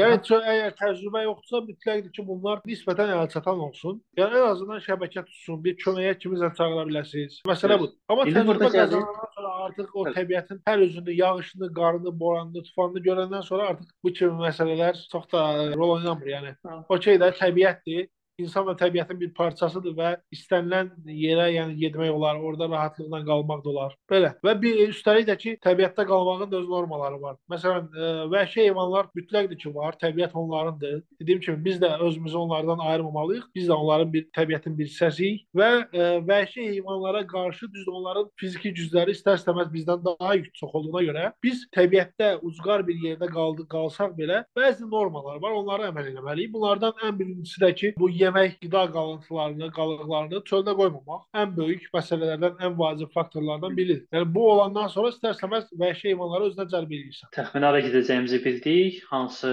yəni 0.02 0.18
çö- 0.28 0.42
əgər 0.52 0.74
təcrübə 0.80 1.22
yoxdursa 1.24 1.60
mütləqdir 1.68 2.12
ki, 2.16 2.24
bunlar 2.28 2.62
nisbətən 2.68 3.12
əlçatan 3.16 3.62
olsun. 3.66 4.00
Yəni 4.18 4.38
ən 4.40 4.46
azından 4.50 4.80
şəbəkə 4.86 5.24
tutsun, 5.28 5.60
bir 5.64 5.76
köməyə 5.82 6.14
kimisə 6.22 6.52
çağıra 6.58 6.86
bilərsiniz. 6.90 7.40
Məsələ 7.48 7.78
budur. 7.80 7.96
Amma 8.08 8.24
burada 8.26 8.68
təcrübə 8.68 8.72
qazanandan 8.78 9.30
sonra 9.36 9.52
artıq 9.66 9.94
o 9.94 10.06
təbiətin 10.16 10.62
hər 10.68 10.86
üzünü, 10.86 11.12
yağışını, 11.22 11.72
qarını, 11.74 12.14
boranını, 12.20 12.62
tufanını 12.68 13.04
görəndən 13.08 13.44
sonra 13.46 13.68
artıq 13.74 13.92
bu 14.04 14.12
kimi 14.12 14.42
məsələlər 14.46 14.98
çox 15.12 15.28
da 15.32 15.44
e, 15.62 15.70
rol 15.76 15.96
oynamır. 15.98 16.26
Yəni 16.36 16.54
okey 16.88 17.20
də 17.22 17.32
təbiətdir. 17.38 18.08
İnsan 18.42 18.66
da 18.66 18.74
təbiətin 18.78 19.20
bir 19.20 19.32
parçasıdır 19.36 19.96
və 19.98 20.12
istənilən 20.34 20.92
yerə 21.06 21.48
yəni 21.56 21.76
getmək 21.80 22.12
olar, 22.12 22.40
orada 22.40 22.68
rahatlıqla 22.70 23.22
qalmaq 23.26 23.64
da 23.64 23.70
olar. 23.74 23.96
Belə. 24.10 24.34
Və 24.44 24.54
bir 24.62 24.80
üstəlik 24.88 25.28
də 25.28 25.36
ki, 25.38 25.56
təbiətdə 25.64 26.06
qalmağın 26.08 26.50
da 26.50 26.60
öz 26.60 26.68
normaları 26.68 27.20
var. 27.22 27.38
Məsələn, 27.52 27.88
ə, 27.92 28.12
vəhşi 28.32 28.66
heyvanlar 28.66 29.10
mütləqdir 29.16 29.58
ki, 29.58 29.74
var. 29.74 29.96
Təbiət 30.02 30.34
onlarındır. 30.38 31.02
Dediyim 31.20 31.40
kimi 31.40 31.64
biz 31.64 31.80
də 31.82 31.92
özümüzü 31.98 32.36
onlardan 32.36 32.78
ayırmamalıyıq. 32.78 33.48
Biz 33.54 33.68
də 33.68 33.72
onların 33.72 34.12
bir 34.12 34.28
təbiətin 34.36 34.76
bir 34.78 34.88
hissəsiyik 34.90 35.46
və 35.56 35.70
ə, 35.84 36.08
vəhşi 36.28 36.68
heyvanlara 36.72 37.26
qarşı 37.26 37.68
düzdür 37.72 37.98
onların 38.00 38.30
fiziki 38.40 38.72
gücləri 38.76 39.14
istər-istəməz 39.16 39.72
bizdən 39.72 40.04
daha 40.04 40.36
çox 40.58 40.74
olduğuna 40.74 41.02
görə 41.08 41.24
biz 41.44 41.64
təbiətdə 41.76 42.34
ucqar 42.42 42.86
bir 42.86 42.98
yerdə 43.06 43.28
qaldı 43.32 43.66
qalsaq 43.70 44.16
belə 44.18 44.42
bəzi 44.56 44.88
normalar 44.90 45.40
var. 45.42 45.56
Onlara 45.60 45.90
əməl 45.92 46.12
etməliyik. 46.12 46.52
Bunlardan 46.54 46.96
ən 47.06 47.18
birincisi 47.18 47.62
də 47.62 47.72
ki, 47.74 47.92
bu 47.98 48.10
yemək, 48.32 48.56
qida 48.62 48.82
qalıntılarını, 48.92 49.68
qalıqlarını 49.76 50.40
çöldə 50.48 50.74
qoymamaq 50.78 51.24
ən 51.36 51.54
böyük 51.56 51.88
məsələlərdən, 51.94 52.58
ən 52.64 52.76
vacib 52.78 53.12
faktorlardan 53.12 53.76
biridir. 53.76 54.06
Yəni 54.12 54.28
bu 54.34 54.46
olandan 54.52 54.88
sonra 54.88 55.12
istər-istəməz 55.12 55.68
vəhşi 55.78 56.12
heyvanları 56.12 56.50
özünə 56.50 56.68
cəlb 56.72 56.94
edirsən. 56.96 57.32
Təxminən 57.36 57.68
hara 57.68 57.82
gedəcəyimizi 57.84 58.40
bildik, 58.44 59.02
hansı 59.10 59.52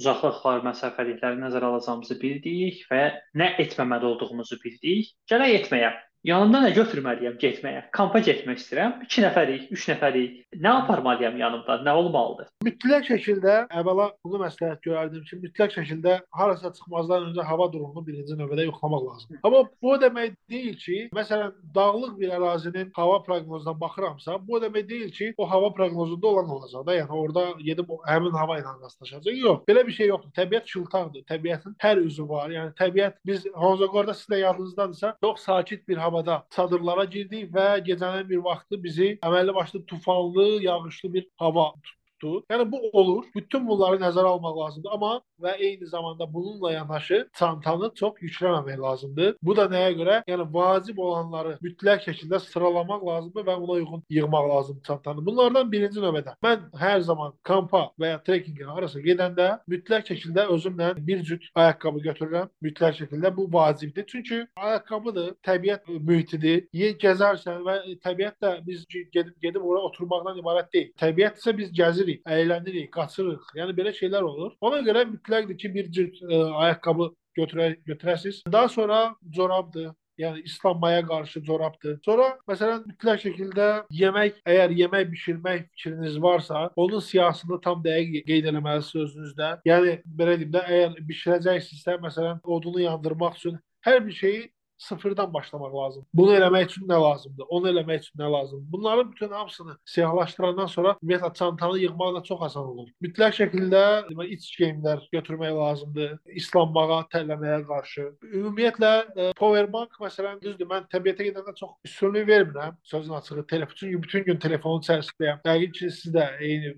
uzaqlıqlar, 0.00 0.64
məsafəlikləri 0.66 1.38
nəzərə 1.42 1.70
alacağımızı 1.70 2.18
bildik 2.22 2.82
və 2.90 3.04
nə 3.38 3.52
etməməli 3.62 4.10
olduğumuzu 4.14 4.58
bildik. 4.64 5.12
Gələk 5.30 5.60
etməyə. 5.60 5.92
Yanımda 6.24 6.62
nə 6.64 6.70
götürməliyəm 6.72 7.34
getməyə? 7.36 7.80
Kampa 7.92 8.22
getmək 8.24 8.56
istəyirəm. 8.56 8.92
2 9.04 9.22
nəfərik, 9.26 9.64
3 9.76 9.82
nəfərik. 9.90 10.36
Nə 10.56 10.70
aparmalıyam 10.80 11.34
yanımda? 11.36 11.74
Nə 11.84 11.92
olmalıdır? 12.00 12.46
Mütləq 12.64 13.10
şəkildə 13.10 13.56
əvvəla 13.68 14.06
bunu 14.24 14.40
məsləhət 14.40 14.80
görərdim 14.86 15.26
ki, 15.28 15.36
mütləq 15.42 15.74
şəkildə 15.74 16.14
harasa 16.32 16.70
çıxmazdan 16.78 17.26
öncə 17.28 17.44
hava 17.44 17.66
durumunu 17.74 18.06
birinci 18.06 18.38
növbədə 18.38 18.64
yoxlamaq 18.70 19.04
lazımdır. 19.08 19.42
Amma 19.44 19.60
bu 19.84 19.98
demək 20.00 20.32
deyil 20.48 20.78
ki, 20.80 20.96
məsələn, 21.18 21.52
dağlıq 21.76 22.16
bir 22.22 22.32
ərazinin 22.38 22.88
hava 22.96 23.20
proqnozuna 23.28 23.76
baxıramsa, 23.84 24.38
bu 24.48 24.62
demək 24.64 24.88
deyil 24.88 25.12
ki, 25.12 25.30
o 25.36 25.50
hava 25.50 25.74
proqnozunda 25.76 26.26
olan 26.32 26.56
olacaq 26.56 26.86
da, 26.88 26.96
yəni 27.02 27.20
orada 27.20 27.44
gedib 27.60 27.92
həmin 28.08 28.32
hava 28.40 28.56
ilə 28.62 28.72
rastlaşacaq. 28.80 29.28
Yox, 29.42 29.60
belə 29.68 29.84
bir 29.84 29.98
şey 30.00 30.08
yoxdur. 30.14 30.32
Təbiət 30.40 30.72
şıltaqdır. 30.72 31.28
Təbiətin 31.28 31.76
hər 31.84 32.00
üzü 32.00 32.28
var. 32.32 32.48
Yəni 32.54 32.72
təbiət 32.80 33.20
biz 33.26 33.44
Honzagorda 33.52 34.16
sizə 34.16 34.40
yadınızdadırsa, 34.40 35.16
çox 35.20 35.44
sakit 35.44 35.84
bir 35.88 36.00
hava 36.00 36.13
havada 36.14 36.46
çadırlara 36.50 37.04
girdik 37.04 37.50
və 37.54 37.66
gecənin 37.88 38.28
bir 38.28 38.42
vaxtı 38.46 38.82
bizi 38.82 39.08
əməlli 39.22 39.54
başlı 39.54 39.84
tufanlı, 39.86 40.46
yağışlı 40.62 41.12
bir 41.14 41.28
hava 41.36 41.72
tutdu 41.82 42.03
tutdu. 42.24 42.44
Yəni 42.50 42.72
bu 42.72 42.80
olur. 42.92 43.24
Bütün 43.34 43.68
bunları 43.68 44.00
nəzərə 44.02 44.26
almaq 44.26 44.56
lazımdır. 44.58 44.90
Amma 44.92 45.20
və 45.42 45.56
eyni 45.58 45.86
zamanda 45.86 46.32
bununla 46.34 46.72
yanaşı 46.72 47.28
çantanı 47.38 47.90
çox 47.94 48.14
yükləməmək 48.22 48.80
lazımdır. 48.80 49.36
Bu 49.42 49.56
da 49.56 49.64
nəyə 49.64 49.92
görə? 49.98 50.16
Yəni 50.28 50.46
vacib 50.54 50.98
olanları 50.98 51.58
mütləq 51.62 52.04
şəkildə 52.08 52.40
sıralamaq 52.40 53.06
lazımdır 53.06 53.46
və 53.46 53.56
ona 53.56 53.72
uyğun 53.72 54.02
yığmaq 54.10 54.48
lazımdır 54.48 54.82
çantanı. 54.86 55.26
Bunlardan 55.26 55.72
birinci 55.72 56.00
növbədə 56.00 56.36
mən 56.44 56.68
hər 56.80 57.00
zaman 57.00 57.34
kampa 57.42 57.88
və 58.00 58.14
ya 58.14 58.20
trekkingə 58.26 58.68
harasa 58.70 59.00
gedəndə 59.04 59.48
mütləq 59.68 60.08
şəkildə 60.10 60.46
özümlə 60.54 60.92
bir 61.06 61.22
cüt 61.22 61.48
ayaqqabı 61.54 62.04
götürürəm. 62.08 62.50
Mütləq 62.62 63.00
şəkildə 63.02 63.36
bu 63.36 63.48
vacibdir. 63.52 64.06
Çünki 64.06 64.46
ayaqqabıdır, 64.56 65.34
təbiət 65.44 65.88
mühitidir. 65.88 66.64
Yer 66.72 66.94
gəzərsən 67.00 67.62
və 67.66 67.78
təbiət 68.04 68.40
də 68.42 68.54
biz 68.66 68.84
gedib 68.90 69.34
gedib 69.42 69.64
ora 69.64 69.84
oturmaqdan 69.88 70.38
ibarət 70.40 70.72
deyil. 70.72 70.90
Təbiət 71.00 71.40
isə 71.40 71.56
biz 71.56 71.72
gəzirik 71.74 72.13
gülürük, 72.14 72.26
əylənirik, 72.26 72.90
qaçırıq. 72.92 73.52
Yəni 73.56 73.74
belə 73.76 73.92
şeylər 73.92 74.22
olur. 74.22 74.56
Ona 74.60 74.82
görə 74.82 75.04
mütləqdir 75.10 75.56
ki, 75.58 75.74
bir 75.74 75.90
cüt 75.90 76.22
ə, 76.22 76.52
ayaqqabı 76.64 77.14
götürə 77.36 77.76
götürəsiz. 77.86 78.42
Daha 78.50 78.68
sonra 78.68 79.16
corabdır. 79.30 79.92
Yəni 80.16 80.44
islanmaya 80.44 81.02
qarşı 81.06 81.42
corabdır. 81.42 81.98
Sonra 82.04 82.38
məsələn 82.46 82.84
mütləq 82.86 83.18
şəkildə 83.24 83.86
yemək, 83.90 84.36
əgər 84.46 84.70
yemək 84.70 85.10
bişirmək 85.10 85.64
fikriniz 85.74 86.22
varsa, 86.22 86.70
onun 86.76 87.00
siyahısını 87.00 87.60
tam 87.60 87.82
dəqiq 87.82 88.22
qeyd 88.28 88.46
etməlisiniz 88.46 89.08
özünüzdə. 89.08 89.48
Yəni 89.66 89.96
belə 90.06 90.36
deyim 90.38 90.52
də, 90.54 90.62
əgər 90.70 91.00
bişirəcəksinizsə, 91.08 91.98
məsələn, 92.06 92.38
odunu 92.44 92.84
yandırmaq 92.86 93.34
üçün 93.40 93.58
hər 93.82 94.06
bir 94.06 94.12
şeyi 94.12 94.53
sıfırdan 94.78 95.34
başlamaq 95.34 95.74
lazım. 95.74 96.06
Bunu 96.14 96.34
eləmək 96.36 96.66
üçün 96.68 96.88
nə 96.88 96.98
lazımdır? 97.00 97.46
Onu 97.48 97.68
eləmək 97.70 98.00
üçün 98.02 98.18
nə 98.20 98.30
lazımdır? 98.32 98.72
Bunların 98.72 99.12
bütün 99.12 99.28
hamısını 99.28 99.76
siyahlaşdırandan 99.84 100.66
sonra 100.66 100.96
ümumiyyətlə 101.02 101.34
çantanı 101.34 101.78
yığmaq 101.78 102.14
da 102.14 102.22
çox 102.22 102.42
asan 102.42 102.66
olur. 102.66 102.88
Mütləq 103.02 103.36
şəkildə 103.38 103.84
iç 104.26 104.50
geyimlər 104.60 105.08
götürmək 105.12 105.54
lazımdır. 105.58 106.14
İslanmağa, 106.40 107.00
tərləməyə 107.14 107.60
qarşı. 107.68 108.06
Ümumiyyətlə 108.32 108.92
e, 109.16 109.32
powerbank 109.38 109.98
məsələn 110.00 110.40
düzdür, 110.42 110.68
mən 110.70 110.88
təbiətə 110.92 111.28
gedəndə 111.30 111.54
çox 111.58 111.76
üstünlük 111.84 112.28
vermirəm. 112.28 112.78
Sözün 112.82 113.12
açığı 113.20 113.46
telefon 113.46 113.74
çünki 113.76 114.02
bütün 114.02 114.24
gün 114.24 114.38
telefonun 114.38 114.82
içərisindəyəm. 114.82 115.44
Yəqin 115.46 115.76
ki, 115.78 115.90
siz 115.90 116.14
də 116.14 116.28
eyni 116.40 116.74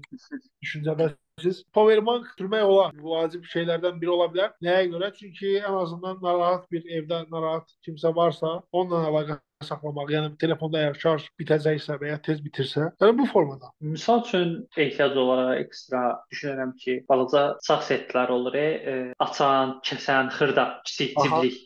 düşüncədə 0.62 1.14
siz 1.42 1.64
powerbank 1.76 2.28
götürmək 2.30 2.62
olar. 2.64 2.94
Bu 2.96 3.12
vacib 3.12 3.44
şeylərdən 3.52 3.98
biri 4.00 4.12
ola 4.14 4.28
bilər. 4.32 4.54
Nəyə 4.64 4.86
görə? 4.92 5.10
Çünki 5.16 5.58
ən 5.60 5.74
azından 5.82 6.22
narahat 6.24 6.64
bir 6.72 6.86
evdə 6.98 7.26
narahat 7.32 7.74
kimsə 7.84 8.12
varsa, 8.16 8.60
onunla 8.72 9.02
əlaqə 9.10 9.36
saxlamaq, 9.64 10.12
yəni 10.12 10.30
telefonda 10.40 10.80
əgər 10.80 10.96
şarj 11.02 11.26
bitəcəksə 11.40 11.96
və 12.00 12.10
ya 12.10 12.16
tez 12.24 12.40
bitirsə, 12.44 12.90
yəni 13.00 13.16
bu 13.20 13.26
formada. 13.28 13.70
Misal 13.84 14.22
üçün 14.24 14.54
ehtiyac 14.76 15.16
olaraq 15.16 15.60
ekstra 15.64 16.02
düşünürəm 16.32 16.74
ki, 16.80 16.96
balaca 17.08 17.44
sağ 17.64 17.78
setlər 17.88 18.32
olur, 18.32 18.56
e, 18.56 18.96
açan, 19.28 19.78
kəsən, 19.84 20.32
xırda, 20.36 20.66
kiçik 20.88 21.16
ciblik. 21.20 21.62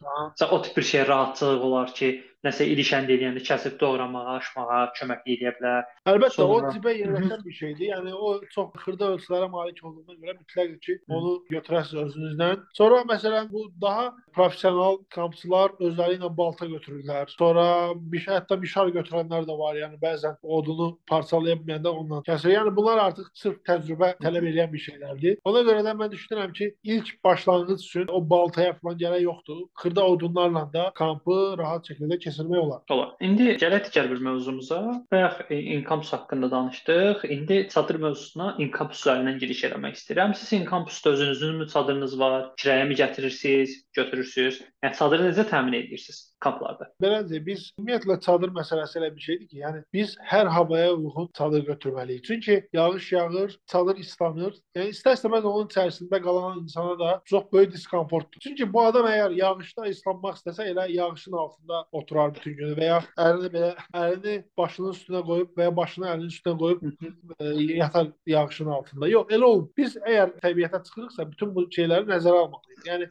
O 0.50 0.62
tip 0.62 0.76
bir 0.76 0.86
şey 0.92 1.06
rahatçılıq 1.08 1.66
olar 1.70 1.94
ki, 1.94 2.12
nəsə 2.46 2.64
ilişəndə 2.72 3.12
eləyəndə 3.16 3.42
kəsib 3.44 3.76
doğramağa, 3.80 4.36
aşmağa 4.38 4.80
kömək 4.96 5.26
edə 5.34 5.52
bilər. 5.58 5.88
Əlbəttə 6.08 6.38
Sonra... 6.38 6.70
o 6.70 6.72
cibə 6.74 6.94
yerləşən 6.96 7.42
bir 7.44 7.56
şeydir. 7.56 7.86
Yəni 7.90 8.14
o 8.16 8.30
çox 8.54 8.70
xırda 8.84 9.10
ölçülərə 9.16 9.48
malik 9.52 9.82
olduğuna 9.84 10.16
görə 10.16 10.36
mütləq 10.38 10.78
ki, 10.86 10.96
onu 11.12 11.34
götürəsiniz 11.52 12.06
özünüzlə. 12.06 12.50
Sonra 12.78 13.02
məsələn 13.10 13.50
bu 13.52 13.66
daha 13.82 14.06
professional 14.36 14.96
kampçılar 15.12 15.76
özləri 15.84 16.16
ilə 16.16 16.30
balta 16.36 16.68
götürürlər. 16.70 17.28
Sonra 17.36 17.66
bir 17.94 18.24
şey 18.24 18.38
hətta 18.38 18.58
mişar 18.64 18.92
götürənlər 18.96 19.44
də 19.48 19.58
var. 19.60 19.76
Yəni 19.82 20.00
bəzən 20.00 20.40
odunu 20.42 20.94
parçalaya 21.10 21.58
bilməndə 21.60 21.92
onunla 21.92 22.22
kəsir. 22.24 22.54
Yəni 22.54 22.72
bunlar 22.76 23.04
artıq 23.04 23.28
sırf 23.36 23.60
təcrübə 23.68 24.14
tələb 24.24 24.48
edən 24.54 24.72
bir 24.72 24.84
şeylərdir. 24.86 25.36
Ona 25.44 25.64
görə 25.68 25.84
də 25.84 25.96
mən 26.00 26.12
düşünürəm 26.16 26.56
ki, 26.56 26.72
ilk 26.96 27.12
başlanğıc 27.24 27.84
üçün 27.84 28.08
o 28.08 28.24
baltaya 28.30 28.72
falan 28.80 28.98
gərək 29.04 29.24
yoxdur. 29.28 29.62
Xırda 29.82 30.06
odunlarla 30.08 30.66
da 30.72 30.90
kampı 30.96 31.38
rahat 31.58 31.88
şəkildə 31.90 32.16
keçirmək 32.16 32.29
keçirmək 32.30 32.62
olar. 32.64 32.80
Olar. 32.90 33.12
İndi 33.20 33.56
gələk 33.60 33.90
digər 33.90 34.10
bir 34.10 34.22
mövzumuza. 34.24 34.80
Bayaq 35.12 35.50
Incampus 35.50 36.12
haqqında 36.12 36.50
danışdıq. 36.50 37.24
İndi 37.24 37.68
çadır 37.74 38.00
mövzusuna 38.06 38.54
Incampus 38.58 39.04
üzərindən 39.04 39.38
giriş 39.42 39.64
etmək 39.70 39.98
istəyirəm. 39.98 40.34
Siz 40.34 40.52
Incampusda 40.60 41.10
özünüzün 41.10 41.66
çadırınız 41.66 42.18
var, 42.20 42.52
kirayəmi 42.56 42.96
gətirirsiniz, 43.02 43.76
götürürsüz? 43.96 44.62
Yəni 44.84 44.96
çadırı 44.96 45.28
necə 45.28 45.44
təmin 45.50 45.76
edirsiniz 45.82 46.30
kamplarda? 46.40 46.88
Beləncə 47.02 47.40
biz 47.46 47.66
ümumiyyətlə 47.78 48.16
çadır 48.24 48.52
məsələsi 48.56 48.98
elə 49.00 49.10
bir 49.16 49.24
şeydir 49.26 49.48
ki, 49.48 49.58
yəni 49.64 49.82
biz 49.92 50.16
hər 50.30 50.48
havaya 50.48 50.94
uyğun 50.94 51.28
çadır 51.36 51.66
götürməliyik. 51.66 52.22
Çünki 52.22 52.68
yağış 52.72 53.12
yağır, 53.12 53.56
çadır 53.66 54.00
islanır. 54.00 54.56
Yəni 54.76 54.94
istər-istəməz 54.94 55.44
onun 55.50 55.68
içərisində 55.68 56.22
qalan 56.24 56.62
insana 56.64 56.98
da 56.98 57.10
çox 57.24 57.44
böyük 57.52 57.72
diskomfortdur. 57.72 58.40
Çünki 58.40 58.72
bu 58.72 58.82
adam 58.86 59.08
əgər 59.10 59.36
yağışda 59.36 59.88
islanmaq 59.92 60.40
istəsə 60.40 60.70
elə 60.72 60.88
yağışın 60.92 61.32
altında 61.32 61.84
oturar 62.20 62.34
bütün 62.34 62.56
günü 62.56 62.76
və 62.76 62.84
ya 62.88 62.98
əlini 63.18 63.50
belə 63.54 63.70
əlini 63.94 64.34
başının 64.58 64.94
üstünə 64.94 65.22
qoyub 65.26 65.56
və 65.56 65.68
ya 65.68 65.76
başını 65.76 66.08
əlinin 66.10 66.32
üstünə 66.32 66.56
qoyub 66.58 66.82
e, 67.40 67.76
yatar 67.78 68.10
yağışın 68.26 68.66
altında. 68.76 69.08
Yox, 69.08 69.26
elə 69.30 69.44
olmur. 69.44 69.68
Biz 69.76 69.96
əgər 69.96 70.34
təbiətə 70.44 70.82
çıxırıqsa 70.86 71.28
bütün 71.30 71.54
bu 71.54 71.66
şeyləri 71.76 72.08
nəzərə 72.10 72.44
almalıyıq. 72.44 72.84
Yəni 72.86 73.10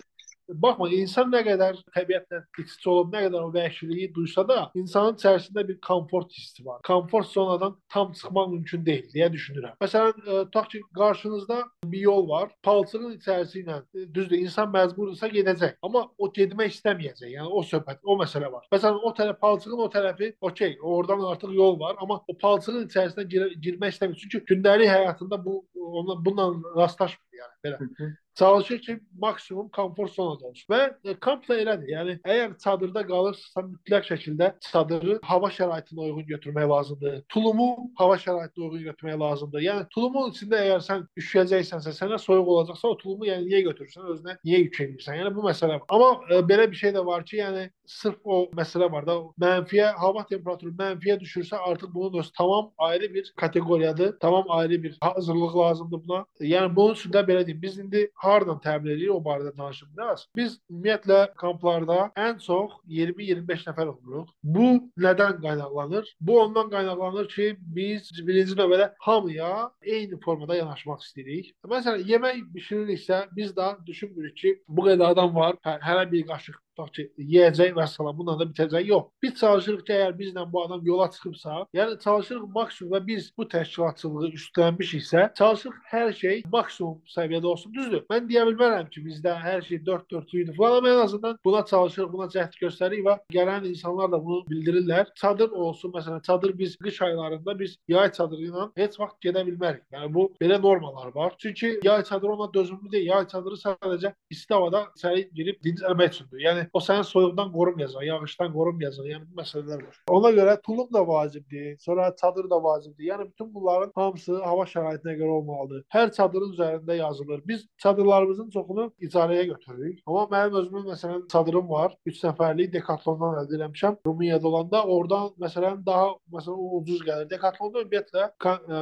Baxma, 0.49 0.87
insan 0.97 1.29
nə 1.29 1.43
qədər 1.45 1.77
təbiətlə 1.93 2.41
iç-içə 2.57 2.89
olub, 2.89 3.11
nə 3.13 3.21
qədər 3.27 3.45
o 3.45 3.51
vəhşiliyi 3.53 4.09
duysa 4.15 4.43
da, 4.49 4.59
insanın 4.77 5.17
içərisində 5.19 5.63
bir 5.67 5.77
komfort 5.85 6.31
hissi 6.33 6.65
var. 6.65 6.79
Komfort 6.87 7.29
zonadan 7.29 7.75
tam 7.93 8.11
çıxmaq 8.17 8.49
mümkün 8.55 8.85
deyil 8.85 9.11
deyə 9.13 9.29
düşünürəm. 9.33 9.77
Məsələn, 9.83 10.15
ə, 10.25 10.39
e, 10.39 10.45
tutaq 10.49 10.71
ki, 10.73 10.81
qarşınızda 10.97 11.59
bir 11.85 11.99
yol 12.07 12.25
var. 12.29 12.49
Palçığın 12.65 13.13
içərisi 13.19 13.61
ilə 13.61 13.77
e, 13.93 14.07
düzdür, 14.15 14.39
insan 14.39 14.73
məcburdursa 14.73 15.29
gedəcək, 15.35 15.77
amma 15.85 16.07
o 16.17 16.31
getmək 16.33 16.73
istəməyəcək. 16.73 17.29
Yəni 17.35 17.53
o 17.53 17.63
söhbət, 17.69 18.01
o 18.03 18.17
məsələ 18.19 18.49
var. 18.51 18.65
Məsələn, 18.73 18.99
o 19.05 19.13
tərəf 19.21 19.39
palçığın 19.43 19.85
o 19.85 19.89
tərəfi, 19.93 20.33
okey, 20.49 20.77
oradan 20.81 21.25
artıq 21.29 21.53
yol 21.53 21.79
var, 21.79 21.97
amma 22.01 22.21
o 22.27 22.37
palçığın 22.41 22.87
içərisinə 22.87 23.27
gir 23.29 23.49
girmək 23.61 23.95
istəmir. 23.95 24.17
Çünki 24.17 24.45
gündəlik 24.49 24.89
həyatında 24.89 25.43
bu 25.45 25.61
onunla 25.75 26.25
bununla 26.25 26.81
rastlaşmır 26.81 27.28
yəni 27.41 27.55
belə. 27.65 28.13
çalışır 28.39 28.79
ki 28.79 28.99
maksimum 29.17 29.69
konfor 29.69 30.07
zonada 30.07 30.45
olsun. 30.47 30.73
Və 30.73 30.79
e, 31.03 31.13
kamp 31.19 31.47
da 31.49 31.57
elədir. 31.59 31.89
Yəni 31.91 32.15
əgər 32.23 32.53
çadırda 32.63 33.03
qalırsa 33.07 33.63
mütləq 33.67 34.05
şəkildə 34.07 34.51
çadırı 34.63 35.17
hava 35.27 35.49
şəraitinə 35.51 36.05
uyğun 36.05 36.27
götürmək 36.29 36.69
lazımdır. 36.69 37.17
Tulumu 37.33 37.69
hava 37.99 38.15
şəraitinə 38.15 38.69
uyğun 38.69 38.85
götürmək 38.89 39.19
lazımdır. 39.19 39.65
Yəni 39.65 39.87
tulumun 39.95 40.31
içində 40.31 40.61
əgər 40.63 40.85
sən 40.87 41.03
üşüyəcəksənsə, 41.19 41.93
sənə 41.99 42.19
soyuq 42.23 42.53
olacaqsa, 42.55 42.87
o 42.87 42.97
tulumu 43.01 43.27
yəni 43.27 43.49
niyə 43.49 43.61
götürürsən, 43.67 44.07
özünə 44.15 44.37
niyə 44.45 44.63
yük 44.63 44.79
edirsən? 44.85 45.19
Yəni 45.19 45.35
bu 45.35 45.43
məsələ. 45.49 45.81
Amma 45.89 46.09
e, 46.31 46.39
belə 46.53 46.69
bir 46.71 46.79
şey 46.83 46.95
də 46.95 47.05
var 47.05 47.27
ki, 47.27 47.41
yəni 47.41 47.67
sırf 47.89 48.23
o 48.23 48.39
məsələ 48.55 48.87
var 48.91 49.07
da, 49.07 49.17
mənfiyə 49.41 49.91
hava 49.99 50.23
temperaturu 50.29 50.71
mənfiyə 50.79 51.19
düşürsə, 51.19 51.57
artıq 51.57 51.91
bunun 51.93 52.19
öz 52.23 52.31
tamam 52.37 52.71
ayrı 52.77 53.13
bir 53.13 53.33
kateqoriyadır. 53.35 54.15
Tamam 54.19 54.45
ayrı 54.49 54.83
bir 54.83 54.97
hazırlıq 55.01 55.55
lazımdır 55.57 56.03
buna. 56.07 56.25
Yəni 56.39 56.75
bunun 56.75 56.93
üçün 56.93 57.11
də 57.11 57.25
belə 57.29 57.45
deyim, 57.47 57.61
biz 57.61 57.77
indi 57.79 58.05
hardan 58.23 58.59
təmin 58.63 58.93
edirik 58.95 59.13
o 59.13 59.19
barədə 59.25 59.53
danışım 59.57 59.89
biraz. 59.97 60.25
Biz 60.35 60.57
ümumiyyətlə 60.71 61.19
kamplarda 61.41 61.99
ən 62.27 62.39
çox 62.45 62.75
20-25 62.99 63.65
nəfər 63.69 63.91
oluruq. 63.93 64.31
Bu 64.43 64.69
nədən 65.05 65.41
qaynaqlanır? 65.45 66.13
Bu 66.21 66.39
ondan 66.41 66.71
qaynaqlanır 66.73 67.29
ki, 67.35 67.49
biz 67.77 68.11
birinci 68.27 68.57
növbədə 68.59 68.91
hamıya 69.07 69.51
eyni 69.81 70.19
formada 70.25 70.57
yanaşmaq 70.59 71.05
istəyirik. 71.05 71.53
Məsələn, 71.75 72.05
yemək 72.13 72.41
bişiririksə, 72.55 73.25
biz 73.35 73.53
də 73.57 73.71
düşünmürük 73.85 74.37
ki, 74.37 74.55
bu 74.67 74.89
qədər 74.89 75.13
adam 75.13 75.35
var, 75.35 75.59
hə, 75.65 75.77
hərə 75.85 76.09
bir 76.11 76.27
qaşıq 76.33 76.57
tutaq 76.79 76.93
ki, 76.95 77.05
yeyəcək 77.17 77.73
və 77.75 77.85
salam 77.87 78.17
bununla 78.17 78.39
da 78.39 78.47
bitəcək. 78.49 78.85
Yox. 78.87 79.07
Biz 79.21 79.33
çalışırıq 79.39 79.83
ki, 79.85 79.93
əgər 79.93 80.15
bizlə 80.19 80.45
bu 80.51 80.63
adam 80.63 80.85
yola 80.85 81.09
çıxıbsa, 81.11 81.65
yəni 81.73 81.99
çalışırıq 82.03 82.47
maksimum 82.55 82.93
və 82.93 83.01
biz 83.07 83.31
bu 83.37 83.47
təşkilatçılığı 83.53 84.29
üstlənmişiksə, 84.39 85.33
çalışırıq 85.35 85.79
hər 85.91 86.13
şey 86.13 86.43
maksimum 86.51 87.01
səviyyədə 87.15 87.45
olsun. 87.45 87.73
Düzdür. 87.73 88.05
Mən 88.11 88.29
deyə 88.29 88.45
bilmərəm 88.49 88.89
ki, 88.93 89.03
bizdə 89.05 89.35
hər 89.43 89.63
şey 89.67 89.81
4-4 89.87 90.37
idi 90.43 90.55
falan, 90.57 90.77
amma 90.79 90.93
ən 90.93 91.03
azından 91.03 91.39
buna 91.45 91.65
çalışırıq, 91.65 92.11
buna 92.13 92.29
cəhd 92.35 92.57
göstəririk 92.61 93.05
və 93.07 93.17
gələn 93.35 93.67
insanlar 93.69 94.11
da 94.11 94.21
bunu 94.25 94.43
bildirirlər. 94.49 95.13
Çadır 95.15 95.51
olsun, 95.51 95.91
məsələn, 95.95 96.23
çadır 96.25 96.57
biz 96.57 96.77
qış 96.77 97.01
aylarında 97.01 97.59
biz 97.59 97.77
yay 97.87 98.11
çadırı 98.11 98.49
ilə 98.49 98.69
heç 98.77 98.99
vaxt 98.99 99.19
gedə 99.23 99.45
bilmərik. 99.47 99.83
Yəni 99.93 100.13
bu 100.13 100.29
belə 100.41 100.61
normalar 100.61 101.15
var. 101.15 101.35
Çünki 101.37 101.79
yay 101.83 102.03
çadırı 102.03 102.31
ona 102.31 102.53
dözümlü 102.53 102.91
deyil. 102.91 103.07
Yay 103.09 103.27
çadırı 103.27 103.55
sadəcə 103.55 104.13
isti 104.29 104.53
havada 104.53 104.85
səni 104.99 105.25
girib 105.35 105.61
dincəlmək 105.65 106.13
üçündür. 106.13 106.41
Yəni 106.43 106.68
o 106.73 106.79
səni 106.79 107.03
soyuqdan 107.03 107.51
qorunmayacaq, 107.53 108.03
yağışdan 108.07 108.53
qorunmayacaq. 108.53 109.07
Yəni 109.13 109.25
bu 109.29 109.41
məsələlər 109.41 109.83
var. 109.85 109.99
Ona 110.17 110.31
görə 110.37 110.55
tulum 110.65 110.89
da 110.93 111.07
vacibdir, 111.07 111.77
sonra 111.79 112.09
çadır 112.21 112.49
da 112.49 112.63
vacibdir. 112.63 113.05
Yəni 113.11 113.27
bütün 113.31 113.53
bunların 113.53 113.91
hamısı 113.95 114.41
hava 114.43 114.65
şəraitinə 114.73 115.15
görə 115.21 115.37
olmalıdır. 115.39 115.83
Hər 115.93 116.11
çadırın 116.17 116.53
üzərində 116.55 116.97
yazılır. 116.97 117.41
Biz 117.47 117.65
çadırlarımızın 117.77 118.49
çoxunu 118.49 118.91
icarəyə 119.01 119.45
götürürük. 119.53 119.99
Amma 120.07 120.27
mənim 120.33 120.59
özümün 120.61 120.89
məsələn 120.93 121.27
çadırım 121.31 121.69
var. 121.69 121.95
3 122.05 122.23
nəfərlik 122.23 122.73
Decathlon-dan 122.73 123.39
əldə 123.43 123.61
etmişəm. 123.67 123.97
Rumuniyada 124.05 124.47
olanda 124.47 124.83
oradan 124.83 125.29
məsələn 125.39 125.85
daha 125.85 126.09
məsələn 126.33 126.81
ucuz 126.81 127.01
gəlir. 127.05 127.29
Decathlon-da 127.29 127.85
ümumiyyətlə 127.85 128.29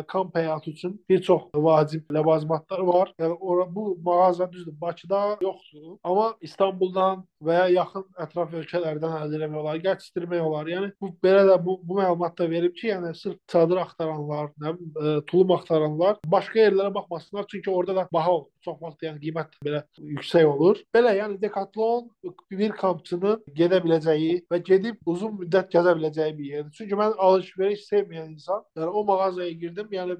kamp 0.08 0.36
həyatı 0.36 0.72
üçün 0.72 0.98
bir 1.10 1.22
çox 1.22 1.48
vacib 1.56 2.12
ləvazimatlar 2.14 2.82
var. 2.88 3.14
Yəni 3.20 3.38
bu 3.76 3.98
mağaza 4.04 4.52
düzdür, 4.52 4.82
Bakıda 4.82 5.38
yoxdur. 5.42 5.98
Amma 6.04 6.34
İstanbuldan 6.42 7.26
və 7.44 7.72
ya 7.72 7.77
yaxın 7.78 8.06
ətraf 8.24 8.54
ölkələrdən 8.60 9.16
əldə 9.22 9.40
etmək 9.48 9.82
gətirmək 9.86 10.44
olar. 10.44 10.70
Yəni 10.72 10.92
bu 11.02 11.12
belə 11.24 11.44
də 11.48 11.58
bu, 11.64 11.78
bu 11.84 12.00
məlumat 12.00 12.38
da 12.38 12.50
verib 12.50 12.76
ki, 12.78 12.90
yəni 12.92 13.14
sırf 13.18 13.38
çadır 13.52 13.82
axtaranlar, 13.84 14.52
nə 14.62 14.74
ə, 14.74 15.14
tulum 15.30 15.54
axtaranlar 15.56 16.20
başqa 16.28 16.66
yerlərə 16.66 16.94
baxmasınlar, 16.96 17.48
çünki 17.52 17.72
orada 17.72 17.96
da 17.96 18.08
baha 18.14 18.34
olur. 18.38 18.50
Çox 18.66 18.80
vaxt 18.82 19.06
yəni 19.08 19.22
qiymət 19.24 19.60
belə 19.66 19.84
yüksək 20.16 20.48
olur. 20.50 20.82
Belə 20.96 21.14
yəni 21.18 21.40
Decathlon 21.42 22.10
bir 22.52 22.76
kampçının 22.82 23.46
gedə 23.58 23.80
biləcəyi 23.86 24.42
və 24.52 24.62
gedib 24.72 25.14
uzun 25.14 25.38
müddət 25.42 25.72
gəzə 25.76 25.96
biləcəyi 26.00 26.38
bir 26.38 26.52
yerdir. 26.54 26.74
Çünki 26.78 27.00
mən 27.00 27.16
alış-veriş 27.30 27.86
sevməyən 27.88 28.34
insan, 28.36 28.66
yəni 28.78 28.92
o 28.92 29.06
mağazaya 29.08 29.52
girdim, 29.64 29.88
yəni 29.92 30.20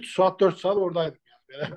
3 0.00 0.14
saat, 0.14 0.40
4 0.40 0.58
saat 0.58 0.76
oradaydım 0.76 1.18
belə. 1.50 1.70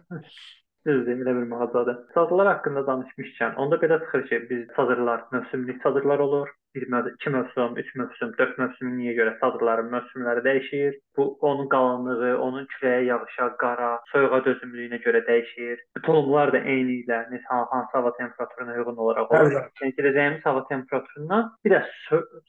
Düzdür, 0.88 1.20
elə 1.24 1.34
bir 1.36 1.48
mağazadır. 1.52 1.98
Çadırlar 2.16 2.50
haqqında 2.52 2.84
danışmışkən, 2.90 3.56
onda 3.66 3.80
belə 3.84 4.00
çıxır 4.04 4.26
ki, 4.30 4.40
biz 4.50 4.66
çadırlar, 4.76 5.24
mövsümlük 5.32 5.84
çadırlar 5.84 6.20
olur. 6.28 6.50
Bir 6.76 6.88
iki 7.14 7.30
mövsüm, 7.30 7.78
üç 7.78 7.90
mövsüm, 7.96 8.32
dörd 8.38 8.56
mövsümünə 8.58 9.12
görə 9.18 9.34
çadırların 9.40 9.92
mövsümləri 9.94 10.42
dəyişir. 10.48 10.96
Bu 11.18 11.26
onun 11.50 11.68
qalınlığı, 11.70 12.32
onun 12.46 12.66
küləyə, 12.72 13.04
yağışa, 13.10 13.50
qara, 13.62 13.90
soyuğa 14.12 14.40
dözümlülüyünə 14.46 14.98
görə 15.04 15.22
dəyişir. 15.28 15.84
Tulumlar 16.08 16.54
da 16.54 16.64
eyni 16.74 16.96
ilə 17.04 17.20
hansı 17.50 17.98
hava 17.98 18.14
temperaturuna 18.18 18.74
uyğun 18.74 18.98
olaraq 19.06 19.36
olur. 19.38 19.70
Yəni 19.84 19.96
girəcəyimiz 20.00 20.44
hava 20.50 20.66
temperaturundan 20.68 21.52
biraz 21.66 21.94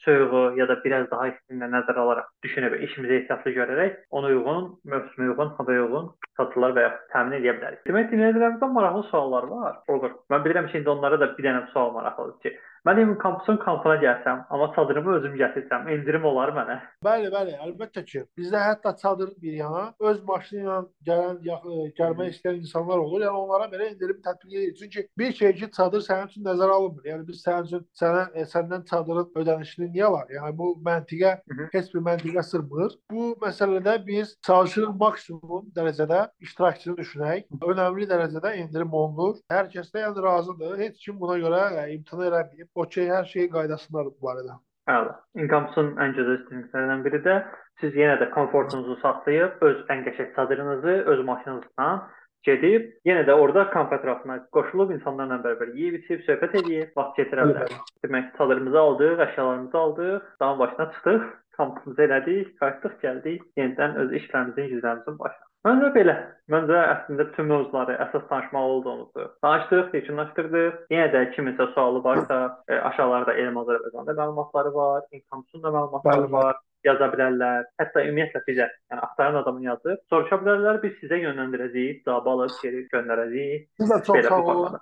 soyuğu 0.04 0.44
ya 0.56 0.68
da 0.68 0.80
biraz 0.84 1.10
daha 1.10 1.28
istini 1.28 1.70
nəzərə 1.76 2.00
alaraq 2.06 2.32
düşünüb 2.48 2.80
işimizə 2.88 3.20
ehtiyatlı 3.20 3.56
görərək 3.60 4.02
ona 4.10 4.32
uyğun, 4.32 4.70
mövsümə 4.94 5.30
uyğun, 5.30 5.56
havaya 5.58 5.84
uyğun 5.84 6.12
çadırlar 6.36 6.78
və 6.78 6.88
ya 6.88 6.92
təmin 7.12 7.42
edə 7.42 7.58
bilərik. 7.58 7.84
Demək, 7.88 8.12
dinləyicilərimizdən 8.12 8.78
maraqlı 8.78 9.08
suallar 9.10 9.50
var. 9.52 9.82
Olur. 9.88 10.16
Mən 10.32 10.46
bilirəm 10.46 10.70
ki, 10.70 10.80
indi 10.80 10.96
onlara 10.96 11.20
da 11.20 11.34
bir 11.36 11.44
dənə 11.44 11.66
sual 11.72 11.92
maraqlıdır 11.92 12.40
ki, 12.40 12.56
Mən 12.84 12.98
evin 13.00 13.14
kampüsün 13.14 13.56
kampına 13.56 13.94
gəlsəm, 14.14 14.46
amma 14.50 14.72
çadırımı 14.74 15.16
özüm 15.16 15.34
gətirsəm, 15.38 15.88
endirim 15.90 16.24
olar 16.24 16.52
mənə? 16.54 16.78
Bəli, 17.04 17.30
bəli, 17.32 17.54
əlbəttə 17.66 18.04
ki. 18.04 18.24
Bizdə 18.38 18.60
hətta 18.62 18.94
çadır 18.96 19.32
bir 19.42 19.52
yana 19.52 19.84
öz 20.00 20.22
maşını 20.24 20.60
ilə 20.62 20.78
gələn 21.08 21.40
gəlmək 21.98 22.32
istəyən 22.34 22.60
insanlar 22.62 22.98
olur. 22.98 23.24
Yəni 23.26 23.42
onlara 23.44 23.68
belə 23.72 23.90
endirim 23.92 24.20
tətbiq 24.24 24.58
edirik. 24.58 24.78
Çünki 24.78 25.08
bir 25.18 25.32
şey 25.32 25.54
ki, 25.54 25.70
çadır 25.76 26.04
sənin 26.06 26.30
üçün 26.30 26.44
nəzərə 26.46 26.76
alınmır. 26.78 27.08
Yəni 27.10 27.28
biz 27.28 27.42
sənin 27.44 27.68
üçün 27.68 27.86
sənə 28.00 28.24
e, 28.34 28.46
səndən 28.54 28.86
çadırın 28.90 29.30
ödənişini 29.42 29.90
niyə 29.94 30.08
alaq? 30.10 30.32
Yəni 30.38 30.56
bu 30.58 30.70
məntiqə 30.88 31.34
heç 31.74 31.92
bir 31.94 32.06
məntiqə 32.08 32.42
sırmır. 32.50 32.98
Bu 33.10 33.30
məsələdə 33.42 33.96
biz 34.06 34.36
çalışırıq 34.46 34.94
maksimum 35.00 35.70
dərəcədə 35.76 36.28
iştirakçını 36.44 36.96
düşünək. 37.00 37.48
Önəmli 37.70 38.08
dərəcədə 38.10 38.54
endirim 38.62 38.92
olunur. 38.94 39.38
Hər 39.50 39.70
kəs 39.72 39.92
də 39.94 40.04
yəni 40.04 40.22
razıdır. 40.24 40.78
Heç 40.78 41.04
kim 41.04 41.20
buna 41.20 41.38
görə 41.42 41.62
yəni, 41.78 41.98
imtina 41.98 42.28
eləməyib. 42.30 42.68
Okey, 42.74 43.08
hər 43.10 43.28
şey 43.30 43.48
qaydasındadır 43.54 44.03
bu 44.12 44.28
barədə. 44.28 44.58
Bəli. 44.88 45.14
Income-sun 45.40 45.94
ən 46.04 46.12
gözəl 46.16 46.40
üstünlüklərindən 46.40 47.04
biri 47.06 47.20
də 47.24 47.38
siz 47.80 47.94
yenə 47.96 48.18
də 48.20 48.28
komfortunuzu 48.34 48.98
saxlayıb 49.00 49.62
öz 49.68 49.78
ən 49.94 50.04
qəşəng 50.08 50.34
çadırınızı 50.36 50.96
öz 51.14 51.24
maşınınızla 51.30 51.88
gedib 52.44 52.90
yenə 53.08 53.24
də 53.28 53.36
orada 53.40 53.64
kamp 53.72 53.94
ətrafına 53.96 54.36
qoşulub 54.56 54.92
insanlarla 54.92 55.40
bərabər 55.46 55.72
yeyib, 55.78 56.02
içib, 56.02 56.20
söhbət 56.28 56.58
edib, 56.60 56.92
vaxt 56.98 57.16
keçirə 57.20 57.48
bilərsiniz. 57.48 57.94
Demək, 58.04 58.28
çadırımızı 58.38 58.80
aldıq, 58.82 59.24
əşyalarımızı 59.28 59.80
aldıq, 59.84 60.28
dağın 60.42 60.58
başına 60.58 60.90
çıxdıq, 60.92 61.24
kampımızı 61.58 62.06
elədik, 62.08 62.52
qayıtdıq, 62.60 63.00
gəldik, 63.06 63.48
yenidən 63.60 63.98
öz 64.04 64.16
işlərimizin, 64.20 64.70
güzlərimizin 64.74 65.18
başına. 65.18 65.43
Məncə 65.64 65.90
belə. 65.94 66.14
Məncə 66.52 66.76
əslində 66.76 67.24
bütün 67.30 67.46
mövzuları 67.48 67.94
əsas 68.04 68.26
danışmalı 68.28 68.72
olduğumuzu 68.74 69.28
danışdıq, 69.44 69.94
yekunlaşdırdıq. 69.96 70.82
Yenə 70.92 71.06
də 71.14 71.22
kiminsə 71.36 71.70
sualı 71.72 72.02
varsa, 72.04 72.40
e, 72.68 72.76
aşağılarda 72.90 73.32
Elm 73.40 73.56
Azərbaycanda 73.62 74.16
məlumatları 74.18 74.74
var, 74.74 75.06
Inkamsun 75.12 75.62
da 75.62 75.72
məlumatları 75.72 76.30
var 76.32 76.60
yaza 76.84 77.08
bilərlər. 77.14 77.64
Hətta 77.80 78.04
ümumiyyətlə 78.04 78.42
bizə, 78.48 78.68
yəni 78.92 79.04
axtaran 79.06 79.40
adamın 79.40 79.70
yazıb, 79.70 80.04
soruşa 80.12 80.40
bilərlər, 80.42 80.82
biz 80.84 80.98
sizə 81.00 81.20
yönləndirəcəyik, 81.22 82.04
cavab 82.04 82.28
alıb 82.34 82.60
geri 82.60 82.84
göndərəcəyik. 82.92 83.66
Siz 83.80 83.92
də 83.94 84.00
çox 84.08 84.28
sağ 84.28 84.40
olun, 84.52 84.78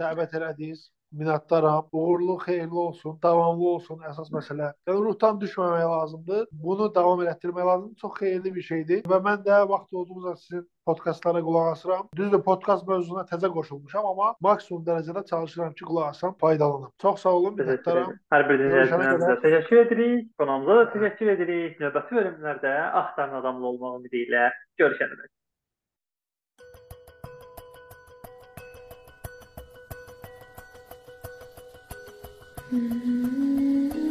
dəvət 0.00 0.34
elədiniz 0.40 0.88
minnətdaram. 1.20 1.88
Uğurlu, 1.92 2.36
xeyirli 2.44 2.80
olsun, 2.86 3.18
davamlı 3.22 3.68
olsun 3.74 4.04
əsas 4.10 4.30
məsələ. 4.34 4.72
Yəni 4.88 5.04
ruhdan 5.06 5.40
düşməmək 5.42 5.84
lazımdır. 5.94 6.46
Bunu 6.66 6.94
davam 6.94 7.22
etdirmək 7.26 7.66
lazımdır. 7.70 7.98
Çox 8.00 8.14
xeyirli 8.20 8.54
bir 8.54 8.68
şeydir. 8.70 9.02
Və 9.10 9.20
mən 9.28 9.44
də 9.46 9.60
vaxt 9.68 9.94
olduğumuzda 9.94 10.36
sizin 10.36 10.66
podkastlara 10.86 11.40
qulaq 11.40 11.70
asıram. 11.72 12.08
Düzdür, 12.16 12.42
podkast 12.48 12.88
mövzusuna 12.88 13.24
təzə 13.30 13.50
qoşulmuşam, 13.56 14.08
amma 14.10 14.34
maksimum 14.40 14.82
dərəcədə 14.88 15.24
çalışıram 15.30 15.72
ki, 15.78 15.84
qulaq 15.90 16.10
asam, 16.10 16.34
faydalanım. 16.40 16.90
Çox 17.02 17.22
sağ 17.24 17.36
olun, 17.38 17.56
minnətdaram. 17.60 18.10
Hər 18.34 18.48
bir 18.48 18.60
dinləyicimizə 18.64 19.38
təşəkkür 19.46 19.80
edirik. 19.86 20.26
Qonağımıza 20.42 20.76
da 20.80 20.90
təşəkkür 20.96 21.32
edirik. 21.36 21.80
Növbəti 21.80 22.20
bölümlərdə 22.20 22.74
axtaran 23.00 23.40
adamlı 23.40 23.72
olmaq 23.72 24.02
ümidi 24.02 24.26
ilə 24.26 24.50
görüşənədək. 24.82 25.32
Mm-hmm. 32.74 34.03